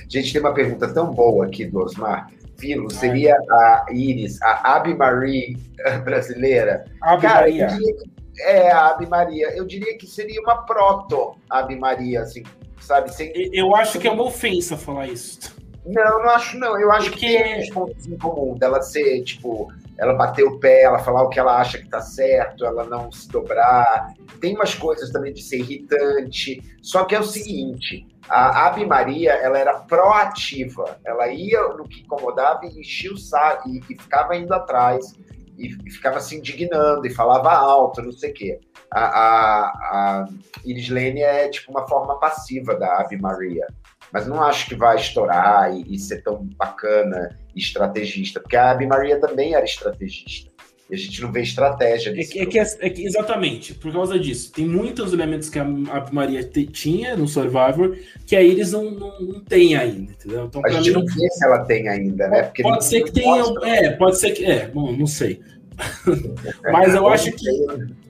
Gente, 0.08 0.32
tem 0.32 0.40
uma 0.40 0.54
pergunta 0.54 0.92
tão 0.92 1.12
boa 1.12 1.46
aqui 1.46 1.64
do 1.66 1.78
Osmar. 1.80 2.30
Vilo, 2.58 2.90
seria 2.90 3.36
a 3.50 3.86
Iris, 3.92 4.40
a 4.42 4.76
Abi 4.76 4.94
Marie 4.94 5.56
brasileira? 6.04 6.84
Ave 7.02 7.22
Cara, 7.22 7.40
Maria. 7.42 7.66
que- 7.68 8.18
é 8.40 8.70
a 8.70 8.88
Abi 8.88 9.06
Maria. 9.06 9.48
Eu 9.56 9.64
diria 9.66 9.96
que 9.98 10.06
seria 10.06 10.40
uma 10.40 10.64
proto 10.64 11.36
Abi 11.50 11.76
Maria, 11.76 12.22
assim, 12.22 12.42
sabe? 12.80 13.14
Sem... 13.14 13.32
Eu 13.52 13.74
acho 13.74 13.98
que 13.98 14.06
é 14.08 14.10
uma 14.10 14.24
ofensa 14.24 14.76
falar 14.76 15.06
isso. 15.08 15.56
Não, 15.86 16.22
não 16.22 16.30
acho 16.30 16.58
não. 16.58 16.78
Eu 16.78 16.92
acho 16.92 17.10
Porque- 17.10 17.26
que 17.26 17.42
tem 17.42 17.60
uns 17.62 17.70
pontos 17.70 18.06
em 18.06 18.18
comum 18.18 18.54
dela 18.58 18.82
ser, 18.82 19.22
tipo, 19.22 19.72
ela 19.98 20.12
bater 20.14 20.44
o 20.44 20.58
pé, 20.58 20.82
ela 20.82 20.98
falar 20.98 21.22
o 21.22 21.28
que 21.30 21.40
ela 21.40 21.56
acha 21.58 21.78
que 21.78 21.88
tá 21.88 22.00
certo, 22.00 22.64
ela 22.66 22.84
não 22.84 23.10
se 23.10 23.26
dobrar. 23.28 24.12
Tem 24.40 24.54
umas 24.54 24.74
coisas 24.74 25.10
também 25.10 25.32
de 25.32 25.42
ser 25.42 25.58
irritante. 25.60 26.62
Só 26.82 27.04
que 27.04 27.14
é 27.14 27.20
o 27.20 27.24
seguinte, 27.24 28.06
a 28.28 28.66
Abi 28.66 28.84
Maria, 28.84 29.32
ela 29.32 29.58
era 29.58 29.78
proativa. 29.80 30.98
Ela 31.04 31.28
ia 31.28 31.60
no 31.68 31.84
que 31.88 32.02
incomodava 32.02 32.66
e 32.66 32.80
enchia 32.80 33.12
o 33.12 33.16
saco 33.18 33.68
e, 33.68 33.78
e 33.90 33.96
ficava 34.00 34.36
indo 34.36 34.52
atrás. 34.52 35.14
E, 35.58 35.90
ficava 35.90 36.20
se 36.20 36.36
indignando 36.36 37.04
e 37.06 37.10
falava 37.10 37.50
alto, 37.50 38.00
não 38.00 38.12
sei 38.12 38.30
o 38.30 38.34
quê. 38.34 38.60
A, 38.90 39.00
a, 39.00 39.66
a 39.66 40.28
Iris 40.64 40.90
é 40.90 41.48
tipo 41.48 41.70
uma 41.70 41.86
forma 41.86 42.18
passiva 42.18 42.74
da 42.74 43.00
Abi 43.00 43.20
Maria 43.20 43.66
mas 44.12 44.26
não 44.26 44.42
acho 44.42 44.66
que 44.66 44.74
vai 44.74 44.96
estourar 44.96 45.72
e, 45.74 45.94
e 45.94 45.98
ser 45.98 46.22
tão 46.22 46.44
bacana 46.56 47.38
e 47.54 47.58
estrategista, 47.58 48.40
porque 48.40 48.56
a 48.56 48.70
Abby 48.70 48.86
Maria 48.86 49.20
também 49.20 49.54
era 49.54 49.64
estrategista. 49.64 50.50
E 50.90 50.94
a 50.94 50.96
gente 50.98 51.20
não 51.20 51.30
vê 51.30 51.42
estratégia 51.42 52.10
É 52.10 52.12
nisso. 52.14 52.38
é 52.38 52.46
que- 52.46 52.58
é 52.58 52.90
que- 52.90 53.04
exatamente, 53.04 53.74
por 53.74 53.92
causa 53.92 54.18
disso. 54.18 54.50
Tem 54.52 54.66
muitos 54.66 55.12
elementos 55.12 55.50
que 55.50 55.58
a 55.58 55.62
Ave 55.62 56.14
Maria 56.14 56.42
te- 56.42 56.64
tinha 56.66 57.14
no 57.14 57.28
Survivor 57.28 57.96
que 58.26 58.34
a 58.34 58.42
Iris 58.42 58.72
não, 58.72 58.90
não, 58.90 59.20
não 59.20 59.40
tem 59.40 59.76
ainda, 59.76 60.12
entendeu? 60.12 60.46
Então, 60.46 60.62
a 60.64 60.70
gente 60.70 60.86
mim, 60.88 60.92
não 60.94 61.04
vê 61.04 61.28
se 61.30 61.44
ela 61.44 61.58
tem 61.66 61.88
ainda, 61.88 62.28
né? 62.28 62.42
Porque 62.44 62.62
pode 62.62 62.84
ser 62.86 63.02
que 63.02 63.12
tenha. 63.12 63.42
É, 63.64 63.90
pode 63.90 64.18
ser 64.18 64.30
que. 64.30 64.44
É, 64.46 64.66
bom, 64.68 64.90
não 64.96 65.06
sei. 65.06 65.40
Mas 66.72 66.94
eu 66.94 67.06
acho 67.08 67.32
que 67.32 67.46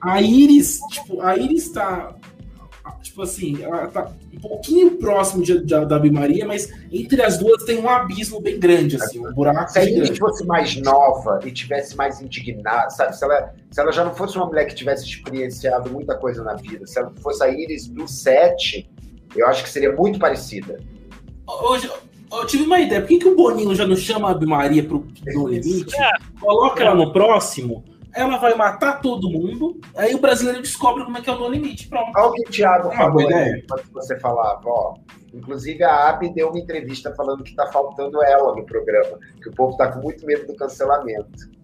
a 0.01 0.21
Iris, 0.21 0.79
tipo, 0.91 1.21
a 1.21 1.35
Iris 1.37 1.69
tá. 1.71 2.15
Tipo 3.01 3.21
assim, 3.23 3.61
ela 3.63 3.87
tá 3.87 4.11
um 4.33 4.39
pouquinho 4.39 4.91
próximo 4.97 5.43
de, 5.43 5.59
de- 5.63 5.85
da 5.85 5.95
Ave 5.95 6.11
Maria, 6.11 6.45
mas 6.45 6.71
entre 6.91 7.21
as 7.21 7.37
duas 7.37 7.63
tem 7.63 7.79
um 7.79 7.89
abismo 7.89 8.41
bem 8.41 8.59
grande, 8.59 8.95
assim, 8.95 9.25
um 9.25 9.33
buraco 9.33 9.71
Se 9.71 9.79
a 9.79 10.15
fosse 10.15 10.45
mais 10.45 10.75
nova 10.81 11.39
e 11.45 11.51
tivesse 11.51 11.95
mais 11.95 12.21
indignada, 12.21 12.89
sabe? 12.89 13.15
Se 13.15 13.23
ela, 13.23 13.53
se 13.71 13.79
ela 13.81 13.91
já 13.91 14.03
não 14.03 14.13
fosse 14.13 14.37
uma 14.37 14.45
mulher 14.45 14.65
que 14.65 14.75
tivesse 14.75 15.05
experienciado 15.05 15.89
muita 15.89 16.15
coisa 16.15 16.43
na 16.43 16.55
vida, 16.55 16.85
se 16.85 16.99
ela 16.99 17.11
fosse 17.21 17.43
a 17.43 17.49
Iris 17.49 17.87
do 17.87 18.07
7, 18.07 18.89
eu 19.35 19.47
acho 19.47 19.63
que 19.63 19.69
seria 19.69 19.91
muito 19.95 20.19
parecida. 20.19 20.79
Hoje, 21.47 21.89
eu 22.31 22.45
tive 22.45 22.63
uma 22.63 22.79
ideia. 22.79 23.01
Por 23.01 23.07
que, 23.07 23.19
que 23.19 23.27
o 23.27 23.35
Boninho 23.35 23.73
já 23.75 23.85
não 23.87 23.95
chama 23.95 24.27
a 24.29 24.31
Ave 24.31 24.45
Maria 24.45 24.83
pro 24.83 25.05
Limite? 25.47 25.95
É. 25.95 26.11
Coloca 26.39 26.83
ela 26.83 26.95
no 26.95 27.11
próximo, 27.11 27.83
ela 28.19 28.37
vai 28.37 28.53
matar 28.55 29.01
todo 29.01 29.29
mundo, 29.29 29.79
aí 29.95 30.13
o 30.13 30.19
brasileiro 30.19 30.61
descobre 30.61 31.03
como 31.03 31.17
é 31.17 31.21
que 31.21 31.29
é 31.29 31.33
o 31.33 31.39
No 31.39 31.49
Limite. 31.49 31.87
Pronto. 31.87 32.11
Olha 32.15 32.27
o 32.27 32.33
que 32.33 32.41
o 32.41 32.51
Thiago 32.51 32.91
É 32.91 32.95
falou 32.97 33.21
ideia. 33.21 33.61
enquanto 33.63 33.91
você 33.93 34.19
falava, 34.19 34.61
ó. 34.65 34.93
Inclusive 35.33 35.83
a 35.83 36.09
Abby 36.09 36.29
deu 36.33 36.49
uma 36.49 36.59
entrevista 36.59 37.13
falando 37.15 37.43
que 37.43 37.53
tá 37.55 37.67
faltando 37.67 38.23
ela 38.23 38.55
no 38.55 38.65
programa, 38.65 39.17
que 39.41 39.49
o 39.49 39.53
povo 39.53 39.77
tá 39.77 39.91
com 39.91 39.99
muito 40.01 40.25
medo 40.25 40.47
do 40.47 40.55
cancelamento. 40.55 41.59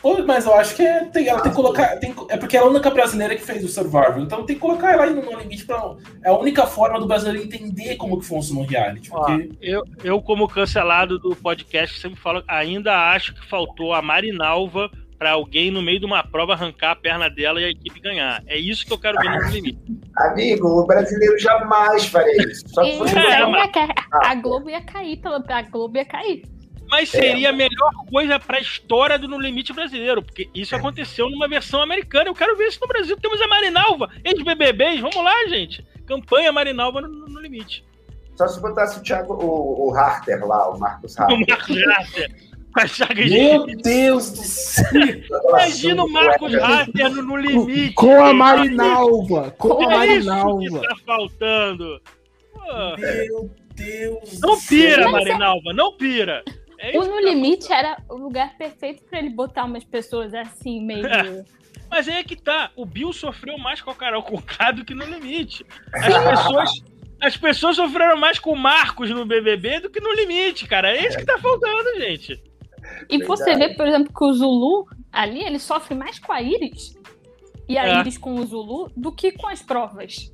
Pô, 0.00 0.16
Mas 0.26 0.46
eu 0.46 0.54
acho 0.54 0.74
que 0.76 0.82
é, 0.82 1.04
tem, 1.04 1.28
ela 1.28 1.42
tem 1.42 1.50
que 1.50 1.56
colocar. 1.56 1.96
tem- 1.98 2.14
é 2.30 2.36
porque 2.38 2.56
ela 2.56 2.64
é 2.66 2.68
a 2.68 2.72
única 2.72 2.88
brasileira 2.88 3.36
que 3.36 3.42
fez 3.42 3.62
o 3.62 3.68
Survivor. 3.68 4.18
Então 4.20 4.46
tem 4.46 4.56
que 4.56 4.60
colocar 4.62 4.92
ela 4.94 5.04
aí 5.04 5.12
no 5.12 5.20
No 5.22 5.38
Limite 5.38 5.66
pra. 5.66 5.94
É 6.24 6.30
a 6.30 6.38
única 6.38 6.66
forma 6.66 6.98
do 6.98 7.06
brasileiro 7.06 7.44
entender 7.46 7.96
como 7.96 8.18
que 8.18 8.24
funciona 8.24 8.62
o 8.62 8.64
reality. 8.64 9.10
Porque 9.10 9.50
eu, 9.60 9.82
eu, 10.02 10.22
como 10.22 10.48
cancelado 10.48 11.18
do 11.18 11.36
podcast, 11.36 12.00
sempre 12.00 12.18
falo, 12.18 12.42
ainda 12.48 13.10
acho 13.12 13.34
que 13.34 13.46
faltou 13.46 13.92
a 13.92 14.00
Marinalva 14.00 14.90
pra 15.20 15.32
alguém 15.32 15.70
no 15.70 15.82
meio 15.82 16.00
de 16.00 16.06
uma 16.06 16.24
prova 16.24 16.54
arrancar 16.54 16.92
a 16.92 16.96
perna 16.96 17.28
dela 17.28 17.60
e 17.60 17.64
a 17.66 17.68
equipe 17.68 18.00
ganhar. 18.00 18.42
É 18.46 18.56
isso 18.56 18.86
que 18.86 18.92
eu 18.94 18.98
quero 18.98 19.18
ver 19.18 19.28
no 19.28 19.48
limite. 19.52 19.78
Amigo, 20.16 20.66
o 20.66 20.86
brasileiro 20.86 21.38
jamais 21.38 22.06
faria 22.06 22.42
isso. 22.50 22.66
Só 22.70 22.82
que 22.82 22.88
É, 23.18 23.34
aí 23.34 23.50
mas- 23.50 23.70
a 24.24 24.34
Globo 24.36 24.70
ia 24.70 24.80
cair, 24.80 25.18
pela, 25.18 25.44
a 25.46 25.62
Globo 25.62 25.98
ia 25.98 26.06
cair. 26.06 26.42
Mas 26.90 27.10
seria 27.10 27.50
a 27.50 27.52
melhor 27.52 27.90
coisa 28.10 28.40
pra 28.40 28.58
história 28.58 29.18
do 29.18 29.28
No 29.28 29.38
Limite 29.38 29.74
brasileiro, 29.74 30.22
porque 30.22 30.48
isso 30.54 30.74
aconteceu 30.74 31.28
numa 31.28 31.46
versão 31.46 31.82
americana. 31.82 32.30
Eu 32.30 32.34
quero 32.34 32.56
ver 32.56 32.68
isso 32.68 32.80
no 32.80 32.88
Brasil. 32.88 33.14
Temos 33.18 33.40
a 33.42 33.46
Marinalva, 33.46 34.08
ex-BBBs. 34.24 35.00
Vamos 35.00 35.22
lá, 35.22 35.46
gente. 35.48 35.86
Campanha 36.06 36.50
Marinalva 36.50 37.02
no, 37.02 37.08
no 37.28 37.40
Limite. 37.40 37.84
Só 38.36 38.48
se 38.48 38.58
botasse 38.60 38.98
o 38.98 39.02
Thiago, 39.02 39.34
o, 39.34 39.88
o 39.90 39.94
Harter 39.94 40.44
lá, 40.46 40.68
o 40.70 40.78
Marcos 40.80 41.14
O 41.20 41.22
Harter. 41.22 41.46
Marcos 41.46 41.84
Rasser. 41.84 42.50
Meu 43.28 43.66
de... 43.66 43.76
Deus 43.76 44.30
do 44.30 44.42
céu! 44.42 44.84
Imagina 45.48 46.04
o 46.04 46.08
Marcos 46.10 46.54
Rasser 46.54 47.10
no, 47.10 47.22
no 47.22 47.36
Limite. 47.36 47.94
Com 47.94 48.22
a. 48.22 48.32
Marinalva! 48.32 49.50
Com 49.52 49.88
a 49.88 50.06
É 50.06 50.16
isso 50.16 50.28
que 50.28 50.36
Marinalva! 50.36 50.80
tá 50.82 50.96
faltando. 51.04 52.02
Pô, 52.52 52.96
Meu 52.98 53.50
Deus 53.74 54.40
não 54.40 54.60
pira! 54.60 55.08
Marinalva, 55.10 55.72
não 55.72 55.96
pira. 55.96 56.44
É 56.78 56.98
O 56.98 57.04
No 57.04 57.14
tá 57.14 57.20
Limite 57.20 57.72
era 57.72 57.98
o 58.08 58.16
lugar 58.16 58.56
perfeito 58.56 59.02
pra 59.04 59.18
ele 59.18 59.30
botar 59.30 59.64
umas 59.64 59.84
pessoas 59.84 60.32
assim, 60.32 60.82
meio. 60.84 61.02
Mas 61.90 62.08
aí 62.08 62.16
é 62.16 62.24
que 62.24 62.36
tá. 62.36 62.70
O 62.76 62.86
Bill 62.86 63.12
sofreu 63.12 63.58
mais 63.58 63.80
com 63.80 63.90
a 63.90 63.94
Carol 63.94 64.22
Conká 64.22 64.70
do 64.70 64.84
que 64.84 64.94
no 64.94 65.04
limite. 65.04 65.66
As 65.92 66.06
pessoas, 66.06 66.70
as 67.20 67.36
pessoas 67.36 67.76
sofreram 67.76 68.16
mais 68.16 68.38
com 68.38 68.52
o 68.52 68.56
Marcos 68.56 69.10
no 69.10 69.26
BBB 69.26 69.80
do 69.80 69.90
que 69.90 70.00
no 70.00 70.14
limite, 70.14 70.66
cara. 70.68 70.96
É 70.96 71.06
isso 71.06 71.18
que 71.18 71.26
tá 71.26 71.36
faltando, 71.38 71.98
gente. 71.98 72.40
E 73.08 73.24
você 73.24 73.54
vê, 73.56 73.70
por 73.70 73.86
exemplo, 73.86 74.12
que 74.12 74.24
o 74.24 74.32
Zulu 74.32 74.86
ali, 75.12 75.42
ele 75.42 75.58
sofre 75.58 75.94
mais 75.94 76.18
com 76.18 76.32
a 76.32 76.42
Iris 76.42 76.98
e 77.68 77.78
a 77.78 77.86
É. 77.86 78.00
Iris 78.00 78.18
com 78.18 78.34
o 78.34 78.46
Zulu 78.46 78.90
do 78.96 79.12
que 79.12 79.32
com 79.32 79.48
as 79.48 79.62
provas. 79.62 80.32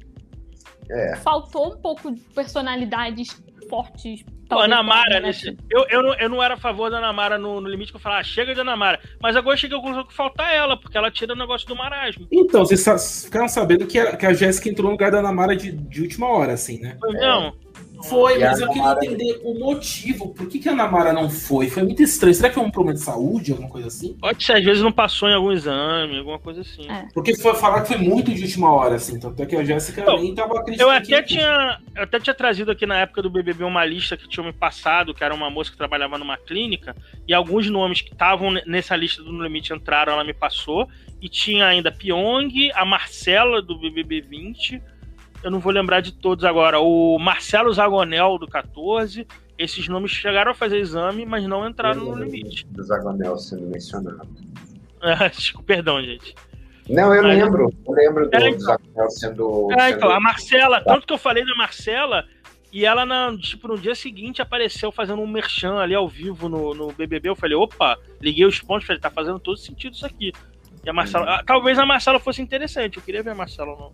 É. 0.91 1.17
Faltou 1.17 1.75
um 1.75 1.77
pouco 1.79 2.13
de 2.13 2.21
personalidades 2.21 3.43
fortes. 3.69 4.25
Pô, 4.49 4.61
Ana 4.61 4.81
Mara, 4.81 5.19
nesse, 5.19 5.57
eu, 5.69 5.85
eu, 5.91 6.03
não, 6.03 6.15
eu 6.15 6.29
não 6.29 6.43
era 6.43 6.55
a 6.55 6.57
favor 6.57 6.89
da 6.89 6.99
Ana 6.99 7.13
Mara 7.13 7.37
no, 7.37 7.61
no 7.61 7.69
limite, 7.69 7.91
que 7.91 7.97
eu 7.97 8.01
falava, 8.01 8.21
ah, 8.21 8.25
chega 8.25 8.55
de 8.55 8.61
Ana 8.61 8.77
Mara. 8.77 9.01
Mas 9.21 9.35
agora 9.35 9.57
chega 9.57 9.75
a 9.75 9.81
conclusão 9.81 10.05
que 10.05 10.15
falta 10.15 10.45
ela, 10.45 10.77
porque 10.77 10.97
ela 10.97 11.11
tira 11.11 11.33
o 11.33 11.37
negócio 11.37 11.67
do 11.67 11.75
marasmo. 11.75 12.29
Então, 12.31 12.65
vocês 12.65 13.25
ficaram 13.25 13.49
sabendo 13.49 13.87
que 13.87 13.99
a, 13.99 14.17
que 14.17 14.25
a 14.25 14.33
Jéssica 14.33 14.69
entrou 14.69 14.87
no 14.87 14.93
lugar 14.93 15.11
da 15.11 15.19
Ana 15.19 15.33
Mara 15.33 15.57
de, 15.57 15.73
de 15.73 16.01
última 16.01 16.29
hora, 16.29 16.53
assim, 16.53 16.81
né? 16.81 16.97
Não, 17.03 17.57
Foi, 18.05 18.37
E 18.37 18.39
mas 18.41 18.61
eu 18.61 18.69
queria 18.69 18.93
entender 18.93 19.41
o 19.45 19.59
motivo. 19.59 20.35
Por 20.35 20.49
que, 20.49 20.59
que 20.59 20.69
a 20.69 20.75
Namara 20.75 21.13
não 21.13 21.29
foi? 21.31 21.69
Foi 21.69 21.83
muito 21.83 22.03
estranho. 22.03 22.35
Será 22.35 22.49
que 22.49 22.55
foi 22.55 22.65
um 22.65 22.71
problema 22.71 22.95
de 22.99 23.03
saúde, 23.05 23.53
alguma 23.53 23.69
coisa 23.71 23.89
assim? 23.89 24.15
Pode 24.21 24.45
ser, 24.45 24.53
às 24.55 24.65
vezes 24.65 24.83
não 24.83 24.93
passou 24.93 25.29
em 25.29 25.35
algum 25.35 25.53
exame, 25.53 26.19
alguma 26.19 26.39
coisa 26.39 26.61
assim. 26.61 26.89
É. 26.91 27.07
Porque 27.15 27.35
foi 27.37 27.55
falar 27.55 27.83
que 27.83 27.89
foi 27.89 27.99
muito 27.99 28.33
de 28.35 28.43
última 28.43 28.73
hora, 28.73 28.97
assim. 28.97 29.19
Tanto 29.19 29.43
é 29.43 29.47
que 29.47 29.57
a 29.57 29.65
Jéssica 29.65 30.05
Não, 30.05 30.21
nem 30.21 30.35
tava 30.35 30.55
Eu 30.55 30.61
acreditando. 30.61 30.91
até, 30.91 31.23
que- 31.23 31.29
tinha, 31.35 31.79
eu 31.95 32.03
até 32.03 32.21
tinha 32.21 32.35
trazido 32.35 32.71
aqui 32.71 32.87
na 32.87 32.99
época 33.01 33.23
do 33.23 33.31
BBB 33.31 33.65
uma 33.65 33.85
lista 33.85 34.17
que 34.17 34.29
tinha 34.29 34.45
me 34.45 34.53
passado, 34.53 35.15
que 35.15 35.25
era 35.25 35.35
uma 35.35 35.51
moça 35.51 35.71
que 35.71 35.77
trabalhava 35.77 36.19
numa 36.19 36.37
clínica, 36.37 36.95
e 37.27 37.33
alguns 37.35 37.69
nomes 37.71 38.01
que 38.01 38.13
estavam 38.13 38.51
ne- 38.51 38.63
nessa 38.67 38.95
lista 38.97 39.23
do 39.23 39.33
No 39.33 39.43
Limite 39.43 39.73
entraram, 39.73 40.13
ela 40.13 40.25
me 40.25 40.35
passou, 40.35 40.89
e 41.21 41.29
tinha 41.29 41.67
ainda 41.67 41.91
Pyong, 41.91 42.71
a 42.75 42.85
Marcela 42.85 43.63
do 43.63 43.79
BBB 43.79 44.21
20, 44.21 44.83
eu 45.47 45.51
não 45.51 45.61
vou 45.61 45.73
lembrar 45.73 46.01
de 46.01 46.13
todos 46.13 46.45
agora, 46.45 46.81
o 46.81 47.17
Marcelo 47.19 47.73
Zagonel 47.73 48.37
do 48.37 48.49
14, 48.49 49.27
esses 49.57 49.87
nomes 49.89 50.11
chegaram 50.11 50.51
a 50.51 50.55
fazer 50.55 50.79
exame, 50.79 51.25
mas 51.25 51.45
não 51.45 51.67
entraram 51.69 52.05
no 52.05 52.17
limite. 52.23 52.67
Do 52.67 52.83
Zagonel 52.83 53.37
sendo 53.39 53.67
mencionado. 53.67 54.29
Desculpa, 55.33 55.67
perdão, 55.67 56.03
gente. 56.03 56.35
Não, 56.89 57.15
eu 57.15 57.23
Mas- 57.23 57.39
lembro. 57.39 57.71
Eu 57.87 57.95
lembro 57.95 58.29
do, 58.29 58.35
É, 58.37 58.41
do 58.41 58.47
então. 58.49 58.61
Zagonel 58.61 59.11
sendo. 59.11 59.69
É, 59.73 59.79
sendo- 59.89 59.97
então, 59.99 60.11
a 60.11 60.21
Marcela, 60.21 60.81
tanto 60.81 61.07
que 61.07 61.13
eu 61.13 61.19
falei 61.19 61.45
da 61.45 61.55
Marcela, 61.57 62.25
e 62.73 62.85
ela, 62.85 63.07
na, 63.07 63.37
tipo, 63.39 63.69
no 63.69 63.79
dia 63.79 63.95
seguinte 63.95 64.43
apareceu 64.43 64.91
fazendo 64.91 65.23
um 65.23 65.27
merchan 65.29 65.79
ali 65.79 65.95
ao 65.95 66.09
vivo 66.09 66.49
no, 66.49 66.75
no 66.75 66.93
BBB. 66.93 67.29
Eu 67.29 67.37
falei, 67.37 67.57
opa, 67.57 67.97
liguei 68.21 68.45
os 68.45 68.61
pontos, 68.61 68.87
falei, 68.87 69.01
tá 69.01 69.11
fazendo 69.11 69.39
todo 69.39 69.57
sentido 69.57 69.95
isso 69.95 70.05
aqui. 70.07 70.33
E 70.85 70.91
a 70.91 70.93
Marcela, 70.93 71.25
Uhum. 71.25 71.33
ah, 71.33 71.43
talvez 71.47 71.79
a 71.79 71.87
Marcela 71.87 72.19
fosse 72.21 72.43
interessante, 72.43 72.97
eu 72.99 73.03
queria 73.03 73.23
ver 73.23 73.31
a 73.31 73.35
Marcela 73.35 73.73
no, 73.77 73.93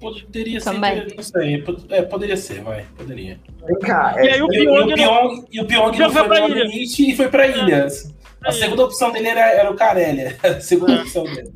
Poderia 0.00 0.60
ser, 0.60 0.70
Também. 0.72 1.06
não 1.16 1.22
sei. 1.22 1.64
É, 1.90 2.02
poderia 2.02 2.36
ser, 2.36 2.60
vai. 2.62 2.84
Poderia. 2.96 3.38
Vem 3.66 3.78
cá, 3.80 4.14
E 4.18 4.28
é, 4.28 4.34
aí 4.34 4.42
o 4.42 4.52
E, 4.52 4.56
e 4.56 4.64
Pyong 4.64 4.92
o 4.92 4.96
não- 4.96 5.44
e 5.52 5.60
o 5.60 5.66
Pyong 5.66 5.92
foi 5.96 6.10
foi 6.10 6.24
pra 6.28 6.40
ilha. 6.48 6.64
limite 6.64 7.10
e 7.10 7.16
foi 7.16 7.28
pra 7.28 7.46
ilha. 7.46 7.86
A 8.44 8.52
segunda 8.52 8.84
opção 8.84 9.10
dele 9.10 9.28
era, 9.28 9.40
era 9.52 9.70
o 9.70 9.74
Carelli. 9.76 10.36
A 10.44 10.60
segunda 10.60 10.92
É. 10.94 11.00
opção 11.00 11.24
dele. 11.24 11.52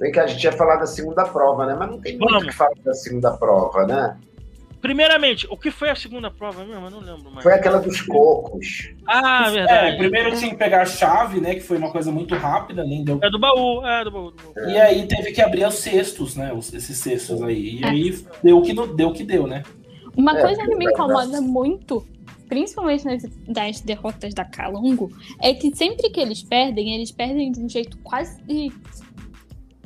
vem 0.00 0.12
cá, 0.12 0.24
a 0.24 0.26
gente 0.26 0.44
ia 0.44 0.52
falar 0.52 0.76
da 0.76 0.86
segunda 0.86 1.24
prova, 1.24 1.64
né? 1.66 1.74
Mas 1.78 1.90
não 1.90 2.00
tem 2.00 2.18
muito 2.18 2.36
o 2.36 2.40
que 2.44 2.52
falar 2.52 2.72
da 2.84 2.92
segunda 2.94 3.32
prova, 3.36 3.86
né? 3.86 4.16
Primeiramente, 4.80 5.46
o 5.50 5.56
que 5.56 5.70
foi 5.70 5.90
a 5.90 5.96
segunda 5.96 6.30
prova 6.30 6.64
mesmo? 6.64 6.86
Eu 6.86 6.90
não 6.90 7.00
lembro 7.00 7.30
mais. 7.30 7.42
Foi 7.42 7.54
aquela 7.54 7.78
dos 7.78 8.00
cocos. 8.02 8.90
Ah, 9.06 9.46
É, 9.48 9.50
verdade. 9.50 9.96
primeiro 9.98 10.36
tinha 10.36 10.50
que 10.50 10.56
pegar 10.56 10.82
a 10.82 10.86
chave, 10.86 11.40
né? 11.40 11.54
Que 11.54 11.60
foi 11.62 11.78
uma 11.78 11.90
coisa 11.90 12.12
muito 12.12 12.34
rápida, 12.34 12.84
nem 12.84 13.02
deu. 13.04 13.18
É 13.22 13.30
do 13.30 13.38
baú, 13.38 13.84
é 13.86 14.04
do 14.04 14.10
baú. 14.10 14.30
Do 14.30 14.36
baú. 14.54 14.68
E 14.70 14.78
aí 14.78 15.06
teve 15.06 15.32
que 15.32 15.40
abrir 15.40 15.66
os 15.66 15.74
cestos, 15.76 16.36
né? 16.36 16.52
os- 16.52 16.72
Esses 16.72 16.96
cestos 16.98 17.42
aí. 17.42 17.80
E 17.80 17.84
É. 17.84 17.88
aí 17.88 18.24
deu 18.42 18.58
o 18.58 18.62
que 18.62 18.72
deu 18.94 19.12
que 19.12 19.24
deu, 19.24 19.46
né? 19.46 19.62
Uma 20.16 20.38
É, 20.38 20.42
coisa 20.42 20.62
que 20.62 20.68
me 20.74 20.84
verdade. 20.86 20.92
incomoda 20.94 21.40
muito, 21.40 22.06
principalmente 22.48 23.04
nas 23.04 23.22
das 23.48 23.80
derrotas 23.80 24.32
da 24.34 24.44
Calungo, 24.44 25.10
é 25.42 25.52
que 25.52 25.74
sempre 25.74 26.10
que 26.10 26.20
eles 26.20 26.42
perdem, 26.42 26.94
eles 26.94 27.10
perdem 27.10 27.50
de 27.50 27.60
um 27.60 27.68
jeito 27.68 27.98
quase. 27.98 28.40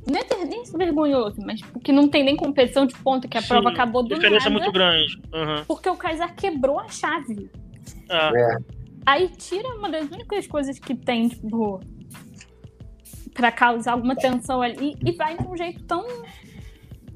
Não 0.09 0.19
é 0.19 0.25
ter- 0.25 0.45
nem 0.45 0.63
vergonhoso, 0.65 1.37
mas 1.45 1.61
porque 1.63 1.93
não 1.93 2.09
tem 2.09 2.25
nem 2.25 2.37
competição 2.37 2.87
de 2.87 2.95
ponto, 2.97 3.29
que 3.29 3.37
a 3.37 3.43
Sim, 3.43 3.49
prova 3.49 3.71
acabou 3.71 4.03
do 4.03 4.15
Diferença 4.15 4.49
nada. 4.49 4.61
muito 4.63 4.73
grande. 4.73 5.21
Uhum. 5.33 5.65
Porque 5.67 5.89
o 5.89 5.97
Kaysar 5.97 6.35
quebrou 6.35 6.79
a 6.81 6.89
chave. 6.89 7.51
É. 8.09 8.57
Aí 9.07 9.29
tira 9.29 9.69
uma 9.77 9.89
das 9.91 10.11
únicas 10.11 10.47
coisas 10.47 10.79
que 10.79 10.95
tem, 10.95 11.29
tipo, 11.29 11.81
pra 13.35 13.53
causar 13.53 13.93
alguma 13.93 14.15
tensão 14.17 14.61
ali 14.63 14.97
e 15.05 15.13
vai 15.13 15.37
de 15.37 15.47
um 15.47 15.57
jeito 15.57 15.83
tão. 15.85 16.07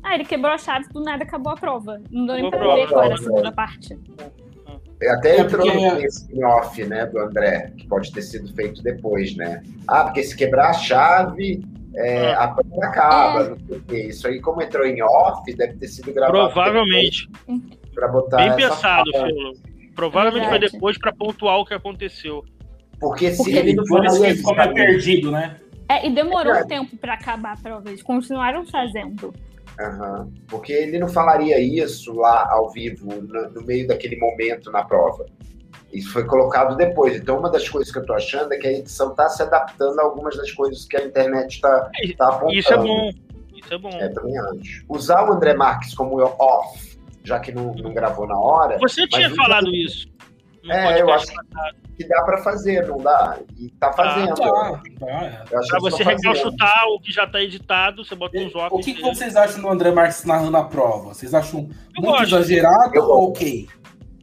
Ah, 0.03 0.15
ele 0.15 0.25
quebrou 0.25 0.53
a 0.53 0.59
chave, 0.59 0.87
do 0.91 1.01
nada 1.03 1.25
acabou 1.25 1.53
a 1.53 1.57
prova. 1.57 2.01
Não 2.11 2.27
deu 2.27 2.37
nem 2.37 2.51
pra 2.51 2.59
Acabou 2.59 2.73
a 2.73 2.77
ver 2.77 2.89
qual 2.89 3.05
era 3.05 3.15
a 3.15 3.17
prova. 3.17 3.31
segunda 3.31 3.53
parte. 3.53 3.99
Até 5.09 5.37
É 5.37 5.41
entrou 5.41 5.67
porque- 5.67 5.91
no 5.91 6.01
esse 6.01 6.45
off, 6.45 6.85
né, 6.85 7.07
do 7.07 7.19
André, 7.19 7.73
que 7.77 7.87
pode 7.87 8.13
ter 8.13 8.23
sido 8.23 8.53
feito 8.55 8.83
depois, 8.83 9.35
né? 9.37 9.63
Ah, 9.89 10.05
porque 10.05 10.23
se 10.23 10.37
quebrar 10.37 10.71
a 10.71 10.73
chave, 10.75 11.63
é, 11.97 12.33
Ah. 12.33 12.45
a 12.45 12.49
prova 12.49 12.85
acaba, 12.87 13.45
É. 13.45 13.49
não 13.51 13.59
sei 13.59 13.77
o 13.77 13.81
quê. 13.83 14.07
Isso 14.09 14.27
aí, 14.29 14.41
como 14.41 14.63
entrou 14.63 14.85
em 14.87 15.03
off, 15.03 15.55
deve 15.55 15.75
ter 15.75 15.89
sido 15.89 16.13
gravado 16.13 16.39
Provavelmente. 16.53 17.29
para 17.95 18.09
botar 18.09 18.37
Bem 18.39 18.57
pensado. 18.57 19.11
Filo. 19.13 19.53
Provavelmente 19.95 20.49
foi 20.49 20.59
depois 20.59 20.99
pra 20.99 21.13
pontuar 21.13 21.59
o 21.59 21.65
que 21.65 21.75
aconteceu. 21.75 22.45
Porque 23.01 23.31
se 23.31 23.37
Porque 23.39 23.57
ele 23.57 23.75
não 23.75 23.85
Por 23.85 24.05
isso 24.05 24.23
que 24.23 24.35
ficou 24.35 24.57
meio 24.57 24.75
perdido, 24.75 25.31
né? 25.31 25.57
É, 25.89 26.07
e 26.07 26.15
demorou 26.15 26.55
É. 26.55 26.63
um 26.63 26.67
tempo 26.67 26.97
pra 26.97 27.15
acabar 27.15 27.53
a 27.53 27.57
prova. 27.57 27.89
Eles 27.91 28.03
continuaram 28.03 28.65
fazendo. 28.67 29.33
Aham. 29.79 30.31
Porque 30.49 30.73
ele 30.73 30.99
não 30.99 31.09
falaria 31.09 31.61
isso 31.61 32.13
lá 32.15 32.49
ao 32.51 32.71
vivo, 32.71 33.07
no, 33.07 33.51
no 33.51 33.63
meio 33.67 33.87
daquele 33.87 34.17
momento 34.17 34.71
na 34.73 34.83
prova. 34.85 35.27
Isso 35.95 36.13
foi 36.13 36.25
colocado 36.27 36.77
depois. 36.77 37.17
Então, 37.17 37.39
uma 37.39 37.51
das 37.51 37.69
coisas 37.69 37.93
que 37.93 37.99
eu 37.99 38.05
tô 38.05 38.13
achando 38.15 38.53
é 38.53 38.57
que 38.59 38.67
a 38.67 38.73
edição 38.73 39.11
está 39.11 39.29
se 39.29 39.43
adaptando 39.43 39.99
a 40.01 40.03
algumas 40.03 40.37
das 40.37 40.51
coisas 40.53 40.85
que 40.87 40.97
a 40.97 41.05
internet 41.05 41.55
está 41.55 41.91
tá 42.19 42.29
apontando. 42.29 42.53
Isso 42.55 42.73
é 42.73 42.77
bom. 42.77 43.11
Isso 43.55 43.75
é 43.75 43.79
bom. 43.79 43.89
É, 43.91 44.09
também 44.09 44.37
acho. 44.39 44.85
Usar 44.89 45.29
o 45.29 45.33
André 45.33 45.55
Marques 45.55 45.95
como 45.95 46.21
off, 46.21 46.99
já 47.23 47.39
que 47.39 47.53
não, 47.53 47.73
não 47.75 47.95
gravou 47.95 48.27
na 48.27 48.39
hora, 48.39 48.77
Você 48.79 49.07
tinha 49.07 49.31
falado 49.35 49.65
não- 49.67 49.73
isso. 49.73 50.07
É, 50.69 51.01
eu 51.03 51.13
acho 51.13 51.27
passado. 51.27 51.77
que 51.95 52.09
dá 52.09 52.23
para 52.23 52.39
fazer, 52.39 52.87
não 52.89 52.97
dá? 52.97 53.39
E 53.59 53.69
tá 53.79 53.93
fazendo. 53.93 54.35
Tá, 54.35 54.81
tá, 54.99 55.07
é. 55.07 55.45
Eu 55.51 55.59
acho 55.59 55.69
Pra 55.69 55.77
que 55.79 55.83
você 55.83 56.03
fazendo. 56.05 56.19
recalchutar 56.23 56.85
o 56.89 57.01
que 57.01 57.13
já 57.13 57.27
tá 57.27 57.41
editado, 57.43 58.03
você 58.05 58.15
bota 58.15 58.39
uns 58.39 58.55
O 58.55 58.59
óculos. 58.59 58.85
que, 58.85 58.95
que 58.95 59.03
dele. 59.03 59.15
vocês 59.15 59.37
acham 59.37 59.61
do 59.61 59.69
André 59.69 59.91
Marques 59.91 60.25
narrando 60.25 60.57
a 60.57 60.65
prova? 60.65 61.13
Vocês 61.15 61.35
acham 61.35 61.61
Eu 61.61 62.03
muito 62.03 62.07
gosto. 62.19 62.23
exagerado 62.25 62.95
Eu 62.97 63.05
ou 63.05 63.29
ok? 63.29 63.69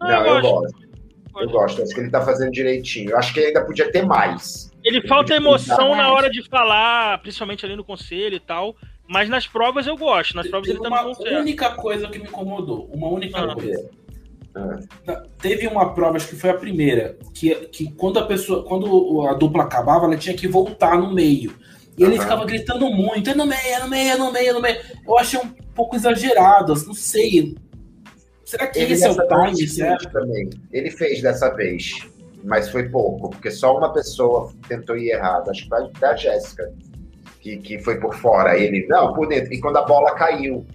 Ah, 0.02 0.08
Não, 0.08 0.26
eu 0.26 0.42
gosto. 0.42 0.52
gosto. 0.62 0.91
Eu 1.40 1.50
gosto. 1.50 1.82
Acho 1.82 1.94
que 1.94 2.00
ele 2.02 2.10
tá 2.10 2.22
fazendo 2.22 2.52
direitinho. 2.52 3.12
Eu 3.12 3.18
acho 3.18 3.34
que 3.34 3.40
ainda 3.40 3.64
podia 3.66 3.92
ter 3.92 4.06
mais. 4.06 4.72
Ele 4.84 5.06
falta 5.08 5.36
emoção 5.36 5.96
na 5.96 6.12
hora 6.12 6.30
de 6.30 6.48
falar, 6.50 7.22
principalmente 7.22 7.66
ali 7.66 7.76
no 7.76 7.84
conselho 7.84 8.36
e 8.36 8.40
tal. 8.40 8.76
Mas 9.08 9.30
nas 9.30 9.46
provas 9.46 9.86
eu 9.88 9.98
gosto. 9.98 10.36
Nas 10.36 10.48
provas 10.48 10.68
Tem 10.68 10.76
ele 10.76 10.84
tá 10.84 10.90
uma 10.90 11.02
no 11.04 11.10
bom 11.10 11.16
certo. 11.16 11.40
única 11.40 11.70
coisa 11.76 12.08
que 12.08 12.18
me 12.20 12.26
incomodou. 12.28 12.90
Uma 12.94 13.08
única 13.10 13.40
Ah. 13.40 13.54
coisa. 13.54 13.90
Ah. 14.56 14.80
Teve 15.42 15.68
uma 15.68 15.94
prova, 15.94 16.18
acho 16.18 16.28
que 16.28 16.36
foi 16.36 16.50
a 16.50 16.54
primeira, 16.54 17.18
que, 17.34 17.54
que 17.68 17.92
quando 17.94 18.20
a 18.20 18.26
pessoa, 18.26 18.64
quando 18.64 19.26
a 19.28 19.34
dupla 19.34 19.64
acabava, 19.64 20.06
ela 20.06 20.18
tinha 20.18 20.36
que 20.36 20.48
voltar 20.48 20.98
no 20.98 21.14
meio. 21.14 21.54
E 21.98 22.04
ele 22.04 22.16
Aham. 22.16 22.24
ficava 22.24 22.46
gritando 22.46 22.90
muito, 22.90 23.30
é 23.30 23.36
no 23.36 23.46
meio, 23.46 23.62
é 23.66 23.80
no 23.80 23.88
meio, 23.90 24.10
é 24.12 24.18
no 24.18 24.32
meio, 24.32 24.50
é 24.50 24.54
no 24.54 24.62
meio. 24.62 24.80
Eu 25.06 25.18
achei 25.18 25.40
um 25.40 25.48
pouco 25.76 25.96
exagerado, 25.96 26.74
não 26.86 26.94
sei. 26.94 27.56
Será 28.52 28.68
que 28.68 28.80
Ele 28.80 28.94
esse 28.94 29.06
é 29.06 29.10
o 29.10 29.14
time 29.16 29.54
vez 29.56 29.74
certo? 29.76 30.02
fez 30.02 30.14
também. 30.14 30.50
Ele 30.74 30.92
fez 30.92 31.22
dessa 31.22 31.50
vez, 31.56 32.06
mas 32.44 32.68
foi 32.70 32.90
pouco, 32.90 33.30
porque 33.30 33.50
só 33.50 33.78
uma 33.78 33.94
pessoa 33.94 34.52
tentou 34.68 34.98
ir 34.98 35.12
errado. 35.12 35.50
Acho 35.50 35.64
que 35.64 35.70
foi 35.70 36.10
a 36.10 36.16
Jéssica, 36.18 36.70
que, 37.40 37.56
que 37.58 37.80
foi 37.80 37.98
por 37.98 38.14
fora. 38.14 38.58
Ele, 38.58 38.86
não, 38.88 39.14
por 39.14 39.28
dentro. 39.30 39.54
E 39.54 39.62
quando 39.62 39.78
a 39.78 39.84
bola 39.84 40.14
caiu 40.16 40.66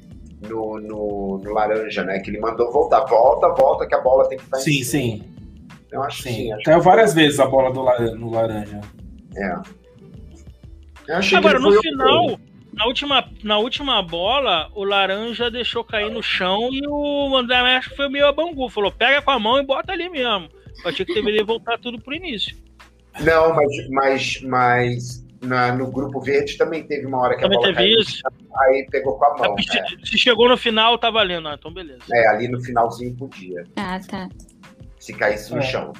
no, 0.48 0.80
no, 0.80 1.38
no 1.44 1.52
laranja, 1.52 2.02
né? 2.02 2.18
Que 2.20 2.30
ele 2.30 2.40
mandou 2.40 2.72
voltar. 2.72 3.04
Volta, 3.04 3.48
volta, 3.50 3.86
que 3.86 3.94
a 3.94 4.00
bola 4.00 4.26
tem 4.26 4.38
que 4.38 4.44
estar 4.44 4.56
em 4.56 4.62
Sim, 4.62 4.82
cima. 4.82 4.84
sim, 5.04 5.24
Eu 5.92 6.02
acho 6.02 6.22
que 6.22 6.28
sim. 6.30 6.34
sim. 6.34 6.52
Acho 6.52 6.62
Caiu 6.64 6.80
várias 6.80 7.12
vezes 7.12 7.38
a 7.40 7.46
bola 7.46 7.70
do 7.70 7.84
no 8.16 8.30
laranja. 8.30 8.80
é. 9.36 9.54
Eu 11.08 11.16
achei 11.16 11.38
Agora, 11.38 11.56
que 11.58 11.62
no 11.62 11.80
final, 11.82 12.40
na 12.76 12.86
última, 12.86 13.28
na 13.42 13.58
última 13.58 14.02
bola, 14.02 14.70
o 14.74 14.84
laranja 14.84 15.50
deixou 15.50 15.82
cair 15.82 16.10
no 16.10 16.22
chão 16.22 16.68
e 16.70 16.82
o 16.86 17.34
André 17.36 17.62
Mestre 17.62 17.96
foi 17.96 18.08
meio 18.08 18.26
a 18.26 18.32
bangu. 18.32 18.68
Falou, 18.68 18.92
pega 18.92 19.20
com 19.22 19.30
a 19.30 19.38
mão 19.38 19.58
e 19.58 19.64
bota 19.64 19.92
ali 19.92 20.08
mesmo. 20.08 20.48
Eu 20.84 20.90
achei 20.90 21.04
que 21.06 21.14
deveria 21.14 21.42
voltar 21.44 21.78
tudo 21.78 21.98
pro 22.00 22.14
início. 22.14 22.54
Não, 23.20 23.54
mas, 23.54 23.88
mas, 23.90 24.40
mas 24.42 25.26
na- 25.40 25.72
no 25.74 25.90
grupo 25.90 26.20
verde 26.20 26.58
também 26.58 26.86
teve 26.86 27.06
uma 27.06 27.18
hora 27.18 27.34
que 27.34 27.40
Também 27.40 27.56
a 27.56 27.60
bola 27.62 27.72
teve 27.74 27.88
caiu, 27.88 28.00
isso. 28.00 28.20
aí 28.60 28.86
pegou 28.90 29.18
com 29.18 29.24
a 29.24 29.38
mão. 29.38 29.56
Se, 29.58 29.74
né? 29.80 29.86
se 30.04 30.18
chegou 30.18 30.48
no 30.48 30.56
final, 30.58 30.98
tá 30.98 31.10
valendo. 31.10 31.48
Ah, 31.48 31.56
então 31.58 31.72
beleza. 31.72 32.00
É, 32.12 32.28
ali 32.28 32.46
no 32.46 32.60
finalzinho 32.62 33.16
podia, 33.16 33.64
Ah, 33.76 33.98
tá. 34.06 34.28
se 34.98 35.14
caísse 35.14 35.50
no 35.52 35.58
É. 35.60 35.62
chão. 35.62 35.92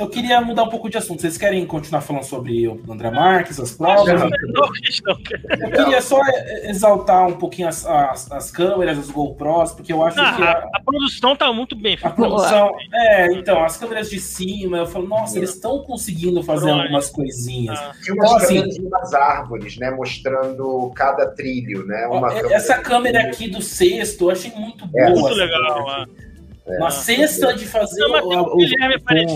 Eu 0.00 0.08
queria 0.08 0.40
mudar 0.40 0.62
um 0.62 0.68
pouco 0.68 0.88
de 0.88 0.96
assunto. 0.96 1.20
Vocês 1.20 1.36
querem 1.36 1.64
continuar 1.66 2.00
falando 2.00 2.22
sobre 2.24 2.66
o 2.66 2.80
André 2.88 3.10
Marques, 3.10 3.60
as 3.60 3.72
provas? 3.72 4.06
Não. 4.20 4.28
Não. 4.30 5.18
Eu 5.60 5.70
queria 5.70 6.00
só 6.00 6.18
é, 6.26 6.70
exaltar 6.70 7.26
um 7.28 7.34
pouquinho 7.36 7.68
as, 7.68 7.84
as, 7.84 8.32
as 8.32 8.50
câmeras, 8.50 8.98
as 8.98 9.10
GoPros, 9.10 9.72
porque 9.72 9.92
eu 9.92 10.02
acho 10.02 10.16
que 10.16 10.22
Ah, 10.22 10.30
a, 10.36 10.52
a, 10.52 10.70
a 10.74 10.80
produção 10.82 11.36
tá 11.36 11.52
muito 11.52 11.76
bem 11.76 11.98
a 12.02 12.10
produção. 12.10 12.70
É, 12.92 13.32
então, 13.34 13.62
as 13.62 13.76
câmeras 13.76 14.08
de 14.08 14.18
cima, 14.18 14.78
eu 14.78 14.86
falo, 14.86 15.06
nossa, 15.06 15.36
eles 15.38 15.50
estão 15.54 15.80
conseguindo 15.82 16.42
fazer 16.42 16.66
Pronto. 16.66 16.80
algumas 16.82 17.10
coisinhas. 17.10 17.78
Ah, 17.78 17.92
Tinha 18.02 18.14
umas 18.14 18.26
Então, 18.30 18.36
assim- 18.38 18.54
câmeras 18.56 18.76
e 18.76 18.80
umas 18.80 19.14
árvores, 19.14 19.76
né? 19.76 19.90
Mostrando 19.90 20.90
cada 20.94 21.26
trilho, 21.26 21.86
né? 21.86 22.06
Uma 22.06 22.32
é- 22.32 22.54
Essa 22.54 22.78
câmera 22.78 23.20
aqui 23.24 23.48
do 23.48 23.60
sexto, 23.60 24.24
eu 24.24 24.30
achei 24.30 24.50
muito 24.52 24.86
boa. 24.86 25.04
É, 25.04 25.10
muito 25.10 25.26
essa 25.28 25.34
legal. 25.36 25.84
câmera 25.84 26.29
aqui. 26.66 26.78
Na 26.78 26.90
sexta 26.90 27.54
de 27.54 27.66
fazer 27.66 28.00
Não, 28.00 28.10
mas 28.10 28.24
o, 28.24 28.28
o 28.28 28.42
o- 28.52 28.56
Guilherme 28.56 28.94
aqui, 28.94 29.28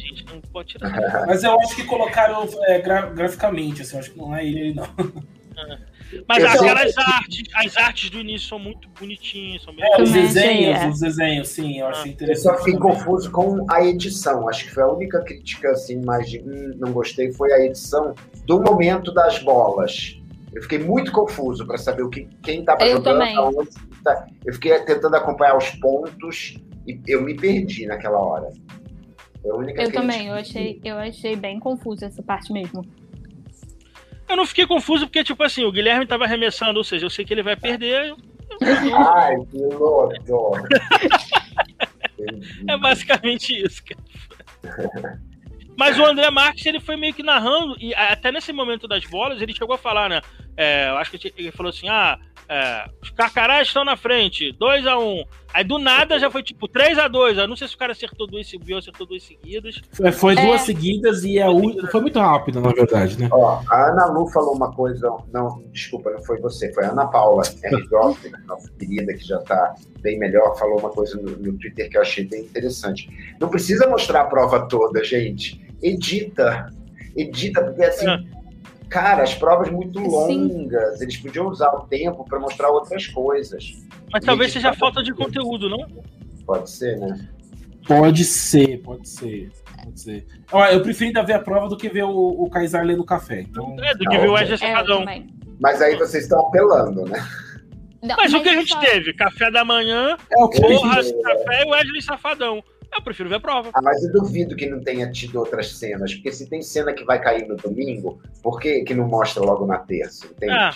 gente. 0.00 0.24
Não 0.32 0.40
pode 0.52 0.68
tirar. 0.68 0.90
Mas 1.26 1.42
eu 1.44 1.58
acho 1.60 1.76
que 1.76 1.84
colocaram 1.84 2.48
é, 2.62 2.78
gra- 2.80 3.06
graficamente, 3.06 3.82
assim, 3.82 3.94
eu 3.96 4.00
acho 4.00 4.10
que 4.10 4.18
não 4.18 4.34
é 4.34 4.44
ele, 4.46 4.74
não. 4.74 4.86
Mas 6.28 6.42
Eu 6.42 6.48
aquelas 6.48 6.96
artes, 6.98 7.42
as 7.54 7.76
artes 7.76 8.10
do 8.10 8.18
início 8.20 8.48
são 8.48 8.58
muito 8.58 8.88
bonitinhas, 8.98 9.62
são 9.62 9.74
bem 9.74 9.84
É, 9.84 10.02
os 10.02 10.12
desenhos, 10.12 10.80
é. 10.80 10.88
os 10.88 11.00
desenhos, 11.00 11.48
sim, 11.48 11.78
eu 11.80 11.86
achei 11.88 12.02
Ah. 12.02 12.06
Eu 12.06 12.12
interessante. 12.12 12.42
só 12.56 12.64
fiquei 12.64 12.78
confuso 12.78 13.30
com 13.30 13.64
a 13.70 13.84
edição. 13.84 14.48
Acho 14.48 14.64
que 14.64 14.70
foi 14.72 14.82
a 14.82 14.88
única 14.88 15.22
crítica, 15.22 15.70
assim, 15.70 16.04
mais 16.04 16.28
de 16.30 16.40
hum, 16.40 16.74
não 16.78 16.92
gostei, 16.92 17.32
foi 17.32 17.52
a 17.52 17.64
edição 17.64 18.14
do 18.46 18.60
momento 18.60 19.12
das 19.12 19.38
bolas. 19.38 20.20
Eu 20.54 20.62
fiquei 20.62 20.78
muito 20.78 21.10
confuso 21.10 21.66
para 21.66 21.76
saber 21.76 22.02
o 22.02 22.10
que, 22.10 22.28
quem 22.42 22.60
estava 22.60 22.84
Eu 22.84 22.96
jogando, 22.96 23.22
aonde 23.22 23.70
tá. 24.04 24.26
Eu 24.44 24.54
fiquei 24.54 24.78
tentando 24.80 25.16
acompanhar 25.16 25.56
os 25.56 25.68
pontos 25.70 26.54
e 26.86 27.00
eu 27.08 27.22
me 27.22 27.34
perdi 27.36 27.86
naquela 27.86 28.18
hora. 28.18 28.48
Foi 29.42 29.50
a 29.50 29.54
única 29.54 29.82
Eu 29.82 29.92
também, 29.92 30.28
eu 30.28 30.34
achei, 30.34 30.80
eu 30.84 30.96
achei 30.96 31.34
bem 31.34 31.58
confusa 31.58 32.06
essa 32.06 32.22
parte 32.22 32.52
mesmo. 32.52 32.82
Eu 34.28 34.36
não 34.36 34.46
fiquei 34.46 34.66
confuso 34.66 35.06
porque, 35.06 35.24
tipo 35.24 35.42
assim, 35.42 35.64
o 35.64 35.72
Guilherme 35.72 36.06
tava 36.06 36.24
arremessando, 36.24 36.78
ou 36.78 36.84
seja, 36.84 37.04
eu 37.04 37.10
sei 37.10 37.24
que 37.24 37.34
ele 37.34 37.42
vai 37.42 37.56
perder. 37.56 38.08
eu- 38.10 38.16
Ai, 38.94 39.34
que 39.50 39.58
louco! 39.58 40.14
É 42.68 42.78
basicamente 42.78 43.52
isso, 43.52 43.82
cara. 43.84 45.20
Mas 45.76 45.98
o 45.98 46.04
André 46.04 46.30
Marques, 46.30 46.64
ele 46.66 46.80
foi 46.80 46.96
meio 46.96 47.14
que 47.14 47.22
narrando, 47.22 47.76
e 47.80 47.94
até 47.94 48.30
nesse 48.30 48.52
momento 48.52 48.86
das 48.86 49.04
bolas, 49.04 49.40
ele 49.40 49.54
chegou 49.54 49.74
a 49.74 49.78
falar, 49.78 50.08
né? 50.08 50.20
é, 50.56 50.88
eu 50.90 50.96
acho 50.96 51.10
que 51.10 51.32
ele 51.36 51.50
falou 51.50 51.70
assim: 51.70 51.88
ah, 51.88 52.18
é, 52.48 52.84
os 53.02 53.10
carcarás 53.10 53.68
estão 53.68 53.84
na 53.84 53.96
frente, 53.96 54.52
2 54.52 54.86
a 54.86 54.98
1 54.98 55.02
um. 55.02 55.24
Aí 55.52 55.62
do 55.62 55.78
nada 55.78 56.18
já 56.18 56.28
foi 56.28 56.42
tipo 56.42 56.66
3 56.66 56.98
a 56.98 57.06
2 57.06 57.38
Eu 57.38 57.46
não 57.46 57.54
sei 57.54 57.68
se 57.68 57.76
o 57.76 57.78
cara 57.78 57.92
acertou 57.92 58.26
duas, 58.26 58.48
se 58.48 58.56
o 58.56 58.58
Biel 58.58 58.78
acertou 58.78 59.06
duas 59.06 59.22
seguidas. 59.22 59.80
Foi, 59.92 60.10
foi 60.10 60.32
É. 60.36 60.46
duas 60.46 60.62
seguidas 60.62 61.22
e 61.22 61.40
a 61.40 61.48
única. 61.48 61.86
Foi 61.88 62.00
muito 62.00 62.18
rápido, 62.18 62.60
na 62.60 62.70
verdade, 62.70 63.18
né? 63.20 63.28
Ó, 63.30 63.60
a 63.68 63.90
Ana 63.90 64.06
Lu 64.06 64.26
falou 64.30 64.56
uma 64.56 64.72
coisa, 64.72 65.08
não, 65.32 65.62
desculpa, 65.70 66.10
não 66.10 66.22
foi 66.24 66.40
você, 66.40 66.72
foi 66.72 66.84
a 66.84 66.90
Ana 66.90 67.06
Paula 67.06 67.44
R. 67.62 67.86
Goff, 67.86 68.32
nossa 68.46 68.68
querida, 68.72 69.14
que 69.14 69.24
já 69.24 69.38
está 69.38 69.74
bem 70.00 70.18
melhor, 70.18 70.58
falou 70.58 70.80
uma 70.80 70.90
coisa 70.90 71.16
no, 71.22 71.30
no 71.36 71.56
Twitter 71.56 71.88
que 71.88 71.96
eu 71.96 72.02
achei 72.02 72.24
bem 72.26 72.42
interessante. 72.42 73.08
Não 73.40 73.48
precisa 73.48 73.88
mostrar 73.88 74.22
a 74.22 74.26
prova 74.26 74.68
toda, 74.68 75.04
gente. 75.04 75.63
Edita. 75.88 76.72
Edita, 77.16 77.62
porque 77.62 77.82
assim, 77.84 78.08
É. 78.08 78.18
cara, 78.88 79.22
as 79.22 79.34
provas 79.34 79.70
muito 79.70 79.98
Sim. 80.00 80.08
longas, 80.08 81.00
eles 81.00 81.16
podiam 81.18 81.46
usar 81.48 81.70
o 81.74 81.86
tempo 81.86 82.24
para 82.24 82.40
mostrar 82.40 82.70
outras 82.70 83.06
coisas. 83.06 83.72
Mas 84.12 84.24
talvez 84.24 84.50
Gente, 84.50 84.62
seja 84.62 84.72
tá 84.72 84.78
falta 84.78 85.02
de 85.02 85.12
conteúdo, 85.12 85.68
não? 85.68 85.86
Pode 86.46 86.70
ser, 86.70 86.98
né? 86.98 87.28
Pode 87.86 88.24
ser, 88.24 88.78
pode 88.82 89.08
ser. 89.08 89.50
Pode 89.84 90.00
ser. 90.00 90.26
Ó, 90.50 90.64
eu 90.66 90.80
prefiro 90.82 91.08
ainda 91.08 91.22
ver 91.22 91.34
a 91.34 91.38
prova 91.38 91.68
do 91.68 91.76
que 91.76 91.88
ver 91.90 92.04
o, 92.04 92.10
o 92.10 92.48
Kaysar 92.48 92.84
lendo 92.84 93.04
café. 93.04 93.42
Então, 93.42 93.76
É, 93.84 93.92
do 93.92 93.98
que 93.98 94.14
Não, 94.14 94.20
ver 94.22 94.28
o. 94.28 94.32
Wesley 94.32 94.54
É, 94.54 94.56
Safadão. 94.56 95.04
Mas 95.60 95.82
aí 95.82 95.94
vocês 95.96 96.24
estão 96.24 96.40
apelando, 96.46 97.04
né? 97.04 97.22
Não, 98.02 98.16
Mas 98.16 98.32
o 98.34 98.42
que 98.42 98.48
a 98.48 98.54
gente 98.54 98.70
só- 98.72 98.80
teve? 98.80 99.14
Café 99.14 99.50
da 99.50 99.64
manhã, 99.64 100.16
é 100.30 100.42
o 100.42 100.50
gente- 100.52 101.22
café 101.22 101.62
e 101.64 101.70
Wesley 101.70 102.02
Safadão. 102.02 102.62
Eu 102.92 103.02
prefiro 103.02 103.28
ver 103.28 103.36
a 103.36 103.40
prova. 103.40 103.70
Ah, 103.74 103.82
mas 103.82 104.02
eu 104.04 104.12
duvido 104.12 104.56
que 104.56 104.66
não 104.68 104.80
tenha 104.80 105.10
tido 105.10 105.38
outras 105.38 105.76
cenas, 105.76 106.12
porque 106.14 106.32
se 106.32 106.48
tem 106.48 106.62
cena 106.62 106.92
que 106.92 107.04
vai 107.04 107.20
cair 107.20 107.46
no 107.46 107.56
domingo, 107.56 108.20
por 108.42 108.60
que, 108.60 108.82
que 108.82 108.94
não 108.94 109.06
mostra 109.08 109.42
logo 109.42 109.66
na 109.66 109.78
terça? 109.78 110.26
Entende? 110.26 110.52
Ah, 110.52 110.74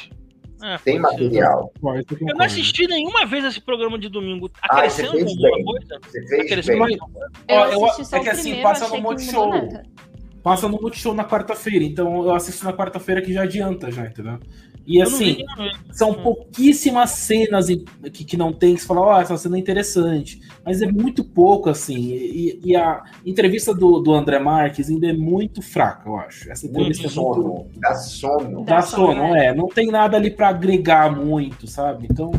É, 0.60 0.78
tem 0.78 0.94
ser. 0.94 1.00
material. 1.00 1.72
Eu 2.20 2.34
não 2.36 2.44
assisti 2.44 2.86
nenhuma 2.88 3.24
vez 3.24 3.44
esse 3.44 3.60
programa 3.60 3.96
de 3.98 4.08
domingo. 4.08 4.50
Ah, 4.62 4.88
você 4.88 5.02
Acrescenta 5.02 5.10
fez 5.12 5.26
alguma 5.30 5.50
bem. 5.56 5.64
coisa? 5.64 6.00
Você 6.02 6.26
fez 6.26 6.66
bem. 6.66 6.80
alguma 6.80 6.98
coisa? 6.98 7.74
Eu 7.74 7.84
assisti 7.86 8.14
é 8.16 8.20
que 8.20 8.28
assim, 8.30 8.42
primeiro, 8.42 8.62
passa 8.68 8.88
no 8.88 9.00
Multishow. 9.02 9.52
Passa 10.42 10.68
no 10.68 10.80
Multishow 10.80 11.14
na 11.14 11.24
quarta-feira, 11.24 11.84
então 11.84 12.24
eu 12.24 12.34
assisto 12.34 12.64
na 12.64 12.72
quarta-feira 12.72 13.20
que 13.22 13.32
já 13.32 13.42
adianta, 13.42 13.90
já, 13.92 14.06
entendeu? 14.06 14.38
E 14.90 15.02
assim, 15.02 15.44
são 15.92 16.12
Hum. 16.12 16.22
pouquíssimas 16.22 17.10
cenas 17.10 17.66
que, 18.10 18.24
que 18.24 18.36
não 18.38 18.54
tem, 18.54 18.74
que 18.74 18.80
você 18.80 18.86
fala, 18.86 19.02
ó, 19.02 19.20
essa 19.20 19.36
cena 19.36 19.56
é 19.58 19.60
interessante. 19.60 20.40
Mas 20.64 20.80
é 20.80 20.90
muito 20.90 21.22
pouco, 21.22 21.68
assim. 21.68 21.98
E, 21.98 22.58
e 22.64 22.74
a 22.74 23.02
entrevista 23.26 23.74
do, 23.74 24.00
do 24.00 24.14
André 24.14 24.38
Marques 24.38 24.88
ainda 24.88 25.08
é 25.08 25.12
muito 25.12 25.60
fraca, 25.60 26.08
eu 26.08 26.16
acho. 26.16 26.50
Essa 26.50 26.66
entrevista 26.66 27.02
é 27.06 27.10
muito. 27.10 27.12
Sono. 27.42 27.66
Dá 27.76 27.94
sono. 27.96 28.64
Dá 28.64 28.76
Dá 28.76 28.82
sono, 28.82 29.06
sono, 29.12 29.36
é. 29.36 29.54
Não 29.54 29.68
tem 29.68 29.88
nada 29.88 30.16
ali 30.16 30.30
pra 30.30 30.48
agregar 30.48 31.14
muito, 31.14 31.66
sabe? 31.66 32.06
Então. 32.10 32.30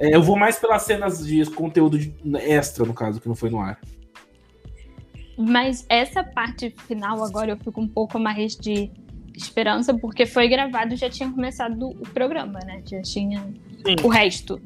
é, 0.00 0.16
eu 0.16 0.22
vou 0.24 0.36
mais 0.36 0.58
pelas 0.58 0.82
cenas 0.82 1.24
de 1.24 1.44
conteúdo 1.52 1.96
de- 1.96 2.12
extra, 2.40 2.84
no 2.84 2.92
caso, 2.92 3.20
que 3.20 3.28
não 3.28 3.36
foi 3.36 3.50
no 3.50 3.60
ar. 3.60 3.78
Mas 5.38 5.86
essa 5.88 6.24
parte 6.24 6.74
final 6.88 7.22
agora 7.22 7.52
eu 7.52 7.56
fico 7.56 7.80
um 7.80 7.86
pouco 7.88 8.18
mais 8.18 8.56
de 8.56 8.90
esperança, 9.36 9.92
porque 9.94 10.26
foi 10.26 10.48
gravado 10.48 10.94
e 10.94 10.96
já 10.96 11.10
tinha 11.10 11.30
começado 11.30 11.88
o 11.88 12.08
programa, 12.14 12.58
né? 12.64 12.82
Já 12.90 13.02
tinha 13.02 13.40
Sim. 13.84 13.96
o 14.02 14.08
resto. 14.08 14.60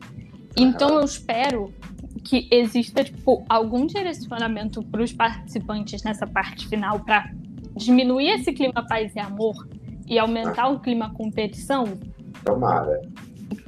Então 0.56 0.98
eu 0.98 1.04
espero 1.04 1.72
que 2.24 2.48
exista 2.50 3.02
tipo 3.04 3.44
algum 3.48 3.86
direcionamento 3.86 4.82
para 4.82 5.02
os 5.02 5.12
participantes 5.12 6.02
nessa 6.02 6.26
parte 6.26 6.68
final 6.68 7.00
para 7.00 7.30
diminuir 7.76 8.28
esse 8.30 8.52
clima 8.52 8.86
paz 8.86 9.14
e 9.14 9.18
amor 9.18 9.68
e 10.06 10.18
aumentar 10.18 10.68
o 10.68 10.80
clima 10.80 11.12
competição, 11.14 11.84
Tomara. 12.44 13.00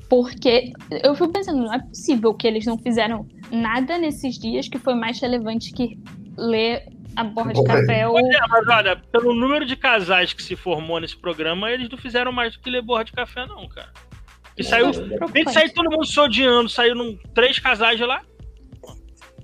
porque 0.08 0.72
eu 1.02 1.14
fico 1.14 1.32
pensando, 1.32 1.62
não 1.62 1.72
é 1.72 1.78
possível 1.78 2.34
que 2.34 2.46
eles 2.46 2.66
não 2.66 2.76
fizeram 2.76 3.26
nada 3.50 3.96
nesses 3.96 4.38
dias 4.38 4.68
que 4.68 4.78
foi 4.78 4.94
mais 4.94 5.20
relevante 5.20 5.72
que 5.72 5.98
ler 6.36 6.88
a 7.16 7.24
borra 7.24 7.52
de 7.52 7.60
Bom, 7.60 7.64
café 7.64 8.06
ou 8.06 8.14
Pois 8.14 8.26
é, 8.34 8.38
mas 8.48 8.66
olha, 8.68 8.96
pelo 9.12 9.34
número 9.34 9.64
de 9.66 9.76
casais 9.76 10.32
que 10.32 10.42
se 10.42 10.56
formou 10.56 10.98
nesse 11.00 11.16
programa, 11.16 11.70
eles 11.70 11.88
não 11.88 11.98
fizeram 11.98 12.32
mais 12.32 12.54
do 12.54 12.60
que 12.60 12.70
ler 12.70 12.82
borra 12.82 13.04
de 13.04 13.12
café, 13.12 13.46
não, 13.46 13.68
cara. 13.68 13.90
E 14.56 14.62
saiu. 14.64 14.90
Tem 15.32 15.44
que 15.44 15.52
sair 15.52 15.70
todo 15.72 15.90
mundo 15.90 16.04
se 16.06 16.18
odiando, 16.20 16.68
saíram 16.68 17.18
três 17.34 17.58
casais 17.58 17.96
de 17.96 18.04
lá. 18.04 18.20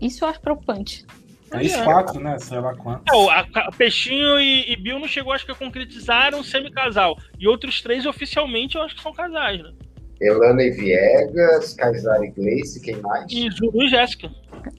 Isso 0.00 0.24
eu 0.24 0.28
acho 0.28 0.40
preocupante. 0.40 1.04
Três, 1.50 1.74
É. 1.74 1.82
quatro, 1.82 2.20
né? 2.20 2.38
Sei 2.38 2.58
lá 2.60 2.74
quanto. 2.74 3.02
É, 3.10 3.16
o- 3.16 3.30
a- 3.30 3.46
a 3.54 3.72
Peixinho 3.72 4.38
e, 4.38 4.70
e 4.70 4.76
Bill 4.76 4.98
não 4.98 5.08
chegou, 5.08 5.32
acho 5.32 5.46
que 5.46 5.52
a 5.52 5.54
concretizar 5.54 6.34
um 6.34 6.44
semi-casal. 6.44 7.16
E 7.38 7.48
outros 7.48 7.80
três 7.80 8.04
oficialmente 8.04 8.76
eu 8.76 8.82
acho 8.82 8.94
que 8.96 9.02
são 9.02 9.12
casais, 9.14 9.62
né? 9.62 9.72
Elana 10.20 10.62
e 10.62 10.70
Viegas, 10.72 11.72
Kaysar 11.74 12.22
e 12.22 12.30
Gleice, 12.32 12.80
quem 12.82 12.96
mais? 13.00 13.32
E 13.32 13.48
Zulu 13.50 13.82
e 13.84 13.88
Jéssica. 13.88 14.30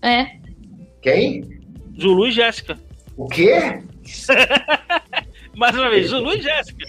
É, 0.04 0.28
Quem? 1.02 1.59
Zulu 2.00 2.28
e 2.28 2.32
Jéssica. 2.32 2.78
O 3.18 3.28
quê? 3.28 3.82
Mais 5.56 5.76
uma 5.76 5.90
vez, 5.90 6.08
Zulu 6.10 6.34
e 6.34 6.42
Jéssica. 6.42 6.86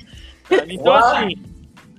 sabe? 0.48 0.74
Então, 0.74 0.92
Uai. 0.92 1.24
assim, 1.24 1.34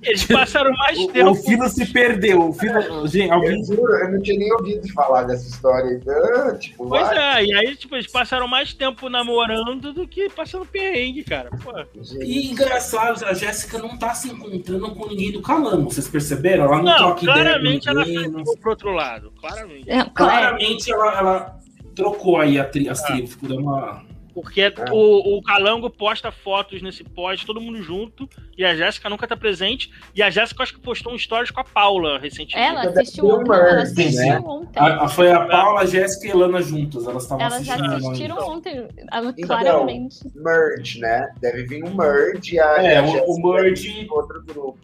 eles 0.02 0.24
passaram 0.24 0.72
mais 0.72 0.98
O, 0.98 1.08
tempo. 1.08 1.30
o 1.30 1.34
Fino 1.34 1.68
se 1.68 1.86
perdeu. 1.92 2.48
O 2.48 2.52
Fino, 2.52 3.06
gente, 3.06 3.30
alguém. 3.30 3.60
Eu 3.60 3.64
juro, 3.66 3.94
eu 3.94 4.10
não 4.12 4.20
tinha 4.22 4.36
nem 4.38 4.52
ouvido 4.54 4.88
falar 4.92 5.22
dessa 5.24 5.46
história. 5.48 6.00
Ah, 6.08 6.56
tipo, 6.56 6.88
Pois 6.88 7.02
vai, 7.08 7.42
é, 7.42 7.44
e 7.44 7.54
aí, 7.54 7.76
tipo, 7.76 7.94
eles 7.94 8.10
passaram 8.10 8.48
mais 8.48 8.72
tempo 8.72 9.08
namorando 9.08 9.92
do 9.92 10.08
que 10.08 10.28
passando 10.30 10.64
perrengue, 10.66 11.22
cara. 11.22 11.50
Pô. 11.62 11.72
E 12.20 12.50
engraçado, 12.50 13.24
a 13.24 13.32
Jéssica 13.34 13.78
não 13.78 13.96
tá 13.96 14.12
se 14.14 14.28
encontrando 14.28 14.90
com 14.92 15.06
ninguém 15.08 15.30
do 15.30 15.40
Calango, 15.42 15.90
vocês 15.92 16.08
perceberam? 16.08 16.64
Ela 16.64 16.76
não, 16.78 16.84
Não, 16.84 16.96
troca 16.96 17.22
ideia 17.24 17.34
claramente 17.44 17.88
ela 17.88 18.04
ficou 18.04 18.56
pro 18.58 18.70
outro 18.70 18.90
lado. 18.92 19.32
Claramente. 19.40 19.88
é, 19.90 19.98
claro. 19.98 20.12
Claramente 20.14 20.92
ela, 20.92 21.18
ela 21.18 21.58
trocou 21.94 22.38
aí 22.38 22.58
a 22.58 22.64
tri, 22.64 22.88
as 22.88 23.02
tribos, 23.02 23.32
ficou 23.32 23.48
dando 23.48 23.62
uma. 23.62 24.10
Porque 24.34 24.72
o, 24.90 25.36
o 25.36 25.42
Calango 25.42 25.90
posta 25.90 26.32
fotos 26.32 26.80
nesse 26.80 27.04
post, 27.04 27.44
todo 27.44 27.60
mundo 27.60 27.82
junto, 27.82 28.26
e 28.56 28.64
a 28.64 28.74
Jéssica 28.74 29.10
nunca 29.10 29.28
tá 29.28 29.36
presente. 29.36 29.90
E 30.14 30.22
a 30.22 30.30
Jéssica, 30.30 30.62
acho 30.62 30.72
que 30.72 30.80
postou 30.80 31.12
um 31.12 31.18
stories 31.18 31.50
com 31.50 31.60
a 31.60 31.64
Paula 31.64 32.18
recentemente. 32.18 32.56
Ela 32.56 32.80
assistiu 32.84 33.26
ontem. 33.28 33.52
Ela 33.52 33.82
assistiu 33.82 34.26
né? 34.26 34.38
ontem. 34.42 34.78
A- 34.80 35.04
a- 35.04 35.08
foi 35.08 35.30
a 35.30 35.44
Paula, 35.44 35.80
a 35.82 35.84
Jéssica 35.84 36.28
e 36.28 36.30
a 36.30 36.34
Elana 36.34 36.62
juntas. 36.62 37.06
Elas 37.06 37.24
estavam 37.24 37.44
Elas 37.44 37.62
já 37.66 37.74
assistindo. 37.74 37.94
assistiram 38.08 38.36
então. 38.36 38.50
ontem. 38.52 38.88
Ela, 39.12 39.34
Então, 39.36 39.46
claramente. 39.58 40.16
Merge, 40.34 40.98
né? 41.00 41.28
Deve 41.38 41.64
vir 41.64 41.84
um 41.84 41.94
merge. 41.94 42.58
A, 42.58 42.82
É, 42.82 42.96
a 42.96 43.02
o- 43.04 43.34
o 43.36 43.52
merge- 43.52 44.06
outro 44.10 44.42
grupo. 44.46 44.78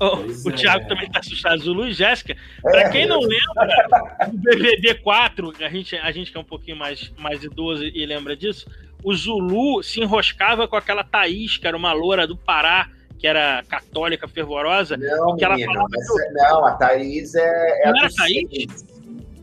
O, 0.00 0.16
Pois 0.16 0.44
o 0.46 0.48
é. 0.50 0.52
Thiago 0.54 0.88
também 0.88 1.10
tá 1.10 1.18
assustado. 1.20 1.58
Zulu 1.60 1.86
e 1.86 1.92
Jéssica. 1.92 2.34
Pra 2.62 2.80
É, 2.80 2.88
quem 2.90 3.06
não 3.06 3.20
lembra, 3.20 4.28
do 4.32 4.38
BBB 4.38 4.94
4, 4.94 5.52
a 5.60 5.68
gente, 5.68 5.96
a 5.96 6.10
gente 6.10 6.32
que 6.32 6.38
é 6.38 6.40
um 6.40 6.44
pouquinho 6.44 6.76
mais, 6.76 7.12
mais 7.18 7.44
idoso 7.44 7.84
e 7.84 8.06
lembra 8.06 8.34
disso, 8.34 8.66
o 9.04 9.14
Zulu 9.14 9.82
se 9.82 10.00
enroscava 10.00 10.66
com 10.66 10.76
aquela 10.76 11.04
Thaís, 11.04 11.56
que 11.58 11.66
era 11.66 11.76
uma 11.76 11.92
loura 11.92 12.26
do 12.26 12.36
Pará, 12.36 12.88
que 13.18 13.26
era 13.26 13.62
católica 13.68 14.26
fervorosa. 14.26 14.96
Não, 14.96 15.36
que 15.36 15.44
ela 15.44 15.58
falava 15.58 15.88
essa- 15.94 16.32
não, 16.32 16.64
a 16.64 16.72
Thaís 16.72 17.34
é. 17.34 17.82
é 17.82 17.86
Não 17.90 17.94
a 17.94 17.98
era 17.98 18.08
do 18.08 18.14
Thaís? 18.14 18.84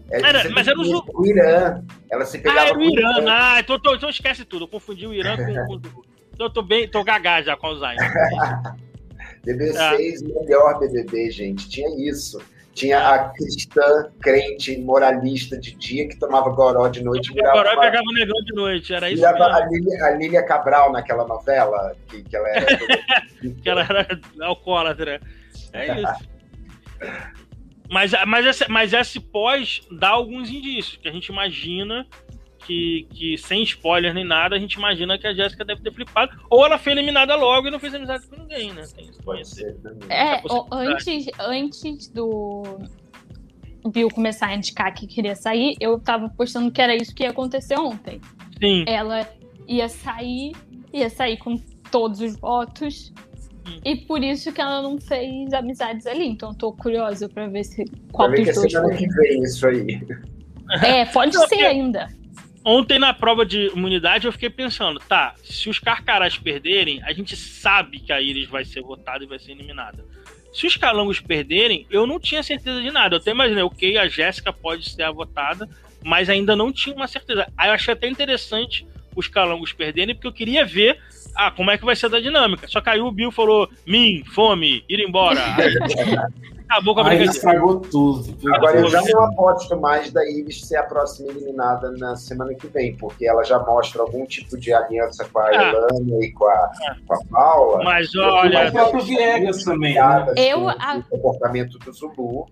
É, 0.09 0.21
Era- 0.21 0.49
mas 0.51 0.67
era 0.67 0.79
o 0.79 0.83
que- 0.83 0.89
Zu- 0.89 1.05
o 1.13 1.25
Irã. 1.27 1.83
Ela 2.09 2.25
se 2.25 2.39
pegava 2.39 2.61
Ah, 2.61 2.67
era 2.69 2.77
o 2.77 2.81
o 2.81 2.83
Irã. 2.83 3.25
Ah, 3.27 3.59
então, 3.59 3.75
então, 3.75 3.93
então 3.93 4.09
esquece 4.09 4.43
tudo. 4.45 4.63
Eu 4.63 4.67
confundi 4.69 5.05
o 5.05 5.13
Irã 5.13 5.35
com, 5.37 5.45
com 5.65 5.73
o 5.75 5.79
Zulu. 5.79 6.05
Então 6.37 6.45
eu 6.45 6.53
tô 6.53 6.61
bem, 6.61 6.87
tô 6.87 7.03
gagá 7.03 7.41
já 7.41 7.57
com 7.57 7.65
o 7.65 7.69
Alzheimer. 7.71 7.97
BB6, 9.47 10.21
melhor 10.41 10.79
BBB, 10.79 11.31
gente. 11.31 11.67
Tinha 11.69 12.09
isso. 12.09 12.39
Tinha 12.73 12.99
a 13.09 13.29
cristã, 13.29 14.11
crente, 14.21 14.77
moralista 14.77 15.57
de 15.57 15.73
dia 15.75 16.07
que 16.07 16.15
tomava 16.19 16.51
goró 16.51 16.87
de 16.87 17.03
noite. 17.03 17.31
O 17.31 17.33
virava 17.33 17.57
Corói 17.57 17.73
uma- 17.73 17.81
pegava 17.81 18.03
o 18.07 18.13
negão 18.13 18.39
de 18.45 18.53
noite, 18.53 18.93
era 18.93 19.09
isso 19.09 19.17
virava 19.17 19.45
a 19.45 19.65
mesmo. 19.65 19.71
Lília, 19.89 20.05
a 20.05 20.09
Lília 20.11 20.43
Cabral 20.45 20.91
naquela 20.91 21.25
novela, 21.25 21.95
que, 22.07 22.21
que 22.21 22.35
ela 22.35 22.47
era. 22.49 22.65
Que 23.63 23.69
ela 23.69 23.81
era 23.81 24.07
alcoólatra. 24.41 25.19
É 25.73 25.87
isso. 26.01 26.29
Mas, 27.89 28.11
mas, 28.27 28.45
esse, 28.45 28.69
mas 28.69 28.93
esse 28.93 29.19
pós 29.19 29.81
dá 29.91 30.09
alguns 30.09 30.49
indícios, 30.49 30.97
que 30.97 31.07
a 31.07 31.11
gente 31.11 31.27
imagina 31.29 32.05
que, 32.67 33.07
que, 33.11 33.37
sem 33.37 33.63
spoiler 33.63 34.13
nem 34.13 34.25
nada, 34.25 34.55
a 34.55 34.59
gente 34.59 34.73
imagina 34.73 35.17
que 35.17 35.25
a 35.25 35.33
Jéssica 35.33 35.63
deve 35.63 35.81
ter 35.81 35.93
flipado. 35.93 36.31
Ou 36.49 36.65
ela 36.65 36.77
foi 36.77 36.91
eliminada 36.91 37.33
logo 37.35 37.67
e 37.67 37.71
não 37.71 37.79
fez 37.79 37.95
amizade 37.95 38.27
com 38.27 38.35
ninguém, 38.35 38.73
né? 38.73 38.83
Tem 38.93 39.05
isso 39.09 39.23
Pode 39.23 39.47
ser 39.47 39.73
também. 39.77 40.09
É, 40.09 40.41
antes, 40.71 41.25
antes 41.39 42.07
do 42.09 42.63
Bill 43.89 44.09
começar 44.09 44.47
a 44.47 44.55
indicar 44.55 44.93
que 44.93 45.07
queria 45.07 45.35
sair, 45.35 45.75
eu 45.79 45.97
tava 45.97 46.27
postando 46.29 46.69
que 46.69 46.81
era 46.81 46.93
isso 46.93 47.15
que 47.15 47.23
ia 47.23 47.29
acontecer 47.29 47.79
ontem. 47.79 48.19
Sim. 48.61 48.83
Ela 48.85 49.25
ia 49.65 49.87
sair, 49.87 50.51
ia 50.93 51.09
sair 51.09 51.37
com 51.37 51.55
todos 51.89 52.19
os 52.19 52.35
votos. 52.37 53.13
Hum. 53.65 53.79
E 53.85 53.95
por 53.95 54.21
isso 54.21 54.51
que 54.51 54.59
ela 54.59 54.81
não 54.81 54.99
fez 54.99 55.53
amizades 55.53 56.05
ali. 56.05 56.27
Então 56.27 56.53
tô 56.53 56.73
curiosa 56.73 57.29
pra 57.29 57.47
ver 57.47 57.63
se 57.63 57.85
Pra 57.85 57.99
qual 58.11 58.29
ver 58.31 58.43
que 58.43 58.51
dos 58.51 58.73
é 58.75 58.81
dois 58.81 58.97
que 58.97 59.07
vem 59.07 59.41
isso 59.43 59.67
aí. 59.67 60.01
É, 60.83 61.05
pode 61.05 61.33
Não, 61.33 61.41
ser 61.47 61.55
porque- 61.55 61.63
ainda. 61.65 62.07
Ontem, 62.69 62.99
na 62.99 63.13
prova 63.13 63.45
de 63.45 63.67
imunidade, 63.67 64.27
eu 64.27 64.31
fiquei 64.33 64.49
pensando, 64.49 64.99
tá, 64.99 65.33
se 65.41 65.69
os 65.69 65.79
carcarás 65.79 66.37
perderem, 66.37 67.01
a 67.01 67.13
gente 67.13 67.33
sabe 67.33 67.97
que 67.97 68.11
a 68.11 68.19
Iris 68.19 68.49
vai 68.49 68.65
ser 68.65 68.81
votada 68.81 69.23
e 69.23 69.27
vai 69.27 69.39
ser 69.39 69.53
eliminada. 69.53 70.03
Se 70.51 70.67
os 70.67 70.75
calangos 70.75 71.21
perderem, 71.21 71.87
eu 71.89 72.05
não 72.05 72.19
tinha 72.19 72.43
certeza 72.43 72.81
de 72.81 72.91
nada. 72.91 73.15
Eu 73.15 73.19
até 73.21 73.31
imaginei, 73.31 73.63
ok, 73.63 73.97
a 73.97 74.09
Jéssica 74.09 74.51
pode 74.51 74.89
ser 74.89 75.03
a 75.03 75.11
votada, 75.11 75.69
mas 76.03 76.29
ainda 76.29 76.57
não 76.57 76.73
tinha 76.73 76.93
uma 76.93 77.07
certeza. 77.07 77.47
Aí 77.55 77.69
eu 77.69 77.73
achei 77.73 77.93
até 77.93 78.05
interessante 78.09 78.85
os 79.15 79.29
calangos 79.29 79.71
perderem, 79.71 80.13
porque 80.13 80.27
eu 80.27 80.33
queria 80.33 80.65
ver 80.65 81.01
ah, 81.37 81.51
como 81.51 81.71
é 81.71 81.77
que 81.77 81.85
vai 81.85 81.95
ser 81.95 82.09
da 82.09 82.19
dinâmica. 82.19 82.67
Só 82.67 82.81
aí 82.85 82.99
o 82.99 83.11
Bill 83.11 83.31
falou, 83.31 83.69
mim, 83.85 84.23
fome, 84.33 84.83
ir 84.89 84.99
embora. 84.99 85.39
Aí, 86.69 86.75
acabou 86.75 86.93
com 86.95 86.99
a 87.01 87.07
Aí 87.07 87.15
ele 87.15 87.25
brincadeira. 87.29 87.31
estragou 87.31 87.79
tudo. 87.79 88.53
Agora 88.55 88.77
eu 88.79 88.89
já 88.89 89.01
não 89.01 89.23
aposto 89.23 89.79
mais 89.79 90.11
da 90.11 90.21
Iris 90.29 90.65
ser 90.65 90.75
a 90.75 90.83
próxima 90.83 91.31
eliminada 91.31 91.91
na 91.91 92.15
semana 92.17 92.53
que 92.53 92.67
vem, 92.67 92.93
porque 92.97 93.25
ela 93.25 93.41
já 93.43 93.57
mostra 93.59 94.01
algum 94.01 94.25
tipo 94.25 94.57
de 94.57 94.73
aliança 94.73 95.23
com 95.31 95.39
a 95.39 95.47
Ah. 95.47 95.55
Elana 95.55 96.25
e 96.25 96.31
com 96.33 96.45
a, 96.45 96.71
com 97.07 97.13
a 97.13 97.19
Paula. 97.31 97.83
Mas 97.85 98.13
O 98.15 98.19
olha, 98.21 98.69
próprio 98.71 99.01
Viegas 99.05 99.63
também, 99.63 99.93
né? 99.95 100.25
Eu- 100.35 100.67
a- 100.67 101.01
o 101.09 101.17
comportamento 101.17 101.79
do 101.79 101.93
Zulu. 101.93 102.47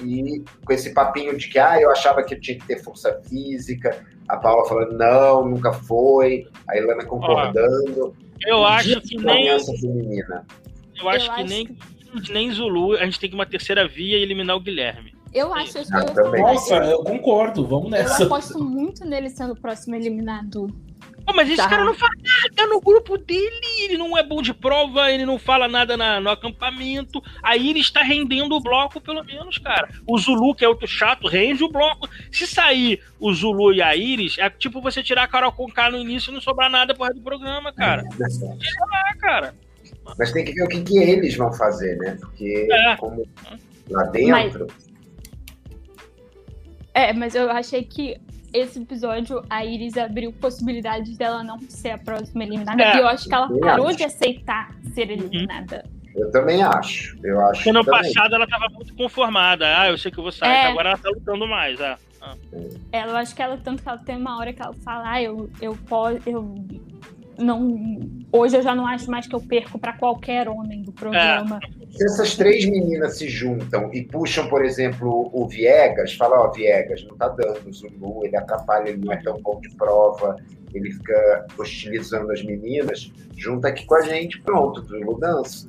E 0.00 0.44
com 0.64 0.72
esse 0.72 0.92
papinho 0.94 1.36
de 1.36 1.48
que 1.48 1.58
ah, 1.58 1.80
eu 1.80 1.90
achava 1.90 2.22
que 2.22 2.36
tinha 2.36 2.58
que 2.58 2.66
ter 2.66 2.82
força 2.82 3.20
física, 3.28 4.04
a 4.28 4.36
Paula 4.36 4.66
falando 4.68 4.96
não, 4.96 5.48
nunca 5.48 5.72
foi, 5.72 6.46
a 6.68 6.76
Ilana 6.76 7.04
concordando. 7.04 8.14
eu 8.46 8.64
acho 8.64 9.00
que 9.02 9.16
nem. 9.16 9.46
Eu 9.48 9.56
acho 9.56 9.70
Eu 10.96 11.34
que 11.34 11.40
acho 11.40 11.44
nem, 11.48 11.76
nem 12.30 12.50
Zulu, 12.52 12.94
a 12.96 13.04
gente 13.04 13.18
tem 13.18 13.28
que 13.30 13.34
ir 13.34 13.38
uma 13.38 13.46
terceira 13.46 13.86
via 13.88 14.18
e 14.18 14.22
eliminar 14.22 14.56
o 14.56 14.60
Guilherme. 14.60 15.12
Eu 15.32 15.52
acho 15.54 15.78
isso 15.78 15.90
que 15.90 15.96
Ah, 15.96 16.00
eu 16.00 16.14
também. 16.14 16.40
falar. 16.42 16.52
Nossa, 16.52 16.74
eu 16.76 17.02
concordo, 17.04 17.66
vamos 17.66 17.84
Eu 17.86 17.90
nessa. 17.90 18.24
aposto 18.24 18.62
muito 18.62 19.04
nele 19.06 19.30
sendo 19.30 19.54
o 19.54 19.56
próximo 19.60 19.94
eliminado. 19.96 20.68
Pô, 21.24 21.32
mas 21.34 21.48
esse 21.48 21.56
Tá. 21.56 21.68
cara 21.68 21.84
não 21.84 21.94
fala 21.94 22.12
nada 22.20 22.66
no 22.68 22.80
grupo 22.80 23.16
dele, 23.16 23.60
ele 23.84 23.96
não 23.96 24.16
é 24.18 24.22
bom 24.22 24.42
de 24.42 24.52
prova, 24.52 25.10
ele 25.10 25.24
não 25.24 25.38
fala 25.38 25.68
nada 25.68 25.96
na- 25.96 26.20
no 26.20 26.30
acampamento. 26.30 27.22
Aí 27.42 27.70
ele 27.70 27.80
está 27.80 28.02
rendendo 28.02 28.54
o 28.56 28.60
bloco, 28.60 29.00
pelo 29.00 29.22
menos, 29.24 29.58
cara. 29.58 29.88
O 30.06 30.18
Zulu, 30.18 30.54
que 30.54 30.64
é 30.64 30.68
outro 30.68 30.86
chato, 30.88 31.28
rende 31.28 31.62
o 31.62 31.68
bloco. 31.70 32.08
Se 32.30 32.46
sair 32.46 33.00
o 33.20 33.32
Zulu 33.32 33.72
e 33.72 33.80
a 33.82 33.94
Iris, 33.94 34.36
é 34.38 34.50
tipo 34.50 34.80
você 34.80 35.02
tirar 35.02 35.24
a 35.24 35.28
Carol 35.28 35.52
com 35.52 35.66
K 35.70 35.90
no 35.90 35.98
início 35.98 36.30
e 36.30 36.34
não 36.34 36.40
sobrar 36.40 36.68
nada 36.70 36.94
pro 36.94 37.04
resto 37.04 37.18
do 37.18 37.22
programa, 37.24 37.72
cara. 37.72 38.02
Ah, 38.92 39.16
cara. 39.18 39.54
Mas 40.18 40.32
tem 40.32 40.44
que 40.44 40.52
ver 40.52 40.64
o 40.64 40.68
que, 40.68 40.82
que 40.82 40.98
eles 40.98 41.36
vão 41.36 41.52
fazer, 41.52 41.96
né? 41.98 42.16
Porque 42.20 42.66
É. 42.70 42.96
como 42.96 43.24
lá 43.90 44.02
dentro. 44.04 44.66
É, 46.94 47.12
mas 47.12 47.34
eu 47.34 47.50
achei 47.50 47.82
que 47.84 48.16
esse 48.52 48.80
episódio 48.80 49.42
a 49.48 49.64
Iris 49.64 49.96
abriu 49.96 50.32
possibilidades 50.32 51.16
dela 51.16 51.42
não 51.42 51.58
ser 51.68 51.90
a 51.90 51.98
próxima 51.98 52.44
eliminada. 52.44 52.82
É. 52.82 52.96
E 52.96 53.00
eu 53.00 53.08
acho 53.08 53.28
que 53.28 53.34
ela 53.34 53.48
Eu 53.50 53.60
parou 53.60 53.88
acho. 53.88 53.96
de 53.98 54.04
aceitar 54.04 54.74
ser 54.94 55.10
eliminada. 55.10 55.84
Eu 56.14 56.30
também 56.30 56.62
acho. 56.62 57.16
Eu 57.24 57.40
acho 57.46 57.54
Porque 57.54 57.72
no 57.72 57.84
também. 57.84 58.02
passado 58.02 58.34
ela 58.34 58.46
tava 58.46 58.68
muito 58.68 58.94
conformada. 58.94 59.66
Ah, 59.80 59.88
eu 59.88 59.96
sei 59.96 60.10
que 60.10 60.18
eu 60.18 60.22
vou 60.22 60.32
sair. 60.32 60.50
É. 60.50 60.66
Agora 60.66 60.90
ela 60.90 60.98
tá 60.98 61.08
lutando 61.08 61.48
mais. 61.48 61.80
Ah. 61.80 61.96
Ela 62.92 63.12
eu 63.12 63.16
acho 63.16 63.34
que 63.34 63.42
ela 63.42 63.56
tanto 63.56 63.82
que 63.82 63.88
ela 63.88 63.98
tem 63.98 64.16
uma 64.16 64.38
hora 64.38 64.52
que 64.52 64.62
ela 64.62 64.74
fala, 64.84 65.10
ah, 65.12 65.22
eu, 65.22 65.50
eu 65.60 65.76
posso. 65.88 66.18
Eu 66.28 66.54
não. 67.38 67.98
Hoje 68.32 68.56
eu 68.56 68.62
já 68.62 68.74
não 68.74 68.86
acho 68.86 69.10
mais 69.10 69.26
que 69.26 69.34
eu 69.34 69.40
perco 69.40 69.78
pra 69.78 69.92
qualquer 69.94 70.48
homem 70.48 70.82
do 70.82 70.92
programa. 70.92 71.58
Se 71.90 72.04
essas 72.04 72.34
três 72.36 72.64
meninas 72.64 73.18
se 73.18 73.28
juntam 73.28 73.92
e 73.92 74.02
puxam, 74.04 74.48
por 74.48 74.64
exemplo, 74.64 75.30
o 75.32 75.46
Viegas, 75.46 76.14
fala, 76.14 76.40
ó, 76.40 76.50
Viegas, 76.50 77.04
não 77.04 77.16
tá 77.16 77.28
dando 77.28 77.68
o 77.68 77.72
Zulu, 77.72 78.24
ele 78.24 78.36
atrapalha, 78.36 78.88
ele 78.88 79.04
não 79.04 79.12
é 79.12 79.16
tão 79.22 79.40
bom 79.42 79.60
de 79.60 79.74
prova, 79.76 80.36
ele 80.72 80.90
fica 80.92 81.46
hostilizando 81.58 82.32
as 82.32 82.42
meninas, 82.42 83.12
junta 83.36 83.68
aqui 83.68 83.84
com 83.84 83.94
a 83.96 84.02
gente, 84.02 84.40
pronto, 84.40 84.82
Zulu 84.82 85.18
dança. 85.18 85.68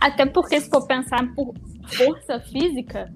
Até 0.00 0.26
porque 0.26 0.60
se 0.60 0.70
for 0.70 0.86
pensar 0.86 1.32
por 1.34 1.54
força 1.84 2.40
física, 2.40 3.12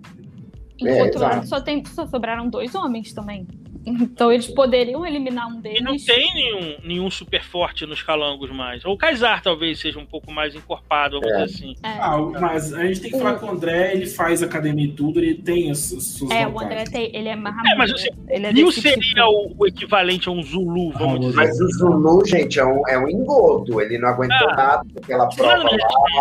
em 0.78 0.88
É, 0.88 1.02
outro 1.02 1.18
exato. 1.18 1.36
lado 1.36 1.46
só, 1.48 1.60
tem, 1.60 1.84
só 1.86 2.06
sobraram 2.06 2.48
dois 2.48 2.74
homens 2.74 3.12
também. 3.12 3.46
Então 3.86 4.32
eles 4.32 4.46
poderiam 4.48 5.06
eliminar 5.06 5.46
um 5.48 5.58
E 5.58 5.62
deles. 5.62 5.80
não 5.82 5.96
tem 5.96 6.34
nenhum, 6.34 6.74
nenhum 6.84 7.10
super 7.10 7.42
forte 7.44 7.86
nos 7.86 8.02
calangos 8.02 8.50
mais. 8.50 8.84
Ou 8.84 8.94
o 8.94 8.98
Kaysar 8.98 9.42
talvez 9.42 9.78
seja 9.78 9.98
um 9.98 10.04
pouco 10.06 10.32
mais 10.32 10.54
encorpado, 10.54 11.20
vamos 11.20 11.36
É. 11.36 11.44
dizer 11.44 11.54
assim. 11.56 11.74
É. 11.82 11.88
Ah, 12.00 12.18
mas 12.40 12.72
a 12.74 12.84
gente 12.86 13.00
tem 13.00 13.10
que 13.12 13.18
falar 13.18 13.34
com 13.34 13.46
o 13.46 13.50
André, 13.50 13.92
ele 13.94 14.06
faz 14.06 14.42
academia 14.42 14.86
e 14.86 14.92
tudo, 14.92 15.20
ele 15.20 15.34
tem 15.34 15.70
as, 15.70 15.92
as 15.92 16.02
suas 16.04 16.30
É, 16.32 16.46
o. 16.46 16.58
André 16.60 16.84
tem, 16.84 17.10
ele 17.14 17.28
é 17.28 17.36
mais 17.36 17.54
É, 17.64 17.74
mas 17.76 17.92
você- 17.92 18.10
ele 18.28 18.46
é 18.46 18.52
Bill 18.52 18.66
desse 18.68 18.80
seria 18.80 18.98
tipo. 18.98 19.20
o, 19.22 19.54
o 19.58 19.66
equivalente 19.66 20.28
a 20.28 20.32
um 20.32 20.42
Zulu, 20.42 20.90
vamos 20.92 21.16
Ah, 21.16 21.18
dizer. 21.20 21.36
Mas 21.36 21.60
o 21.60 21.68
Zulu, 21.78 22.24
gente, 22.26 22.58
é 22.58 22.64
um, 22.64 22.88
é 22.88 22.98
um 22.98 23.08
engodo, 23.08 23.80
ele 23.80 23.98
não 23.98 24.08
aguentou 24.08 24.48
Ah. 24.50 24.56
nada 24.56 24.82
daquela 24.94 25.28
prova 25.28 25.56
Mano, 25.58 25.70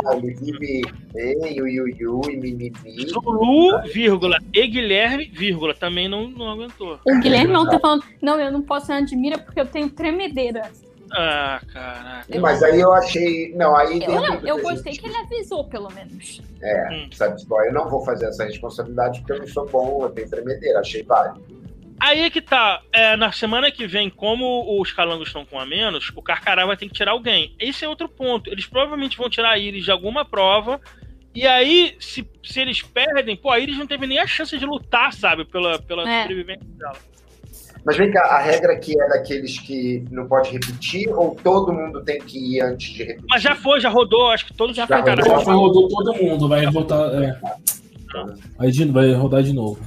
lá, 0.03 0.15
ele 0.17 0.33
vive 0.35 0.81
ei, 1.15 1.61
ui, 1.61 1.79
ui, 1.81 1.95
ui, 2.07 2.35
mimimi. 2.35 2.73
Zulu, 3.07 3.81
vírgula, 3.93 4.37
e 4.53 4.67
Guilherme, 4.67 5.25
vírgula, 5.33 5.73
também 5.73 6.07
não, 6.07 6.27
não 6.29 6.49
aguentou. 6.49 6.99
O 7.07 7.19
Guilherme 7.21 7.54
não 7.63 7.69
tá 7.69 7.79
falando, 7.79 8.03
não, 8.21 8.39
eu 8.39 8.51
não 8.51 8.61
posso 8.61 8.87
ser 8.87 8.93
admira 8.93 9.37
porque 9.37 9.59
eu 9.59 9.65
tenho 9.65 9.89
tremedeira. 9.89 10.63
Ah, 11.11 11.61
caraca. 11.71 12.39
Mas 12.39 12.61
aí 12.63 12.79
eu 12.79 12.91
achei, 12.91 13.53
não, 13.55 13.75
aí 13.75 14.01
Eu, 14.03 14.11
não, 14.21 14.35
eu 14.41 14.61
gostei 14.61 14.91
gente- 14.93 15.01
que 15.03 15.07
ele 15.07 15.17
avisou, 15.17 15.63
pelo 15.65 15.89
menos. 15.93 16.41
É, 16.61 16.89
Hum. 16.91 17.09
sabe, 17.13 17.37
tipo, 17.37 17.61
eu 17.63 17.71
não 17.73 17.87
vou 17.89 18.03
fazer 18.03 18.25
essa 18.25 18.43
responsabilidade 18.43 19.19
porque 19.19 19.33
eu 19.33 19.39
não 19.39 19.47
sou 19.47 19.67
bom, 19.69 20.03
eu 20.03 20.09
tenho 20.09 20.29
tremedeira, 20.29 20.79
achei 20.79 21.03
válido. 21.03 21.41
Aí 21.99 22.21
é 22.21 22.29
que 22.29 22.41
tá, 22.41 22.81
é, 22.91 23.15
na 23.15 23.31
semana 23.31 23.71
que 23.71 23.87
vem, 23.87 24.09
como 24.09 24.81
os 24.81 24.91
calangos 24.91 25.27
estão 25.29 25.45
com 25.45 25.57
a 25.57 25.65
menos, 25.65 26.11
o 26.13 26.21
Carcará 26.21 26.65
vai 26.65 26.75
ter 26.75 26.87
que 26.87 26.93
tirar 26.93 27.11
alguém. 27.11 27.55
Esse 27.57 27.85
é 27.85 27.87
outro 27.89 28.09
ponto. 28.09 28.49
Eles 28.49 28.65
provavelmente 28.65 29.15
vão 29.17 29.29
tirar 29.29 29.51
a 29.51 29.57
Iris 29.57 29.85
de 29.85 29.91
alguma 29.91 30.25
prova. 30.25 30.81
E 31.33 31.47
aí, 31.47 31.95
se, 31.99 32.27
se 32.43 32.59
eles 32.59 32.81
perdem, 32.81 33.35
pô, 33.37 33.49
a 33.49 33.59
Iris 33.59 33.77
não 33.77 33.87
teve 33.87 34.05
nem 34.07 34.19
a 34.19 34.27
chance 34.27 34.57
de 34.57 34.65
lutar, 34.65 35.13
sabe, 35.13 35.45
pela, 35.45 35.79
pela 35.79 36.09
É. 36.09 36.21
sobrevivência 36.23 36.67
dela. 36.77 36.97
Mas 37.85 37.97
vem 37.97 38.09
cá, 38.11 38.21
a 38.21 38.39
regra 38.39 38.73
aqui 38.73 38.99
é 38.99 39.07
daqueles 39.09 39.59
que 39.59 40.03
não 40.09 40.27
pode 40.27 40.51
repetir 40.51 41.07
ou 41.13 41.35
todo 41.35 41.71
mundo 41.71 42.03
tem 42.03 42.19
que 42.19 42.55
ir 42.55 42.61
antes 42.61 42.89
de 42.93 43.03
repetir? 43.03 43.27
Mas 43.29 43.41
já 43.43 43.55
foi, 43.55 43.79
já 43.79 43.89
rodou, 43.89 44.31
acho 44.31 44.47
que 44.47 44.53
todos 44.55 44.75
Já 44.75 44.83
os 44.83 44.87
foi, 44.87 44.97
Carcarás. 44.97 45.25
Já 45.27 45.39
foi, 45.39 45.53
rodou 45.53 45.87
todo 45.87 46.13
mundo, 46.15 46.49
vai 46.49 46.65
voltar. 46.71 47.23
É. 47.23 47.39
Aí 48.57 48.71
de- 48.71 48.85
vai 48.91 49.13
rodar 49.13 49.43
de 49.43 49.53
novo. 49.53 49.79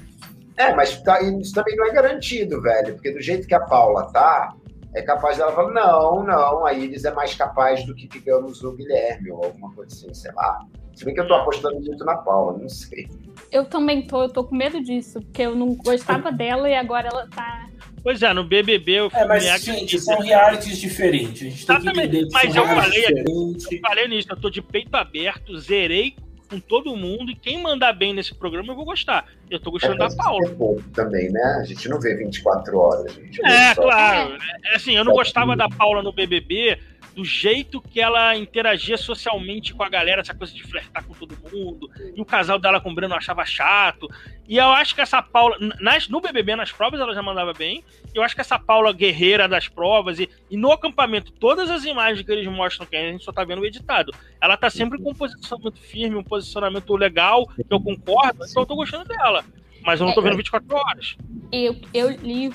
É, 0.57 0.73
mas 0.75 1.01
tá- 1.03 1.21
isso 1.23 1.53
também 1.55 1.75
não 1.77 1.87
é 1.87 1.93
garantido, 1.93 2.61
velho, 2.61 2.95
porque 2.95 3.13
do 3.13 3.21
jeito 3.21 3.47
que 3.49 3.55
a 3.55 3.61
Paula 3.61 4.05
tá, 4.13 4.55
é 4.95 5.03
capaz 5.03 5.37
dela 5.39 5.53
falar, 5.53 5.73
não, 5.73 6.25
não, 6.25 6.67
a 6.67 6.73
Iris 6.73 7.05
é 7.05 7.13
mais 7.13 7.35
capaz 7.35 7.85
do 7.85 7.95
que, 7.95 8.09
digamos, 8.09 8.63
o 8.63 8.73
Guilherme, 8.73 9.31
ou 9.31 9.45
alguma 9.45 9.73
coisa 9.73 9.95
assim, 9.95 10.13
sei 10.15 10.33
lá. 10.33 10.61
Se 10.95 11.05
bem 11.05 11.15
que 11.15 11.21
eu 11.21 11.29
tô 11.29 11.35
apostando 11.35 11.81
muito 11.81 12.05
na 12.05 12.17
Paula, 12.17 12.59
não 12.59 12.69
sei. 12.69 13.09
Eu 13.53 13.65
também 13.65 14.05
tô, 14.07 14.23
eu 14.23 14.29
tô 14.29 14.43
com 14.45 14.57
medo 14.57 14.83
disso, 14.83 15.21
porque 15.21 15.43
eu 15.43 15.55
não 15.55 15.77
gostava 15.77 16.33
dela 16.33 16.69
e 16.69 16.75
agora 16.75 17.09
ela 17.13 17.29
tá. 17.29 17.68
Pois 18.03 18.23
é, 18.23 18.33
no 18.33 18.45
BBB 18.45 18.93
eu 18.93 19.11
É, 19.15 19.25
mas, 19.27 19.45
gente, 19.63 19.99
são 19.99 20.19
realities 20.21 20.79
diferentes. 20.79 21.43
A 21.43 21.45
gente 21.51 21.67
tem 21.67 21.77
que 21.77 21.83
Exatamente, 21.83 22.07
entender 22.17 22.27
que 22.27 22.33
mas 22.33 22.53
são 22.55 22.63
eu 22.63 22.69
falei 22.83 23.01
diferentes. 23.01 23.73
Eu 23.73 23.81
falei 23.81 24.09
nisso, 24.09 24.29
eu 24.31 24.37
tô 24.37 24.51
de 24.51 24.63
peito 24.63 24.95
aberto, 24.95 25.59
zerei 25.59 26.15
com 26.51 26.59
todo 26.59 26.97
mundo 26.97 27.31
e 27.31 27.35
quem 27.35 27.61
mandar 27.63 27.93
bem 27.93 28.15
nesse 28.15 28.35
programa 28.35 28.73
eu 28.73 28.77
vou 28.77 28.85
gostar. 28.87 29.27
Eu 29.51 29.61
tô 29.61 29.71
gostando 29.71 29.99
da 29.99 30.05
mas 30.05 30.15
Paula. 30.15 30.47
é 30.49 30.55
pouco 30.55 30.83
também, 30.95 31.31
né? 31.31 31.59
A 31.61 31.65
gente 31.65 31.87
não 31.91 32.01
vê 32.01 32.15
24 32.15 32.79
horas, 32.79 33.19
a 33.19 33.21
gente 33.21 33.37
vê 33.43 33.49
É, 33.49 33.75
só- 33.75 33.83
claro. 33.83 34.39
É, 34.65 34.75
assim, 34.77 34.97
eu 34.97 35.05
não 35.05 35.13
gostava 35.13 35.55
da 35.55 35.69
Paula 35.69 36.03
no 36.03 36.11
BBB 36.13 36.79
do 37.15 37.23
jeito 37.25 37.83
que 37.83 38.01
ela 38.01 38.35
interagia 38.37 38.97
socialmente 38.97 39.75
com 39.75 39.83
a 39.83 39.89
galera, 39.91 40.21
essa 40.23 40.33
coisa 40.33 40.55
de 40.55 40.63
flertar 40.63 41.05
com 41.05 41.13
todo 41.15 41.37
mundo, 41.53 41.91
e 42.19 42.21
o 42.21 42.25
casal 42.25 42.59
dela 42.59 42.81
com 42.81 42.91
o 42.91 42.95
Breno 42.95 43.15
achava 43.15 43.47
chato. 43.47 44.09
E 44.49 44.57
eu 44.57 44.71
acho 44.71 44.93
que 44.93 45.01
essa 45.01 45.23
Paula, 45.23 45.57
nas, 45.81 46.09
no 46.09 46.21
BBB, 46.21 46.57
nas 46.57 46.73
provas, 46.73 46.99
ela 47.01 47.15
já 47.15 47.23
mandava 47.23 47.53
bem. 47.53 47.85
Eu 48.13 48.25
acho 48.25 48.35
que 48.35 48.41
essa 48.41 48.59
Paula 48.59 48.93
guerreira 48.93 49.47
das 49.47 49.69
provas 49.69 50.19
e, 50.19 50.29
e 50.51 50.57
no 50.57 50.73
acampamento, 50.73 51.31
todas 51.31 51.71
as 51.71 51.85
imagens 51.85 52.27
que 52.27 52.33
eles 52.33 52.47
mostram, 52.49 52.87
que 52.87 52.97
a 52.97 53.13
gente 53.13 53.23
só 53.23 53.31
tá 53.31 53.45
vendo 53.45 53.63
o 53.63 53.67
editado, 53.67 54.13
ela 54.41 54.57
tá 54.57 54.69
sempre 54.69 55.01
com 55.01 55.11
um 55.11 55.15
posicionamento 55.15 55.79
firme, 55.79 56.17
um 56.17 56.25
posicionamento 56.25 56.97
legal, 56.97 57.47
que 57.47 57.65
eu 57.71 57.81
concordo, 57.81 58.45
então 58.45 58.65
eu 58.65 58.67
tô 58.67 58.75
gostando 58.75 59.05
dela 59.05 59.45
mas 59.83 60.01
eu 60.01 60.07
não 60.07 60.15
tô 60.15 60.21
é, 60.21 60.25
vendo 60.25 60.37
24 60.37 60.77
horas. 60.77 61.17
Eu, 61.51 61.77
eu 61.95 62.11
li 62.11 62.51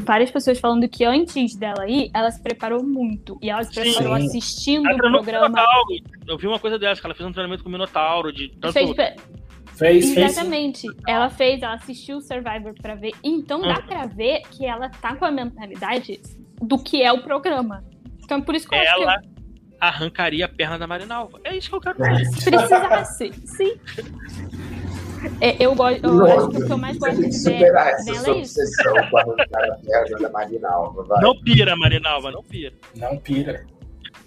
várias 0.00 0.30
pessoas 0.30 0.58
falando 0.58 0.88
que 0.88 1.04
antes 1.04 1.56
dela 1.56 1.88
ir, 1.88 2.10
ela 2.14 2.30
se 2.30 2.42
preparou 2.42 2.82
muito. 2.82 3.38
E 3.42 3.50
ela 3.50 3.62
se 3.64 3.72
preparou 3.72 4.16
Sim. 4.18 4.26
assistindo 4.26 4.88
o 4.88 4.96
programa. 4.96 5.64
Eu 6.26 6.36
vi 6.36 6.46
uma 6.46 6.58
coisa 6.58 6.78
dessa, 6.78 7.00
que 7.00 7.06
ela 7.06 7.14
fez 7.14 7.28
um 7.28 7.32
treinamento 7.32 7.62
com 7.62 7.68
o 7.68 7.72
Minotauro. 7.72 8.32
De 8.32 8.48
tanto... 8.60 8.72
Fez, 8.72 8.94
Fez, 9.74 10.16
Exatamente. 10.16 10.82
Fez. 10.82 10.94
Ela 11.08 11.30
fez, 11.30 11.62
ela 11.62 11.74
assistiu 11.74 12.18
o 12.18 12.20
Survivor 12.20 12.74
pra 12.80 12.94
ver. 12.94 13.12
Então 13.22 13.60
dá 13.60 13.76
uhum. 13.76 13.86
pra 13.86 14.06
ver 14.06 14.42
que 14.50 14.66
ela 14.66 14.88
tá 14.88 15.16
com 15.16 15.24
a 15.24 15.30
mentalidade 15.30 16.20
do 16.60 16.78
que 16.78 17.02
é 17.02 17.12
o 17.12 17.22
programa. 17.22 17.84
Então 18.22 18.38
é 18.38 18.42
por 18.42 18.54
isso 18.54 18.68
que 18.68 18.74
eu 18.74 18.78
ela 18.78 19.14
acho 19.14 19.22
que. 19.22 19.28
arrancaria 19.80 20.44
a 20.44 20.48
perna 20.48 20.78
da 20.78 20.86
Marinalva. 20.86 21.40
É 21.44 21.56
isso 21.56 21.70
que 21.70 21.76
eu 21.76 21.80
quero 21.80 21.98
ver. 22.04 22.24
Se 22.26 22.50
precisasse, 22.50 23.32
sim. 23.44 23.72
É, 25.40 25.56
eu, 25.64 25.74
gosto, 25.74 26.04
eu 26.04 26.26
acho 26.26 26.48
que 26.48 26.56
o 26.58 26.66
que 26.66 26.72
eu 26.72 26.78
mais 26.78 26.96
gosto 26.98 27.28
de 27.28 27.44
ver 27.44 27.58
dela 27.58 27.90
é 27.90 28.40
isso. 28.40 28.60
quando 29.10 29.30
o 29.30 29.36
cara 29.36 29.78
perde 29.84 30.24
a 30.24 30.30
Marinalva, 30.30 31.04
vai. 31.04 31.20
Não 31.20 31.40
pira, 31.42 31.76
Marinalva, 31.76 32.30
não 32.30 32.42
pira. 32.42 32.74
Não 32.96 33.16
pira. 33.18 33.64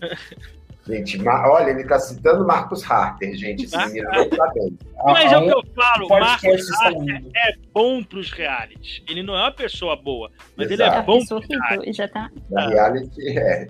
Gente, 0.87 1.19
olha, 1.27 1.71
ele 1.71 1.83
tá 1.83 1.97
citando 1.97 2.45
Marcos 2.45 2.83
Harter, 2.83 3.35
gente. 3.35 3.63
Esse 3.63 3.75
menino 3.75 4.07
não 4.07 4.29
tá 4.29 4.51
bem. 4.53 4.77
Mas 5.03 5.31
é 5.31 5.37
o 5.39 5.43
que 5.43 5.51
eu 5.51 5.63
falo, 5.73 6.07
Marcos 6.07 6.71
Harter 6.79 7.25
é 7.35 7.53
bom 7.73 8.03
pros 8.03 8.31
realities. 8.31 9.01
Ele 9.09 9.23
não 9.23 9.35
é 9.35 9.41
uma 9.41 9.51
pessoa 9.51 9.95
boa, 9.95 10.29
mas 10.55 10.69
Exato. 10.69 10.91
ele 10.91 10.99
é 10.99 11.01
bom 11.01 11.25
pros 11.25 11.43
realities. 11.47 11.95
Já 11.95 12.07
tá... 12.07 12.29
Na 12.51 12.67
reality, 12.67 13.35
é. 13.35 13.67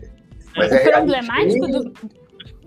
Mas 0.58 0.72
o 0.72 0.76
é 0.76 0.92
problemático 0.92 1.68
do, 1.68 1.94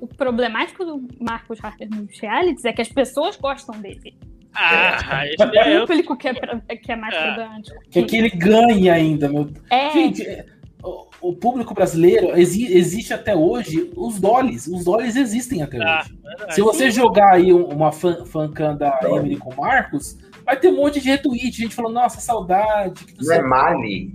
o 0.00 0.06
problemático 0.06 0.84
do 0.84 1.06
Marcos 1.20 1.62
Harter 1.62 1.88
nos 1.90 2.18
realities 2.18 2.64
é 2.64 2.72
que 2.72 2.80
as 2.80 2.88
pessoas 2.88 3.36
gostam 3.36 3.78
dele. 3.80 4.16
Ah, 4.60 5.26
esse 5.26 5.42
é, 5.56 5.72
é 5.72 5.82
o 5.82 5.86
público 5.86 6.16
que 6.16 6.28
é, 6.28 6.34
que 6.76 6.92
é 6.92 6.96
mais 6.96 7.14
ah. 7.14 7.22
problemático. 7.22 7.80
Que, 7.90 8.02
que 8.02 8.16
ele 8.16 8.30
ganha 8.30 8.94
ainda, 8.94 9.28
meu. 9.28 9.48
É. 9.70 9.90
Gente, 9.90 10.44
o, 10.82 11.06
o 11.20 11.32
público 11.34 11.72
brasileiro 11.72 12.36
exi, 12.36 12.76
existe 12.76 13.14
até 13.14 13.36
hoje, 13.36 13.92
os 13.96 14.18
dolis, 14.18 14.66
os 14.66 14.84
dolis 14.84 15.14
existem 15.16 15.62
até 15.62 15.78
ah, 15.78 16.00
hoje. 16.00 16.18
Verdade. 16.22 16.54
Se 16.54 16.60
você 16.60 16.90
jogar 16.90 17.34
aí 17.34 17.52
uma 17.52 17.92
fan, 17.92 18.24
fancam 18.26 18.76
da 18.76 18.98
Emily 19.04 19.36
com 19.36 19.50
o 19.50 19.56
Marcos, 19.56 20.18
vai 20.44 20.58
ter 20.58 20.68
um 20.68 20.76
monte 20.76 21.00
de 21.00 21.08
retweet, 21.08 21.56
gente 21.56 21.74
falando, 21.74 21.94
nossa, 21.94 22.20
saudade. 22.20 23.06
Não 23.20 23.34
é 23.34 23.42
Mali? 23.42 24.12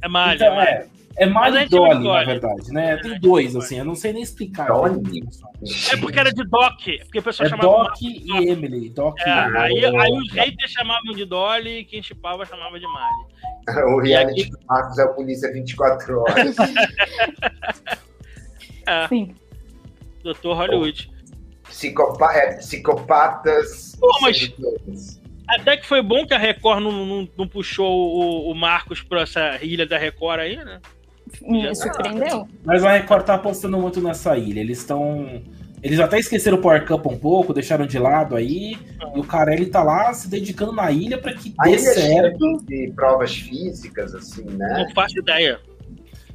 É 0.00 0.08
Mali, 0.08 0.36
então, 0.36 0.60
é 0.60 0.86
É, 1.20 1.24
é 1.24 1.26
Mario 1.26 1.68
Dolly, 1.68 2.08
na 2.08 2.24
verdade, 2.24 2.72
né? 2.72 2.96
Tem 2.96 3.20
dois, 3.20 3.54
assim, 3.54 3.78
eu 3.78 3.84
não 3.84 3.94
sei 3.94 4.14
nem 4.14 4.22
explicar. 4.22 4.68
Dolly? 4.68 5.22
É 5.92 5.96
porque 5.98 6.18
era 6.18 6.32
de 6.32 6.42
Doc, 6.44 6.80
porque 7.02 7.18
a 7.18 7.22
pessoa 7.22 7.46
é 7.46 7.50
chamava 7.50 7.68
Doc 7.68 7.92
e 8.00 8.48
Emily. 8.48 8.88
Doc 8.88 9.20
é, 9.20 9.28
e 9.28 9.84
aí, 9.84 9.84
aí 9.84 10.12
os 10.12 10.32
haters 10.32 10.70
chamavam 10.70 11.12
de 11.14 11.26
Dolly 11.26 11.80
e 11.80 11.84
quem 11.84 12.02
chipava 12.02 12.46
chamava 12.46 12.80
de 12.80 12.86
Mali. 12.86 13.26
o 13.94 14.00
reality 14.00 14.42
aqui... 14.42 14.50
do 14.50 14.58
Marcos 14.66 14.98
é 14.98 15.02
a 15.02 15.08
polícia 15.08 15.52
24 15.52 16.20
horas. 16.20 16.56
é. 18.88 19.08
Sim. 19.08 19.34
Doutor 20.22 20.56
Hollywood. 20.56 21.10
Psicopa 21.64 22.32
é, 22.32 22.56
psicopatas. 22.56 23.94
Pô, 24.00 24.08
mas... 24.22 24.54
Até 25.46 25.76
que 25.76 25.86
foi 25.86 26.00
bom 26.00 26.26
que 26.26 26.32
a 26.32 26.38
Record 26.38 26.82
não, 26.82 27.04
não, 27.04 27.28
não 27.36 27.46
puxou 27.46 27.90
o, 27.90 28.50
o 28.50 28.54
Marcos 28.54 29.02
pra 29.02 29.20
essa 29.22 29.62
ilha 29.62 29.84
da 29.84 29.98
Record 29.98 30.40
aí, 30.40 30.56
né? 30.56 30.80
Me 31.42 31.74
surpreendeu. 31.74 32.48
Mas 32.64 32.84
a 32.84 32.92
Record 32.92 33.24
tá 33.24 33.34
apostando 33.34 33.78
muito 33.78 34.00
nessa 34.00 34.36
ilha. 34.36 34.60
Eles 34.60 34.78
estão. 34.78 35.42
Eles 35.82 35.98
até 35.98 36.18
esqueceram 36.18 36.58
o 36.58 36.60
Power 36.60 36.86
Cup 36.86 37.06
um 37.06 37.18
pouco, 37.18 37.54
deixaram 37.54 37.86
de 37.86 37.98
lado 37.98 38.36
aí. 38.36 38.76
Ah. 39.00 39.12
E 39.16 39.20
o 39.20 39.24
Carelli 39.24 39.66
tá 39.66 39.82
lá 39.82 40.12
se 40.12 40.28
dedicando 40.28 40.72
na 40.72 40.90
ilha 40.90 41.16
para 41.16 41.32
que 41.32 41.54
dê 41.64 41.78
certo. 41.78 42.62
De 42.66 42.92
provas 42.94 43.34
físicas, 43.34 44.14
assim, 44.14 44.44
né? 44.44 44.84
Não 44.84 44.94
faço 44.94 45.18
ideia. 45.18 45.58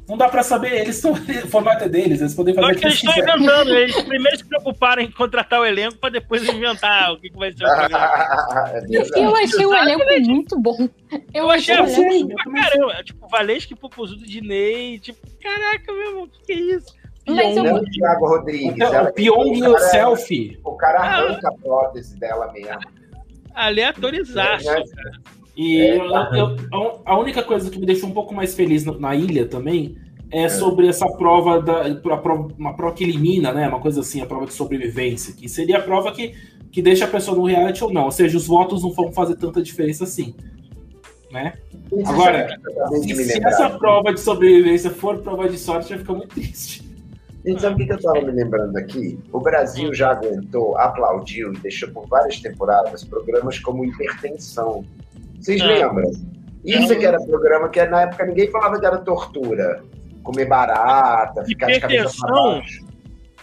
Não 0.08 0.16
dá 0.16 0.30
pra 0.30 0.44
saber, 0.44 0.82
eles 0.82 0.98
estão. 0.98 1.14
O 1.46 1.48
formato 1.48 1.84
é 1.84 1.90
deles, 1.90 2.22
eles 2.22 2.34
podem 2.34 2.54
fazer. 2.54 2.66
Eu 2.66 2.72
acho 2.72 2.80
que 2.80 2.86
eles 2.86 3.04
estão 3.04 3.18
inventando, 3.18 3.70
eles 3.76 4.02
primeiro 4.04 4.38
se 4.38 4.46
preocuparam 4.46 5.02
em 5.02 5.12
contratar 5.12 5.60
o 5.60 5.66
elenco 5.66 5.98
pra 5.98 6.10
depois 6.10 6.48
inventar 6.48 7.12
o 7.12 7.20
que, 7.20 7.30
que 7.30 7.38
vai 7.38 7.52
ser 7.52 7.66
o 7.66 7.68
programa. 7.76 8.70
É 8.70 9.26
eu 9.26 9.36
achei 9.36 9.66
o 9.66 9.74
elenco 9.74 10.32
muito 10.32 10.60
bom. 10.60 10.90
Eu, 11.12 11.44
eu 11.44 11.52
achei 11.52 11.76
o 11.76 11.86
elenco 11.88 12.36
pra 12.36 12.54
caramba. 12.54 13.04
Tipo, 13.04 13.28
Valesca, 13.28 13.76
Popozudo, 13.76 14.26
Dinei, 14.26 15.00
tipo, 15.00 15.20
caraca, 15.42 15.92
meu 15.92 16.08
irmão, 16.08 16.24
o 16.24 16.28
que, 16.28 16.42
que 16.44 16.54
é 16.54 16.56
isso? 16.56 16.94
Mas 17.28 17.58
eu... 17.58 17.76
o 17.76 17.84
Thiago 17.84 18.28
Rodrigues. 18.28 18.90
o 18.90 19.14
Pyong 19.14 19.58
e 19.58 19.68
o 19.68 19.80
selfie. 19.80 20.60
O 20.64 20.74
cara 20.74 21.00
arranca 21.00 21.48
ah. 21.48 21.50
a 21.50 21.58
prótese 21.58 22.18
dela 22.20 22.52
mesmo. 22.52 22.80
Aleatorizar, 23.56 24.62
é, 24.62 24.64
né? 24.64 24.84
cara. 24.96 25.12
E 25.56 25.80
é, 25.80 25.98
eu, 25.98 26.56
eu, 26.72 27.02
a 27.06 27.18
única 27.18 27.42
coisa 27.42 27.70
que 27.70 27.80
me 27.80 27.86
deixou 27.86 28.10
um 28.10 28.14
pouco 28.14 28.34
mais 28.34 28.54
feliz 28.54 28.84
na 28.84 29.16
ilha 29.16 29.46
também 29.46 29.98
é, 30.32 30.44
é. 30.44 30.50
sobre 30.50 30.88
essa 30.88 31.08
prova 31.08 31.62
da 31.62 31.86
a 31.88 32.18
prova, 32.18 32.54
uma 32.58 32.76
prova 32.76 32.94
que 32.94 33.04
elimina, 33.04 33.54
né? 33.54 33.68
Uma 33.68 33.80
coisa 33.80 34.02
assim, 34.02 34.22
a 34.22 34.26
prova 34.26 34.46
de 34.46 34.54
sobrevivência, 34.54 35.34
que 35.34 35.48
seria 35.48 35.78
a 35.78 35.82
prova 35.82 36.12
que, 36.12 36.34
que 36.72 36.82
deixa 36.82 37.06
a 37.06 37.08
pessoa 37.08 37.38
no 37.38 37.46
reality 37.46 37.84
ou 37.84 37.94
não. 37.94 38.06
Ou 38.06 38.12
seja, 38.12 38.38
os 38.38 38.48
votos 38.48 38.84
não 38.84 38.92
vão 38.92 39.12
fazer 39.12 39.36
tanta 39.36 39.62
diferença 39.62 40.04
assim. 40.04 40.36
Né? 41.32 41.54
Agora, 42.06 42.48
se, 43.02 43.16
se 43.16 43.46
essa 43.46 43.70
prova 43.72 44.14
de 44.14 44.20
sobrevivência 44.20 44.90
for 44.90 45.20
prova 45.20 45.48
de 45.50 45.58
sorte, 45.58 45.90
vai 45.90 46.00
ficar 46.00 46.14
muito 46.14 46.30
triste. 46.30 46.86
Gente, 47.46 47.62
sabe 47.62 47.84
o 47.84 47.86
que 47.86 47.94
eu 47.94 47.98
estava 47.98 48.22
me 48.22 48.32
lembrando 48.32 48.76
aqui? 48.76 49.20
O 49.32 49.40
Brasil 49.40 49.94
já 49.94 50.12
aguentou, 50.12 50.76
aplaudiu 50.78 51.54
e 51.54 51.58
deixou 51.60 51.90
por 51.90 52.08
várias 52.08 52.40
temporadas 52.40 53.04
programas 53.04 53.60
como 53.60 53.86
Hipertensão, 53.86 54.84
vocês 55.46 55.62
ah. 55.62 55.68
lembram? 55.68 56.12
Isso 56.64 56.94
é 56.94 56.96
que 56.96 57.06
era 57.06 57.22
programa 57.22 57.70
que 57.70 57.84
na 57.86 58.02
época 58.02 58.26
ninguém 58.26 58.50
falava 58.50 58.80
que 58.80 58.86
era 58.86 58.98
tortura. 58.98 59.84
Comer 60.24 60.46
barata, 60.46 61.46
ficar 61.46 61.68
de 61.68 61.80
cabeça 61.80 62.26
baixo. 62.26 62.84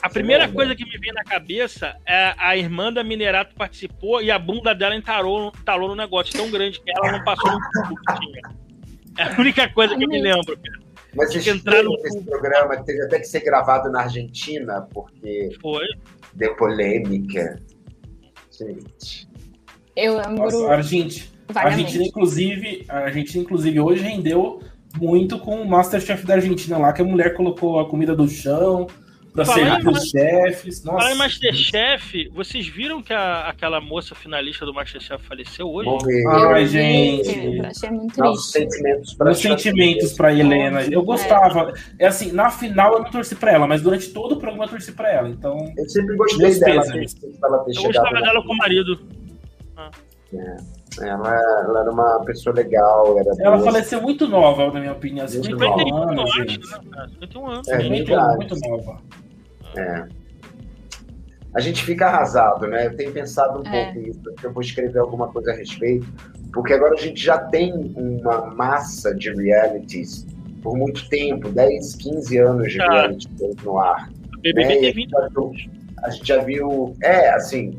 A 0.03 0.11
primeira 0.11 0.49
coisa 0.49 0.75
que 0.75 0.85
me 0.85 0.99
vem 0.99 1.13
na 1.13 1.23
cabeça 1.23 1.95
é 2.05 2.35
a 2.37 2.57
irmã 2.57 2.93
da 2.93 3.05
Minerato 3.05 3.55
participou 3.55 4.21
e 4.21 4.33
a 4.33 4.39
bunda 4.39 4.75
dela 4.75 4.97
entalou, 4.97 5.53
entalou 5.57 5.89
no 5.89 5.95
negócio 5.95 6.33
tão 6.33 6.51
grande 6.51 6.81
que 6.81 6.91
ela 6.91 7.13
não 7.13 7.23
passou 7.23 7.53
no 7.53 7.61
tubo 7.61 7.95
que 7.95 8.15
tinha. 8.19 8.43
É 9.17 9.23
a 9.23 9.41
única 9.41 9.69
coisa 9.73 9.97
que 9.97 10.03
eu 10.03 10.09
me 10.09 10.21
lembro, 10.21 10.59
cara. 10.59 10.83
Mas 11.15 11.31
vocês 11.31 11.47
entrar 11.47 11.85
no 11.85 11.95
esse 12.05 12.21
programa 12.25 12.83
teve 12.83 13.03
até 13.03 13.21
que 13.21 13.27
ser 13.27 13.45
gravado 13.45 13.93
na 13.93 14.01
Argentina, 14.01 14.89
porque 14.93 15.51
Foi. 15.61 15.87
deu 16.35 16.57
polêmica. 16.57 17.61
Gente. 18.51 19.29
Eu 19.95 20.17
lembro. 20.17 20.37
Nossa, 20.37 20.73
Argentina. 20.73 21.32
A 21.55 21.61
Argentina, 21.61 22.05
inclusive, 22.05 22.85
a 22.89 22.99
Argentina, 22.99 23.45
inclusive, 23.45 23.81
hoje 23.81 24.03
rendeu 24.03 24.63
muito 25.01 25.39
com 25.39 25.63
o 25.63 25.69
Masterchef 25.69 26.27
da 26.27 26.35
Argentina 26.35 26.79
lá, 26.79 26.93
que 26.93 27.03
a 27.03 27.05
mulher 27.05 27.35
colocou 27.35 27.81
a 27.81 27.89
comida 27.89 28.15
do 28.15 28.29
chão 28.29 28.87
para 29.33 29.45
servir 29.47 29.81
para 29.81 29.93
os 29.93 30.11
chefes. 30.11 30.85
Nossa. 30.85 31.11
Em 31.11 31.15
Masterchef, 31.15 32.29
vocês 32.29 32.69
viram 32.69 33.03
que 33.03 33.13
a, 33.13 33.49
aquela 33.49 33.81
moça 33.81 34.15
finalista 34.15 34.67
do 34.67 34.75
Masterchef 34.75 35.25
faleceu 35.25 35.71
hoje? 35.71 35.89
Ai, 36.29 36.67
gente. 36.67 37.57
Eu 37.57 37.65
achei 37.65 37.91
muito 37.91 38.15
triste. 38.15 38.53
sentimentos 38.53 39.15
para 39.15 39.35
sentimentos 39.35 40.13
para 40.13 40.35
Helena. 40.35 40.83
Eu 40.83 41.03
gostava. 41.03 41.73
É. 41.99 42.05
é. 42.05 42.09
assim, 42.09 42.31
na 42.33 42.51
final 42.51 42.95
eu 42.95 43.03
não 43.03 43.11
torci 43.11 43.35
para 43.35 43.53
ela, 43.53 43.67
mas 43.67 43.81
durante 43.81 44.11
todo 44.11 44.33
o 44.33 44.37
programa 44.37 44.65
eu 44.65 44.71
torci 44.71 44.93
para 44.93 45.11
ela. 45.11 45.29
Então. 45.29 45.73
Eu 45.77 45.89
sempre 45.89 46.15
gostei 46.17 46.59
dela. 46.59 46.85
Eu 46.95 47.83
gostava 47.83 48.21
dela 48.21 48.43
com 48.43 48.53
o 48.53 48.57
marido. 48.57 49.01
Ah. 49.77 49.91
É. 50.35 50.82
Ela, 51.01 51.35
ela, 51.65 51.81
era 51.81 51.91
uma 51.91 52.25
pessoa 52.25 52.55
legal. 52.55 53.19
Era 53.19 53.31
ela 53.39 53.57
boa. 53.57 53.73
faleceu 53.73 54.01
muito 54.03 54.27
nova, 54.27 54.71
na 54.73 54.81
minha 54.81 54.93
opinião. 54.93 55.27
51 55.27 55.97
anos, 55.97 56.35
gente. 56.35 56.67
51 56.67 57.47
anos. 57.47 57.69
É, 57.69 57.89
muito 57.89 58.57
nova. 58.69 59.01
É. 59.77 60.07
A 61.55 61.61
gente 61.61 61.85
fica 61.85 62.07
arrasado, 62.07 62.67
né? 62.67 62.87
Eu 62.87 62.97
tenho 62.97 63.13
pensado 63.13 63.61
um 63.61 63.67
é. 63.67 63.85
pouco 63.85 64.01
nisso, 64.01 64.21
porque 64.23 64.47
eu 64.47 64.53
vou 64.53 64.63
escrever 64.63 64.99
alguma 64.99 65.29
coisa 65.29 65.53
a 65.53 65.55
respeito, 65.55 66.07
porque 66.53 66.73
agora 66.73 66.95
a 66.95 67.01
gente 67.01 67.23
já 67.23 67.39
tem 67.39 67.73
uma 67.97 68.47
massa 68.55 69.15
de 69.15 69.31
realities 69.35 70.27
por 70.63 70.77
muito 70.77 71.09
tempo 71.09 71.51
10, 71.51 71.97
15 71.97 72.39
anos 72.39 72.73
de 72.73 72.81
ah. 72.81 72.91
reality 72.91 73.29
no 73.63 73.79
ar. 73.79 74.11
BBB 74.41 74.75
né? 74.75 74.81
tem 74.81 74.93
20 74.93 75.17
anos. 75.17 75.69
A 76.03 76.11
gente 76.11 76.27
já 76.27 76.43
viu, 76.43 76.97
é, 77.03 77.31
assim, 77.31 77.79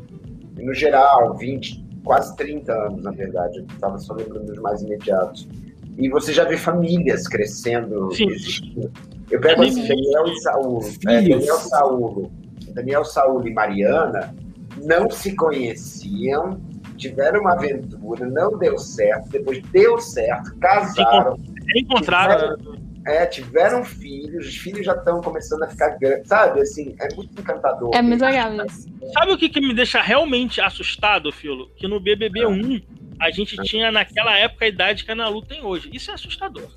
no 0.56 0.72
geral, 0.72 1.36
20, 1.36 1.83
quase 2.04 2.36
30 2.36 2.72
anos, 2.72 3.02
na 3.02 3.10
verdade. 3.10 3.64
Estava 3.72 3.98
só 3.98 4.14
lembrando 4.14 4.46
dos 4.46 4.58
mais 4.58 4.82
imediatos. 4.82 5.48
E 5.96 6.08
você 6.08 6.32
já 6.32 6.44
vê 6.44 6.56
famílias 6.56 7.26
crescendo, 7.26 8.12
Sim. 8.14 8.28
existindo. 8.28 8.90
Eu 9.30 9.40
pego 9.40 9.62
assim, 9.62 9.86
Daniel 9.86 10.26
e 10.26 10.36
Saúl. 10.40 10.80
É, 11.06 11.22
Daniel 11.22 11.56
Saúl. 11.56 12.30
Daniel 12.74 13.04
Saúl 13.04 13.46
e 13.46 13.52
Mariana 13.52 14.34
não 14.82 15.08
se 15.08 15.34
conheciam, 15.34 16.60
tiveram 16.96 17.40
uma 17.40 17.52
aventura, 17.52 18.26
não 18.26 18.58
deu 18.58 18.76
certo, 18.78 19.30
depois 19.30 19.62
deu 19.70 19.98
certo, 19.98 20.56
casaram. 20.58 21.38
Encontraram. 21.76 22.56
Tiveram, 22.56 22.83
é, 23.06 23.26
tiveram 23.26 23.84
filhos, 23.84 24.46
os 24.46 24.56
filhos 24.56 24.84
já 24.84 24.92
estão 24.94 25.20
começando 25.20 25.62
a 25.62 25.68
ficar 25.68 25.90
grandes, 25.98 26.28
sabe? 26.28 26.60
Assim, 26.60 26.94
é 27.00 27.14
muito 27.14 27.38
encantador. 27.40 27.90
É 27.94 28.00
muito 28.02 28.24
legal 28.24 28.52
isso. 28.66 28.88
Sabe 29.12 29.32
o 29.32 29.38
que, 29.38 29.48
que 29.48 29.60
me 29.60 29.74
deixa 29.74 30.00
realmente 30.00 30.60
assustado, 30.60 31.30
Filo? 31.32 31.70
Que 31.76 31.86
no 31.86 32.00
BBB 32.00 32.46
1 32.46 32.80
a 33.20 33.30
gente 33.30 33.56
tinha 33.62 33.92
naquela 33.92 34.36
época 34.38 34.64
a 34.64 34.68
idade 34.68 35.04
que 35.04 35.10
a 35.10 35.14
Ana 35.14 35.28
Lu 35.28 35.42
tem 35.42 35.62
hoje. 35.62 35.90
Isso 35.92 36.10
é 36.10 36.14
assustador. 36.14 36.68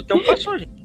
Então 0.00 0.22
passou, 0.24 0.58
gente. 0.58 0.82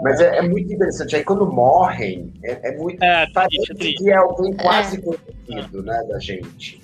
Mas 0.00 0.20
é, 0.20 0.38
é, 0.38 0.42
muito 0.42 0.72
interessante. 0.72 1.16
Aí 1.16 1.24
quando 1.24 1.46
morrem, 1.50 2.32
é, 2.44 2.70
é 2.70 2.76
muito. 2.76 3.02
É, 3.02 3.26
parece 3.32 3.74
triste, 3.74 4.02
que 4.04 4.10
é 4.10 4.14
alguém 4.16 4.52
quase 4.54 5.02
conhecido, 5.02 5.82
né, 5.82 6.04
da 6.08 6.18
gente. 6.18 6.80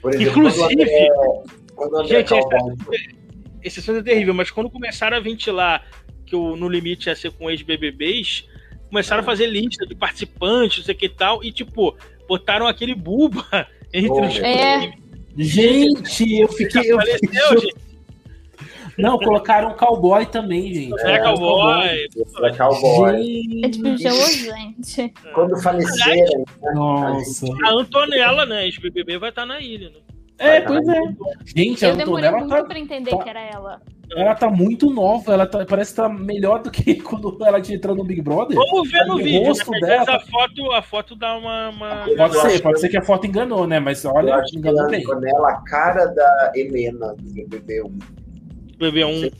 Por 0.00 0.12
exemplo, 0.12 0.30
Inclusive, 0.48 0.74
quando 0.74 0.78
o 0.78 0.82
André, 0.82 1.08
quando 1.76 1.92
o 1.92 1.96
André 1.98 2.18
gente, 2.18 2.28
Calvão- 2.28 2.76
assunto 3.68 3.98
é 3.98 4.02
terrível, 4.02 4.34
mas 4.34 4.50
quando 4.50 4.70
começaram 4.70 5.16
a 5.16 5.20
ventilar 5.20 5.84
que 6.26 6.34
o 6.36 6.56
No 6.56 6.68
Limite 6.68 7.08
ia 7.08 7.16
ser 7.16 7.30
com 7.32 7.50
ex-BBBs, 7.50 8.46
começaram 8.88 9.22
a 9.22 9.24
fazer 9.24 9.46
lista 9.46 9.86
de 9.86 9.94
participantes, 9.94 10.78
não 10.78 10.84
sei 10.84 10.94
o 10.94 10.98
que 10.98 11.06
e 11.06 11.08
tal, 11.08 11.44
e 11.44 11.52
tipo, 11.52 11.96
botaram 12.28 12.66
aquele 12.66 12.94
buba 12.94 13.44
entre 13.92 14.10
Oh, 14.10 14.26
os. 14.26 14.38
É. 14.38 14.92
Gente, 15.36 16.38
eu 16.38 16.48
fiquei. 16.48 16.90
Eu 16.92 16.96
Apareceu, 16.96 17.28
fiquei... 17.28 17.60
gente. 17.60 17.92
Não, 18.98 19.18
colocaram 19.18 19.70
um 19.70 19.74
cowboy 19.74 20.26
também, 20.26 20.72
gente. 20.74 21.00
É, 21.00 21.18
cowboy. 21.18 22.08
é 22.42 22.56
cowboy. 22.56 23.60
É 23.64 23.68
tipo 23.68 23.84
Gente, 23.86 24.02
gelosante. 24.02 25.14
Quando 25.34 25.62
faleceram, 25.62 26.44
Nossa. 26.74 27.46
A 27.64 27.70
Antonella, 27.70 28.44
né? 28.44 28.66
Ex-BBB 28.66 29.18
vai 29.18 29.30
estar 29.30 29.46
na 29.46 29.60
ilha, 29.60 29.88
né? 29.88 29.96
É, 30.42 30.60
pois 30.60 30.88
é. 30.88 31.00
Gente, 31.44 31.84
a 31.84 31.88
Eu 31.90 31.96
demorei 31.96 32.28
Antonella 32.28 32.46
muito 32.46 32.62
tá, 32.62 32.64
pra 32.68 32.78
entender 32.78 33.10
tá- 33.10 33.18
que 33.22 33.28
era 33.30 33.40
ela. 33.40 33.80
ela 34.16 34.34
tá 34.34 34.50
muito 34.50 34.90
nova. 34.90 35.32
Ela 35.32 35.46
tá- 35.46 35.64
parece 35.64 35.90
que 35.92 35.96
tá 35.96 36.08
melhor 36.08 36.62
do 36.62 36.70
que 36.70 36.94
quando 37.02 37.38
ela 37.44 37.58
entrou 37.58 37.94
no 37.94 38.04
Big 38.04 38.20
Brother. 38.22 38.56
Vamos 38.56 38.90
ver 38.90 39.04
no 39.06 39.14
O 39.14 39.18
vídeo. 39.18 39.44
rosto 39.46 39.70
né? 39.70 39.80
Dela- 39.80 40.16
A 40.16 40.20
foto, 40.20 40.72
a 40.72 40.82
foto 40.82 41.14
dá 41.16 41.36
uma. 41.36 41.68
uma... 41.70 41.88
Pode 42.16 42.34
Eu 42.36 42.40
ser, 42.42 42.60
pode 42.62 42.74
que- 42.74 42.80
ser 42.80 42.88
que 42.88 42.96
a 42.98 43.02
foto 43.02 43.26
enganou, 43.26 43.66
né? 43.66 43.78
Mas 43.80 44.02
eu 44.04 44.10
olha, 44.12 44.34
acho 44.36 44.50
que 44.50 44.56
a 44.56 44.60
enganou 44.60 44.86
bem. 44.90 45.00
Antonella, 45.02 45.48
a 45.50 45.60
cara 45.64 46.06
da 46.06 46.52
Helena 46.54 47.14
do 47.14 47.22
BBB1. 47.32 47.92
BBB1. 48.78 49.32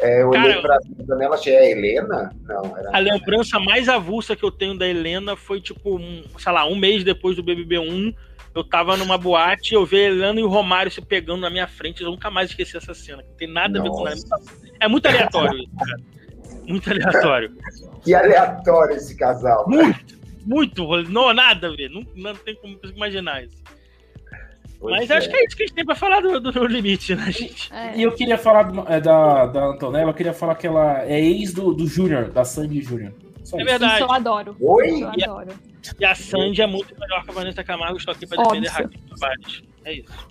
É, 0.00 0.20
eu 0.22 0.28
olhei 0.28 0.42
Cara, 0.42 0.60
pra 0.62 0.78
Antonella, 1.00 1.34
achei 1.36 1.56
a 1.56 1.70
Helena? 1.70 2.30
Não, 2.46 2.76
era. 2.76 2.90
A 2.94 2.98
lembrança 2.98 3.58
mais 3.58 3.88
avulsa 3.88 4.36
que 4.36 4.44
eu 4.44 4.50
tenho 4.50 4.76
da 4.76 4.86
Helena 4.86 5.36
foi, 5.36 5.58
tipo, 5.60 5.96
um, 5.96 6.22
sei 6.38 6.52
lá, 6.52 6.66
um 6.66 6.76
mês 6.76 7.02
depois 7.02 7.34
do 7.34 7.42
BBB1. 7.42 8.14
Eu 8.54 8.64
tava 8.64 8.96
numa 8.96 9.16
boate, 9.18 9.74
eu 9.74 9.84
vi 9.86 9.96
Helena 9.98 10.40
e 10.40 10.42
o 10.42 10.48
Romário 10.48 10.90
se 10.90 11.00
pegando 11.00 11.40
na 11.40 11.50
minha 11.50 11.68
frente. 11.68 12.02
Eu 12.02 12.10
nunca 12.10 12.30
mais 12.30 12.50
esqueci 12.50 12.76
essa 12.76 12.92
cena. 12.94 13.22
Não 13.22 13.34
tem 13.36 13.46
nada 13.52 13.78
a 13.78 13.82
ver 13.82 13.90
com 13.90 14.04
nada. 14.04 14.16
É 14.80 14.88
muito 14.88 15.06
aleatório 15.06 15.58
isso, 15.58 15.70
cara. 15.78 16.00
Muito 16.66 16.90
aleatório. 16.90 17.56
Que 18.04 18.14
aleatório 18.14 18.96
esse 18.96 19.16
casal. 19.16 19.68
né? 19.68 19.94
Muito, 20.46 20.86
não, 21.10 21.34
nada 21.34 21.66
a 21.66 21.70
ver. 21.76 21.90
Não, 21.90 22.06
não 22.14 22.34
tem 22.34 22.54
como 22.54 22.78
imaginar 22.84 23.44
isso. 23.44 23.56
Pois 24.80 24.96
Mas 24.96 25.10
é. 25.10 25.16
acho 25.16 25.28
que 25.28 25.36
é 25.36 25.44
isso 25.44 25.56
que 25.56 25.64
a 25.64 25.66
gente 25.66 25.74
tem 25.74 25.84
pra 25.84 25.96
falar 25.96 26.20
do, 26.20 26.40
do 26.40 26.64
limite, 26.66 27.14
né, 27.16 27.30
gente? 27.32 27.72
É. 27.74 27.96
E 27.96 28.02
eu 28.02 28.12
queria 28.12 28.38
falar 28.38 28.62
do- 28.62 28.90
é, 28.90 29.00
da, 29.00 29.46
da 29.46 29.64
Antonella, 29.66 30.10
eu 30.10 30.14
queria 30.14 30.32
falar 30.32 30.54
que 30.54 30.66
ela 30.68 31.02
é 31.02 31.20
ex 31.20 31.52
do, 31.52 31.74
do 31.74 31.86
Júnior, 31.86 32.30
da 32.30 32.44
Sandy 32.44 32.80
Júnior. 32.80 33.12
Só 33.42 33.58
É 33.58 33.64
verdade. 33.64 33.94
Isso 33.94 34.04
eu 34.04 34.12
adoro. 34.12 34.56
Oi? 34.60 35.02
Eu 35.02 35.08
adoro. 35.08 35.48
E 35.98 36.04
a 36.04 36.14
Sandy 36.14 36.62
é 36.62 36.66
muito 36.66 36.98
melhor 36.98 37.24
que 37.24 37.30
a 37.30 37.34
Vanessa 37.34 37.64
Camargo. 37.64 37.98
Estou 37.98 38.12
aqui 38.12 38.26
pra 38.26 38.40
Óbvio. 38.40 38.62
defender 38.62 38.84
Raquel 38.84 39.00
Tavares. 39.10 39.62
É 39.84 39.92
isso. 39.94 40.28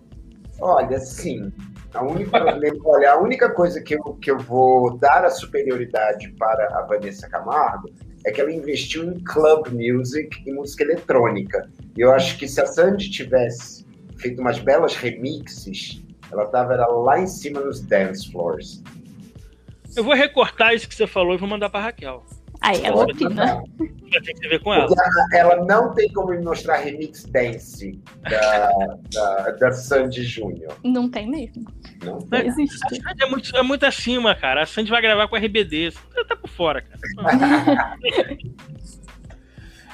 Olha, 0.60 1.00
sim. 1.00 1.52
A 1.94 2.04
única, 2.04 2.38
olha, 2.86 3.12
a 3.12 3.20
única 3.20 3.50
coisa 3.50 3.82
que 3.82 3.96
eu, 3.96 4.04
que 4.16 4.32
eu 4.32 4.38
vou 4.38 4.98
dar 4.98 5.26
a 5.26 5.30
superioridade 5.30 6.30
para 6.38 6.78
a 6.78 6.82
Vanessa 6.84 7.30
Camargo 7.30 7.90
é 8.26 8.32
que 8.32 8.42
ela 8.42 8.52
investiu 8.52 9.06
em 9.06 9.20
club 9.24 9.68
music 9.70 10.44
e 10.46 10.52
música 10.52 10.84
eletrônica. 10.84 11.70
E 11.96 12.02
eu 12.02 12.12
acho 12.12 12.38
que 12.38 12.48
se 12.48 12.60
a 12.60 12.66
Sandy 12.66 13.10
tivesse 13.10 13.86
feito 14.18 14.42
umas 14.42 14.60
belas 14.60 14.96
remixes, 14.96 16.02
ela 16.32 16.46
tava 16.48 16.74
era 16.74 16.88
lá 16.88 17.20
em 17.20 17.28
cima 17.28 17.62
nos 17.62 17.80
dance 17.80 18.30
floors. 18.32 18.84
Eu 19.96 20.04
vou 20.04 20.14
recortar 20.14 20.74
isso 20.74 20.88
que 20.88 20.96
você 20.96 21.08
falou 21.08 21.34
e 21.34 21.38
vou 21.38 21.48
mandar 21.48 21.70
pra 21.70 21.80
Raquel. 21.80 22.24
Aí 22.62 22.84
ela 22.84 23.04
opina. 23.04 23.64
Já 24.12 24.22
tem 24.22 24.36
que 24.36 24.48
ver 24.48 24.60
com 24.62 24.74
ela. 24.74 24.88
Ela, 25.34 25.54
ela 25.54 25.66
não 25.66 25.94
tem 25.94 26.12
como 26.12 26.32
me 26.32 26.42
mostrar 26.42 26.78
remix 26.78 27.24
dance 27.26 28.00
da, 28.22 28.72
da, 29.14 29.52
da 29.52 29.72
Sandy 29.72 30.24
Júnior. 30.24 30.74
Não 30.84 31.10
tem 31.10 31.30
mesmo. 31.30 31.66
Não 32.04 32.20
Não 32.20 32.22
tem. 32.22 32.42
A 32.42 32.46
existe. 32.46 32.78
Sandy 32.80 33.24
é 33.24 33.30
muito, 33.30 33.56
é 33.56 33.64
muito 33.64 33.86
acima, 33.86 34.34
cara. 34.34 34.64
A 34.64 34.66
Sandy 34.66 34.90
vai 34.90 35.02
gravar 35.02 35.28
com 35.28 35.36
a 35.36 35.40
RBD. 35.40 35.92
Você 35.92 36.26
tá 36.26 36.36
por 36.36 36.50
fora, 36.50 36.82
cara. 36.82 37.98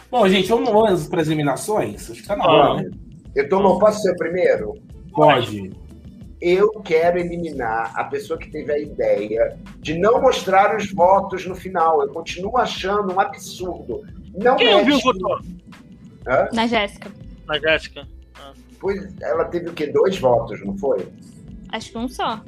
Bom, 0.09 0.29
gente, 0.29 0.47
vamos 0.47 1.07
para 1.07 1.21
as 1.21 1.27
eliminações? 1.27 2.11
Acho 2.11 2.21
que 2.21 2.27
tá 2.27 2.35
na 2.35 2.45
hora, 2.45 2.83
né? 2.83 2.91
Eu 3.35 3.49
tô 3.49 3.59
louco, 3.59 3.79
posso 3.79 3.99
ser 4.01 4.11
o 4.11 4.15
primeiro? 4.15 4.75
Pode. 5.11 5.71
Eu 6.45 6.69
quero 6.81 7.17
eliminar 7.17 7.93
a 7.95 8.03
pessoa 8.03 8.37
que 8.37 8.51
teve 8.51 8.71
a 8.71 8.77
ideia 8.77 9.57
de 9.79 9.97
não 9.97 10.21
mostrar 10.21 10.75
os 10.75 10.91
votos 10.91 11.45
no 11.45 11.55
final. 11.55 12.01
Eu 12.01 12.09
continuo 12.09 12.57
achando 12.57 13.13
um 13.13 13.19
absurdo. 13.19 14.01
Não 14.35 14.57
Quem 14.57 14.73
ouviu 14.75 14.95
mexe- 14.95 15.03
votou? 15.03 15.39
Hã? 16.27 16.49
Na 16.53 16.67
Jéssica. 16.67 17.09
Na 17.47 17.57
Jéssica. 17.59 18.07
Pois 18.79 19.15
ela 19.21 19.45
teve 19.45 19.69
o 19.69 19.73
quê? 19.73 19.87
Dois 19.87 20.17
votos, 20.19 20.59
não 20.65 20.77
foi? 20.77 21.07
Acho 21.69 21.91
que 21.91 21.97
um 21.97 22.07
só. 22.09 22.41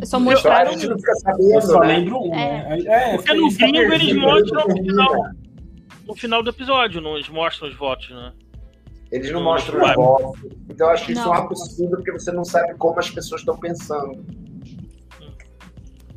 Só 0.00 0.06
Só 0.06 0.16
a 0.16 0.20
mostraram. 0.20 0.72
gente 0.72 0.88
não 0.88 0.96
fica 0.98 1.12
Eu 1.12 1.16
sabendo, 1.20 1.60
só 1.62 1.80
né? 1.80 1.86
lembro 1.86 2.18
um, 2.24 2.30
né? 2.30 2.78
É, 2.86 3.10
Porque 3.16 3.28
foi 3.28 3.36
no 3.36 3.46
isso, 3.48 3.58
bingo 3.58 3.88
tá 3.88 3.94
eles 3.94 4.16
mostram 4.16 4.66
no 4.66 4.76
final, 4.76 5.24
no 6.08 6.16
final 6.16 6.42
do 6.42 6.50
episódio. 6.50 7.00
Não, 7.00 7.14
eles 7.14 7.28
mostram 7.28 7.68
os 7.68 7.76
votos, 7.76 8.10
né? 8.10 8.32
Eles 9.16 9.32
não 9.32 9.42
mostram 9.42 9.82
os 9.82 9.94
votos. 9.94 10.40
Então 10.68 10.86
eu 10.88 10.92
acho 10.92 11.06
que 11.06 11.12
isso 11.12 11.24
Não. 11.24 11.34
é 11.34 11.38
um 11.38 11.42
absurdo 11.42 11.96
porque 11.96 12.12
você 12.12 12.30
não 12.32 12.44
sabe 12.44 12.74
como 12.74 12.98
as 12.98 13.10
pessoas 13.10 13.40
estão 13.40 13.56
pensando. 13.58 14.24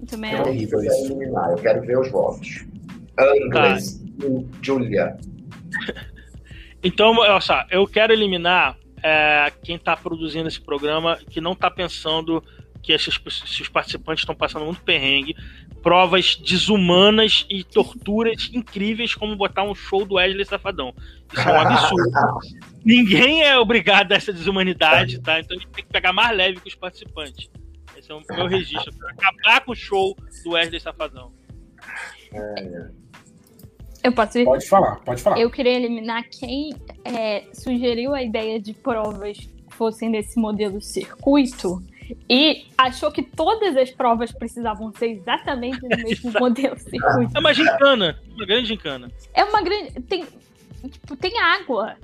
Também 0.08 0.34
É 0.34 0.38
é. 0.38 0.42
horrível 0.42 0.80
eu 0.80 0.90
quero 0.90 0.96
isso. 1.04 1.06
eliminar, 1.14 1.52
eu 1.52 1.58
quero 1.58 1.82
ver 1.82 2.00
os 2.00 2.12
votos. 2.12 2.66
Angles 3.18 4.02
e 4.24 4.48
Julia. 4.62 5.18
Então, 6.82 7.12
olha 7.18 7.42
só, 7.42 7.66
eu 7.70 7.86
quero 7.86 8.14
eliminar 8.14 8.78
é, 9.04 9.52
quem 9.62 9.78
tá 9.78 9.98
produzindo 9.98 10.48
esse 10.48 10.62
programa 10.62 11.18
que 11.30 11.42
não 11.42 11.54
tá 11.54 11.70
pensando 11.70 12.42
que 12.82 12.94
esses, 12.94 13.20
esses 13.26 13.68
participantes 13.68 14.22
estão 14.22 14.34
passando 14.34 14.64
muito 14.64 14.82
perrengue, 14.84 15.36
provas 15.84 16.38
desumanas 16.38 17.46
e 17.50 17.66
torturas 17.66 18.50
incríveis, 18.54 19.14
como 19.14 19.36
botar 19.36 19.64
um 19.64 19.76
show 19.76 20.06
do 20.06 20.16
Wesley 20.16 20.46
Safadão. 20.46 20.94
Isso 21.34 21.50
é 21.50 21.52
um 21.52 21.60
absurdo. 21.68 22.12
Ninguém 22.84 23.44
é 23.44 23.58
obrigado 23.58 24.12
a 24.12 24.16
essa 24.16 24.32
desumanidade, 24.32 25.20
tá? 25.20 25.40
Então 25.40 25.58
a 25.58 25.60
gente 25.60 25.70
tem 25.72 25.84
que 25.84 25.92
pegar 25.92 26.14
mais 26.14 26.36
leve 26.36 26.60
com 26.60 26.68
os 26.68 26.76
participantes. 26.76 27.50
Esse 27.98 28.12
é 28.12 28.16
o 28.16 28.22
meu 28.30 28.48
registro. 28.48 28.94
Pra 28.98 29.12
acabar 29.12 29.66
com 29.66 29.72
o 29.72 29.76
show 29.76 30.16
do 30.44 30.52
Wesley 30.52 30.80
Safadão. 30.80 31.34
Eu 34.04 34.14
posso 34.14 34.40
ir? 34.40 34.46
Pode 34.46 34.68
falar, 34.68 34.96
pode 34.98 35.22
falar. 35.22 35.40
Eu 35.40 35.52
queria 35.52 35.74
eliminar 35.74 36.24
quem 36.30 36.74
é, 37.04 37.44
sugeriu 37.54 38.14
a 38.14 38.24
ideia 38.24 38.60
de 38.60 38.74
provas 38.74 39.38
que 39.38 39.76
fossem 39.76 40.12
desse 40.12 40.40
modelo 40.40 40.82
circuito 40.82 41.84
e 42.30 42.66
achou 42.78 43.12
que 43.12 43.22
todas 43.22 43.76
as 43.76 43.92
provas 43.92 44.32
precisavam 44.32 44.92
ser 44.94 45.08
exatamente 45.08 45.80
do 45.82 45.90
mesmo 45.98 46.32
modelo 46.40 46.78
circuito. 46.80 47.32
É 47.36 47.40
uma 47.40 47.54
gincana, 47.54 48.20
uma 48.36 48.46
grande 48.46 48.68
gincana. 48.68 49.12
É 49.34 49.44
uma 49.44 49.62
grande. 49.62 49.92
Tem, 50.02 50.26
tipo, 50.90 51.16
tem 51.18 51.38
água, 51.38 51.96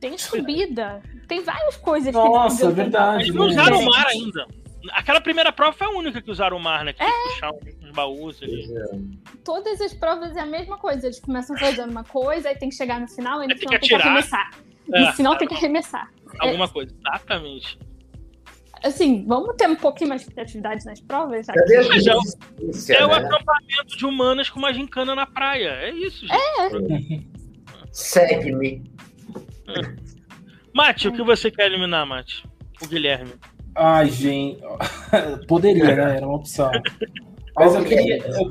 tem 0.00 0.16
subida, 0.18 1.02
tem 1.28 1.42
várias 1.42 1.76
coisas 1.76 2.12
Nossa, 2.12 2.66
que 2.66 2.72
é 2.72 2.74
verdade. 2.74 3.22
Eles 3.24 3.34
né? 3.34 3.38
não 3.40 3.46
usaram 3.48 3.78
o 3.80 3.84
mar 3.84 4.06
ainda. 4.06 4.46
Aquela 4.92 5.20
primeira 5.20 5.52
prova 5.52 5.72
foi 5.76 5.86
a 5.86 5.90
única 5.90 6.22
que 6.22 6.30
usaram 6.30 6.56
o 6.56 6.60
mar, 6.60 6.84
né? 6.84 6.92
Que 6.94 7.00
tinha 7.00 7.12
que 7.12 7.28
puxar 7.28 7.50
uns 7.52 7.80
uns 7.84 7.90
baús 7.90 8.42
ali. 8.42 8.66
Todas 9.44 9.80
as 9.80 9.92
provas 9.92 10.34
é 10.36 10.40
a 10.40 10.46
mesma 10.46 10.78
coisa. 10.78 11.06
Eles 11.06 11.20
começam 11.20 11.56
fazendo 11.58 11.90
uma 11.90 12.04
coisa, 12.04 12.48
aí 12.48 12.56
tem 12.56 12.68
que 12.70 12.74
chegar 12.76 12.98
no 13.00 13.06
final, 13.08 13.42
e 13.42 13.46
no 13.46 13.52
Aí 13.52 13.58
tem 13.58 13.58
final 13.58 13.78
que 13.80 13.88
tem 13.88 13.88
que 13.88 13.94
arremessar. 14.02 14.50
É, 14.92 15.00
No 15.00 15.12
final 15.12 15.36
tem 15.36 15.48
que 15.48 15.54
arremessar. 15.54 16.10
alguma 16.38 16.68
coisa. 16.68 16.94
Exatamente. 17.06 17.78
Assim, 18.82 19.26
vamos 19.26 19.54
ter 19.56 19.68
um 19.68 19.76
pouquinho 19.76 20.08
mais 20.08 20.22
de 20.22 20.30
criatividade 20.30 20.86
nas 20.86 21.00
provas? 21.00 21.44
já 21.46 21.52
Cadê 21.52 21.76
a 21.76 21.88
Mas 21.88 22.06
é 22.06 22.14
o- 22.14 22.20
É 22.94 23.04
o 23.04 23.08
né? 23.08 23.14
acampamento 23.16 23.96
de 23.98 24.06
humanas 24.06 24.48
com 24.48 24.58
uma 24.58 24.72
gincana 24.72 25.14
na 25.14 25.26
praia. 25.26 25.68
É 25.82 25.90
isso, 25.90 26.26
gente. 26.26 27.28
Segue-me. 27.92 28.82
Mate, 30.74 31.08
o 31.08 31.12
que 31.12 31.22
você 31.22 31.50
quer 31.50 31.66
eliminar, 31.66 32.06
Mate? 32.06 32.44
O 32.82 32.86
Guilherme. 32.86 33.32
Ai, 33.74 34.08
gente. 34.10 34.60
Poderia, 35.48 35.84
né? 35.96 36.16
Era 36.16 36.26
uma 36.26 36.36
opção. 36.36 36.70
Mas 37.56 37.74
eu 37.74 37.84
queria, 37.84 38.18
eu, 38.18 38.48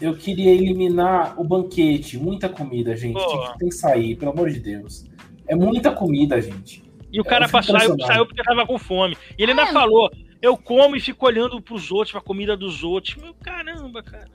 eu 0.00 0.16
queria 0.16 0.50
eliminar 0.50 1.38
o 1.40 1.44
banquete. 1.44 2.18
Muita 2.18 2.48
comida, 2.48 2.96
gente. 2.96 3.14
Que, 3.18 3.58
tem 3.58 3.68
que 3.68 3.74
sair, 3.74 4.16
pelo 4.16 4.32
amor 4.32 4.50
de 4.50 4.60
Deus. 4.60 5.04
É 5.46 5.54
muita 5.54 5.92
comida, 5.92 6.40
gente. 6.40 6.82
E 7.12 7.20
o 7.20 7.22
É, 7.22 7.24
cara 7.24 7.44
eu 7.44 7.48
fico 7.48 7.62
saiu, 7.62 7.74
impressionado. 7.76 8.06
saiu 8.06 8.26
porque 8.26 8.42
tava 8.42 8.66
com 8.66 8.78
fome. 8.78 9.16
E 9.38 9.42
ele 9.42 9.52
ainda 9.52 9.64
É. 9.64 9.72
falou: 9.72 10.10
eu 10.40 10.56
como 10.56 10.96
e 10.96 11.00
fico 11.00 11.26
olhando 11.26 11.60
pros 11.60 11.90
outros, 11.92 12.12
pra 12.12 12.20
comida 12.20 12.56
dos 12.56 12.82
outros. 12.82 13.16
Meu 13.16 13.34
caramba, 13.34 14.02
cara. 14.02 14.30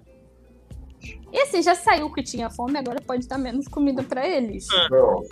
E 1.31 1.39
assim, 1.41 1.61
já 1.61 1.75
saiu 1.75 2.11
que 2.11 2.23
tinha 2.23 2.49
fome, 2.49 2.77
agora 2.77 3.01
pode 3.05 3.27
dar 3.27 3.37
menos 3.37 3.67
comida 3.67 4.01
pra 4.03 4.27
eles. 4.27 4.65
Bom, 4.89 5.23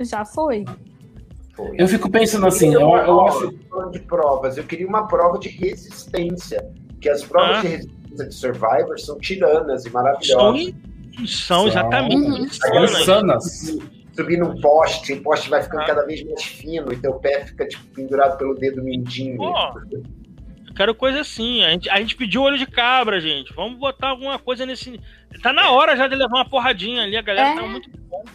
Já 0.00 0.24
foi. 0.24 0.64
foi. 1.54 1.74
Eu 1.78 1.86
fico 1.86 2.10
pensando 2.10 2.46
assim, 2.46 2.70
queria 2.70 2.84
eu, 2.84 2.96
eu 2.96 3.20
acho. 3.26 3.54
falando 3.68 3.92
de 3.92 3.98
provas, 4.00 4.56
eu 4.56 4.64
queria 4.64 4.86
uma 4.88 5.06
prova 5.06 5.38
de 5.38 5.48
resistência. 5.48 6.66
Que 7.00 7.08
as 7.08 7.22
provas 7.24 7.58
Ah. 7.58 7.60
de 7.60 7.68
resistência 7.68 8.26
de 8.28 8.34
Survivor 8.34 8.98
são 8.98 9.18
tiranas 9.18 9.82
e 9.82 9.84
São, 9.84 9.92
maravilhosas. 9.92 10.74
são 11.26 11.26
São. 11.26 11.68
exatamente 11.68 12.16
Uhum. 12.16 12.38
insanas. 12.38 12.90
Insanas. 13.00 13.80
Subir 14.16 14.38
num 14.38 14.60
poste, 14.60 15.12
o 15.14 15.22
poste 15.22 15.48
vai 15.48 15.62
ficando 15.62 15.82
Ah. 15.82 15.86
cada 15.86 16.04
vez 16.04 16.22
mais 16.24 16.42
fino 16.42 16.92
e 16.92 16.96
teu 16.96 17.14
pé 17.14 17.44
fica 17.46 17.66
tipo, 17.66 17.84
pendurado 17.94 18.36
pelo 18.38 18.54
dedo 18.54 18.82
mindinho. 18.82 19.36
Pô, 19.36 19.52
quero 20.80 20.94
coisa 20.94 21.20
assim. 21.20 21.62
A 21.62 21.70
gente, 21.70 21.90
a 21.90 21.98
gente 22.00 22.16
pediu 22.16 22.40
olho 22.42 22.56
de 22.56 22.66
cabra, 22.66 23.20
gente. 23.20 23.52
Vamos 23.54 23.78
botar 23.78 24.08
alguma 24.08 24.38
coisa 24.38 24.64
nesse. 24.64 24.98
Tá 25.42 25.52
na 25.52 25.70
hora 25.70 25.94
já 25.96 26.08
de 26.08 26.14
levar 26.14 26.38
uma 26.38 26.48
porradinha 26.48 27.02
ali. 27.02 27.16
A 27.16 27.22
galera 27.22 27.50
É. 27.50 27.54
tá 27.54 27.62
muito. 27.66 27.90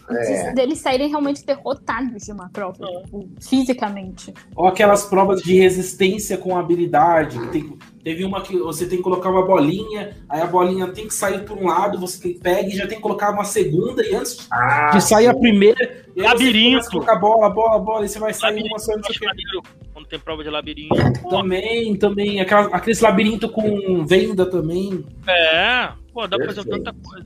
É. 0.10 0.54
Deles 0.54 0.78
saírem 0.80 1.10
realmente 1.10 1.44
derrotados 1.46 2.24
de 2.24 2.32
uma 2.32 2.50
prova, 2.50 2.86
É. 2.88 3.02
tipo, 3.04 3.28
fisicamente. 3.42 4.34
Ou 4.56 4.68
aquelas 4.68 5.06
provas 5.06 5.42
de 5.42 5.56
resistência 5.56 6.38
com 6.38 6.56
habilidade. 6.58 7.40
que 7.40 7.48
tem- 7.48 7.78
teve 8.06 8.24
uma 8.24 8.40
que 8.40 8.56
você 8.60 8.86
tem 8.88 9.00
que 9.00 9.04
colocar 9.04 9.32
uma 9.32 9.44
bolinha, 9.44 10.16
aí 10.30 10.40
a 10.40 10.46
bolinha 10.46 10.88
tem 10.90 11.08
que 11.08 11.14
sair 11.14 11.44
por 11.44 11.58
um 11.58 11.66
lado, 11.66 12.00
você 12.00 12.22
tem, 12.22 12.40
pega 12.40 12.70
e 12.70 12.76
já 12.78 12.86
tem 12.86 12.98
que 12.98 13.02
colocar 13.02 13.32
uma 13.32 13.44
segunda, 13.44 14.06
e 14.06 14.14
antes 14.14 14.48
Ah, 14.52 14.92
de 14.94 15.02
sair 15.02 15.26
a 15.26 15.34
primeira. 15.34 16.06
e 16.16 16.22
Labirinto. 16.22 16.88
colocar 16.92 17.16
bola, 17.16 17.50
bola, 17.50 17.80
bola, 17.80 18.06
e 18.06 18.08
você 18.08 18.20
vai 18.20 18.32
sair 18.32 18.52
Labirinto, 18.52 18.74
uma 18.76 18.80
só, 18.80 18.96
não 18.96 19.04
sei 19.06 19.16
o 19.58 19.64
quando 19.92 20.06
tem 20.06 20.20
prova 20.20 20.44
de 20.44 20.52
labirinto. 20.52 20.96
Também, 21.28 21.96
também. 21.96 22.40
Aquela, 22.42 22.68
aqueles 22.68 23.02
labirinto 23.02 23.50
com 23.50 24.06
venda 24.06 24.46
também. 24.46 25.04
É, 25.28 25.90
pô, 26.14 26.28
dá 26.28 26.38
pra 26.38 26.46
fazer 26.46 26.64
tanta 26.66 26.94
coisa. 26.94 27.26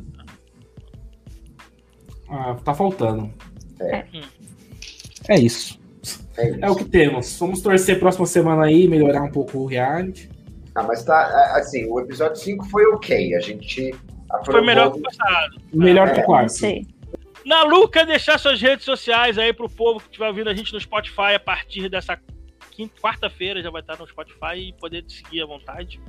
Ah, 2.29 2.55
tá 2.63 2.73
faltando. 2.73 3.33
É. 3.81 4.05
É 5.27 5.39
isso. 5.39 5.77
é 6.37 6.49
isso. 6.51 6.59
É 6.61 6.69
o 6.69 6.75
que 6.75 6.85
temos. 6.85 7.37
Vamos 7.37 7.59
torcer 7.61 7.99
próxima 7.99 8.25
semana 8.25 8.65
aí, 8.65 8.87
melhorar 8.87 9.23
um 9.23 9.31
pouco 9.31 9.57
o 9.57 9.65
reality. 9.65 10.29
Ah, 10.75 10.83
mas 10.83 11.03
tá, 11.03 11.51
assim, 11.55 11.85
o 11.89 11.99
episódio 11.99 12.35
5 12.37 12.65
foi 12.65 12.85
ok. 12.87 13.35
A 13.35 13.39
gente 13.39 13.93
aprovou. 14.29 14.53
Foi 14.61 14.65
melhor 14.65 14.91
que 14.91 14.99
o 14.99 15.01
passado. 15.01 15.61
Melhor 15.73 16.07
que 16.07 16.11
É, 16.11 16.15
o 16.15 16.17
Não 16.19 16.25
quarto. 16.25 16.49
sei. 16.49 16.85
Na 17.45 17.63
Luca, 17.63 18.05
deixar 18.05 18.37
suas 18.37 18.61
redes 18.61 18.85
sociais 18.85 19.37
aí 19.37 19.51
pro 19.53 19.69
povo 19.69 19.99
que 19.99 20.05
estiver 20.07 20.27
ouvindo 20.27 20.49
a 20.49 20.53
gente 20.53 20.71
no 20.73 20.79
Spotify 20.79 21.33
a 21.35 21.39
partir 21.39 21.89
dessa 21.89 22.19
quarta-feira 23.01 23.61
já 23.61 23.69
vai 23.69 23.81
estar 23.81 23.97
no 23.97 24.07
Spotify 24.07 24.55
e 24.55 24.73
poder 24.73 25.01
te 25.03 25.13
seguir 25.17 25.41
à 25.41 25.45
vontade. 25.45 25.99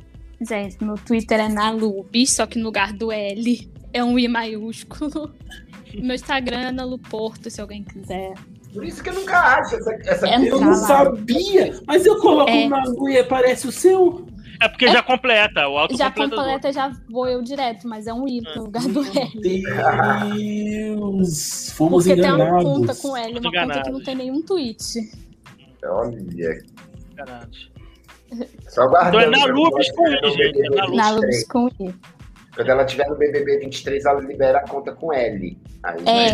Gente, 0.41 0.83
meu 0.83 0.95
Twitter 0.97 1.41
é 1.41 1.49
Nalubis, 1.49 2.35
só 2.35 2.47
que 2.47 2.59
no 2.59 2.65
lugar 2.65 2.93
do 2.93 3.11
L 3.13 3.71
é 3.93 4.03
um 4.05 4.19
I 4.19 4.29
maiúsculo. 4.29 5.33
Meu 5.93 6.15
Instagram 6.15 6.69
é 6.69 6.71
Naluporto, 6.71 7.51
se 7.51 7.61
alguém 7.61 7.83
quiser. 7.83 8.35
Por 8.73 8.85
isso 8.85 9.03
que 9.03 9.11
eu 9.11 9.15
nunca 9.15 9.37
acho 9.59 9.75
essa. 9.75 9.93
essa 10.07 10.29
É, 10.29 10.37
Eu 10.49 10.61
Tá 10.61 10.65
não 10.65 10.71
lá. 10.71 10.75
sabia, 10.77 11.81
mas 11.85 12.07
eu 12.07 12.17
coloco 12.21 12.49
É. 12.49 12.65
uma 12.67 12.85
lua 12.85 13.11
e 13.11 13.19
aparece 13.19 13.67
o 13.67 13.73
seu. 13.73 14.25
É 14.63 14.69
porque 14.69 14.89
já 14.89 15.03
completa, 15.03 15.67
o 15.69 15.79
auto 15.79 15.97
Já 15.97 16.11
completa. 16.11 16.71
já 16.73 16.93
vou 17.09 17.27
eu 17.27 17.41
direto, 17.43 17.89
mas 17.89 18.07
é 18.07 18.13
um 18.13 18.29
I 18.29 18.41
no 18.55 18.65
lugar 18.65 18.83
do 18.83 19.01
L. 19.03 19.41
Deus, 20.35 21.71
fomos 21.73 22.05
Porque 22.07 22.21
tem 22.21 22.31
uma 22.33 22.45
enganados. 22.45 22.65
conta 22.65 22.95
com 22.95 23.17
L, 23.17 23.33
uma 23.39 23.41
conta 23.41 23.51
que 23.51 23.57
não 23.57 23.75
Enganados. 23.75 24.05
tem 24.05 24.15
nenhum 24.15 24.43
tweet. 24.43 25.11
Olha, 25.85 26.63
Caralho. 27.17 27.49
só 28.69 28.83
aguardando. 28.83 29.19
Então 29.19 29.21
é 29.21 29.27
na 29.31 29.39
ela 29.39 29.53
com 29.55 30.09
I, 30.09 30.33
gente, 30.33 30.61
é 30.61 30.71
na 30.71 30.87
23. 31.13 31.45
com 31.49 31.69
I. 31.81 31.95
Quando 32.55 32.69
ela 32.69 32.85
tiver 32.85 33.07
no 33.09 33.17
BBB 33.17 33.59
23, 33.61 34.05
ela 34.05 34.21
libera 34.21 34.59
a 34.59 34.69
conta 34.69 34.93
com 34.93 35.13
L. 35.13 35.57
Aí, 35.83 35.99
É. 36.07 36.31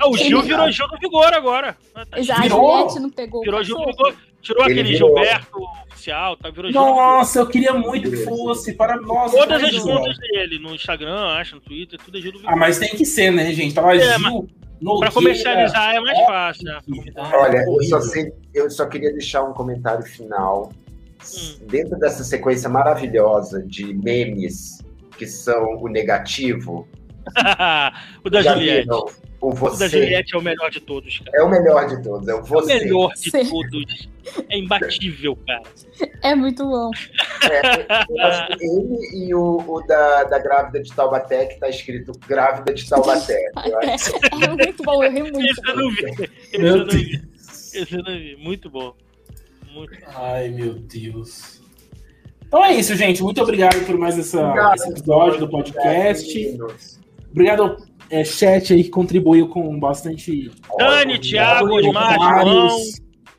Ah, 0.00 0.08
o 0.08 0.16
Gil 0.16 0.42
virou 0.42 0.70
Gil 0.70 0.88
do 0.88 0.98
Vigor 0.98 1.32
agora. 1.34 1.76
Tá 1.94 2.06
a 2.12 2.40
Virou? 2.42 2.78
Juliette 2.78 3.00
não 3.00 3.10
pegou 3.10 3.42
Virou 3.42 3.60
o 3.60 3.62
Gil 3.64 3.76
do? 3.76 3.84
Vigor. 3.86 4.14
Tirou 4.40 4.64
Ele 4.64 4.72
aquele 4.80 4.92
virou. 4.94 5.08
Gilberto 5.16 5.58
oficial, 5.90 6.36
tá? 6.36 6.48
Virou. 6.50 6.70
Nossa, 6.72 7.40
eu 7.40 7.46
queria 7.46 7.74
muito 7.74 8.08
que 8.10 8.16
fosse 8.18 8.72
para 8.74 8.96
nós. 9.00 9.32
Todas 9.32 9.60
mas 9.60 9.74
as 9.76 9.82
contas 9.82 10.16
dele, 10.18 10.58
no 10.58 10.74
Instagram, 10.74 11.16
acho, 11.38 11.56
no 11.56 11.60
Twitter, 11.60 11.98
tudo 12.02 12.16
é 12.16 12.20
Gil 12.20 12.32
do 12.32 12.38
Vigor. 12.38 12.52
Ah, 12.52 12.56
mas 12.56 12.78
tem 12.78 12.88
que 12.90 13.04
ser, 13.04 13.30
né, 13.30 13.52
gente? 13.52 13.74
Tava 13.74 13.94
É, 13.94 14.18
Gil, 14.18 14.48
mas 14.80 14.98
Pra 15.00 15.10
comercializar 15.10 15.94
é 15.94 16.00
mais 16.00 16.18
fácil, 16.26 16.64
né? 16.64 16.78
Olha, 17.34 17.58
eu 17.66 17.82
só, 17.84 18.00
sei- 18.00 18.32
eu 18.54 18.70
só 18.70 18.86
queria 18.86 19.10
deixar 19.12 19.42
um 19.42 19.52
comentário 19.52 20.04
final. 20.04 20.70
Hum. 21.24 21.56
Dentro 21.66 21.98
dessa 21.98 22.22
sequência 22.22 22.68
maravilhosa 22.68 23.62
de 23.62 23.92
memes 23.94 24.78
que 25.16 25.26
são 25.26 25.76
o 25.82 25.88
negativo, 25.88 26.86
o 28.24 28.30
da 28.30 28.42
já 28.42 28.54
Juliette. 28.54 28.82
viram 28.82 29.06
o 29.40 29.48
O 29.50 29.52
da 29.52 29.56
você 29.58 29.88
Juliette 29.88 30.34
é 30.34 30.38
o 30.38 30.42
melhor 30.42 30.70
de 30.70 30.80
todos, 30.80 31.18
cara. 31.18 31.30
é 31.36 31.42
o 31.42 31.48
melhor 31.48 31.86
de 31.88 32.02
todos, 32.02 32.26
é 32.28 32.34
o 32.34 32.38
É 32.38 32.40
o 32.40 32.44
você. 32.44 32.74
melhor 32.78 33.12
de 33.14 33.30
Sim. 33.30 33.50
todos. 33.50 34.08
É 34.48 34.58
imbatível, 34.58 35.36
cara. 35.46 35.62
É 36.22 36.34
muito 36.34 36.64
bom. 36.64 36.90
É, 37.50 38.06
eu 38.10 38.26
acho 38.26 38.46
que 38.58 38.64
ele 38.64 39.26
e 39.26 39.34
o, 39.34 39.62
o 39.68 39.80
da, 39.86 40.24
da 40.24 40.38
grávida 40.38 40.82
de 40.82 40.92
Taubaté, 40.92 41.46
que 41.46 41.60
tá 41.60 41.68
escrito 41.68 42.12
grávida 42.26 42.72
de 42.74 42.88
Taubaté. 42.88 43.38
Eu 43.66 43.78
acho 43.90 44.10
É 44.42 44.48
muito 44.48 44.82
bom, 44.82 45.04
eu 45.04 45.12
ri 45.12 45.22
muito. 45.22 45.40
Esse 45.40 45.68
eu 45.68 45.76
não 45.76 45.90
vi. 45.90 46.04
Esse 46.52 46.64
eu 46.64 46.76
não 46.78 46.86
vi. 46.86 47.22
Esse 47.74 47.94
eu 47.94 48.02
não 48.02 48.12
vi. 48.18 48.36
Muito 48.36 48.70
bom. 48.70 48.94
Muito 49.72 49.92
Ai, 50.06 50.48
meu 50.48 50.74
Deus. 50.74 51.60
Então 52.46 52.64
é 52.64 52.74
isso, 52.74 52.94
gente. 52.94 53.22
Muito 53.22 53.40
obrigado 53.42 53.84
por 53.84 53.98
mais 53.98 54.18
essa, 54.18 54.40
Obrigado. 54.40 54.74
esse 54.76 54.90
episódio 54.90 55.40
do 55.40 55.48
podcast. 55.48 56.58
Obrigado 57.30 57.62
ao 57.62 57.76
é, 58.08 58.24
chat 58.24 58.72
aí 58.72 58.84
que 58.84 58.90
contribuiu 58.90 59.48
com 59.48 59.78
bastante. 59.80 60.50
Dani. 60.78 61.18
Thiago, 61.18 61.74
Osmar, 61.74 62.14
João. 62.14 62.68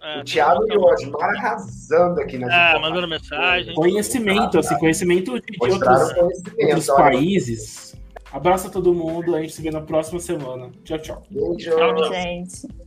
É, 0.03 0.20
O 0.20 0.24
Thiago 0.24 0.66
e 0.72 0.78
o 0.78 0.82
Osmar 0.84 1.30
arrasando 1.38 2.22
aqui 2.22 2.38
nas 2.38 2.51
Ah, 2.53 2.78
mandando 2.82 3.08
mensagem. 3.08 3.74
Conhecimento, 3.76 4.60
assim, 4.60 4.78
conhecimento 4.78 5.39
de 5.39 5.58
Mostraram 5.58 6.01
outros, 6.01 6.14
conhecimento. 6.20 6.68
outros 6.70 6.88
países. 6.88 7.95
Abraço 8.32 8.68
a 8.68 8.70
todo 8.70 8.93
mundo. 8.93 9.36
A 9.36 9.41
gente 9.41 9.53
se 9.53 9.62
vê 9.62 9.72
na 9.72 9.82
próxima 9.82 10.20
semana. 10.20 10.70
Tchau, 10.84 10.99
tchau. 10.99 11.24
Beijo. 11.32 11.72
Tchau, 11.76 11.95
tchau. 11.95 12.14
Gente. 12.14 12.87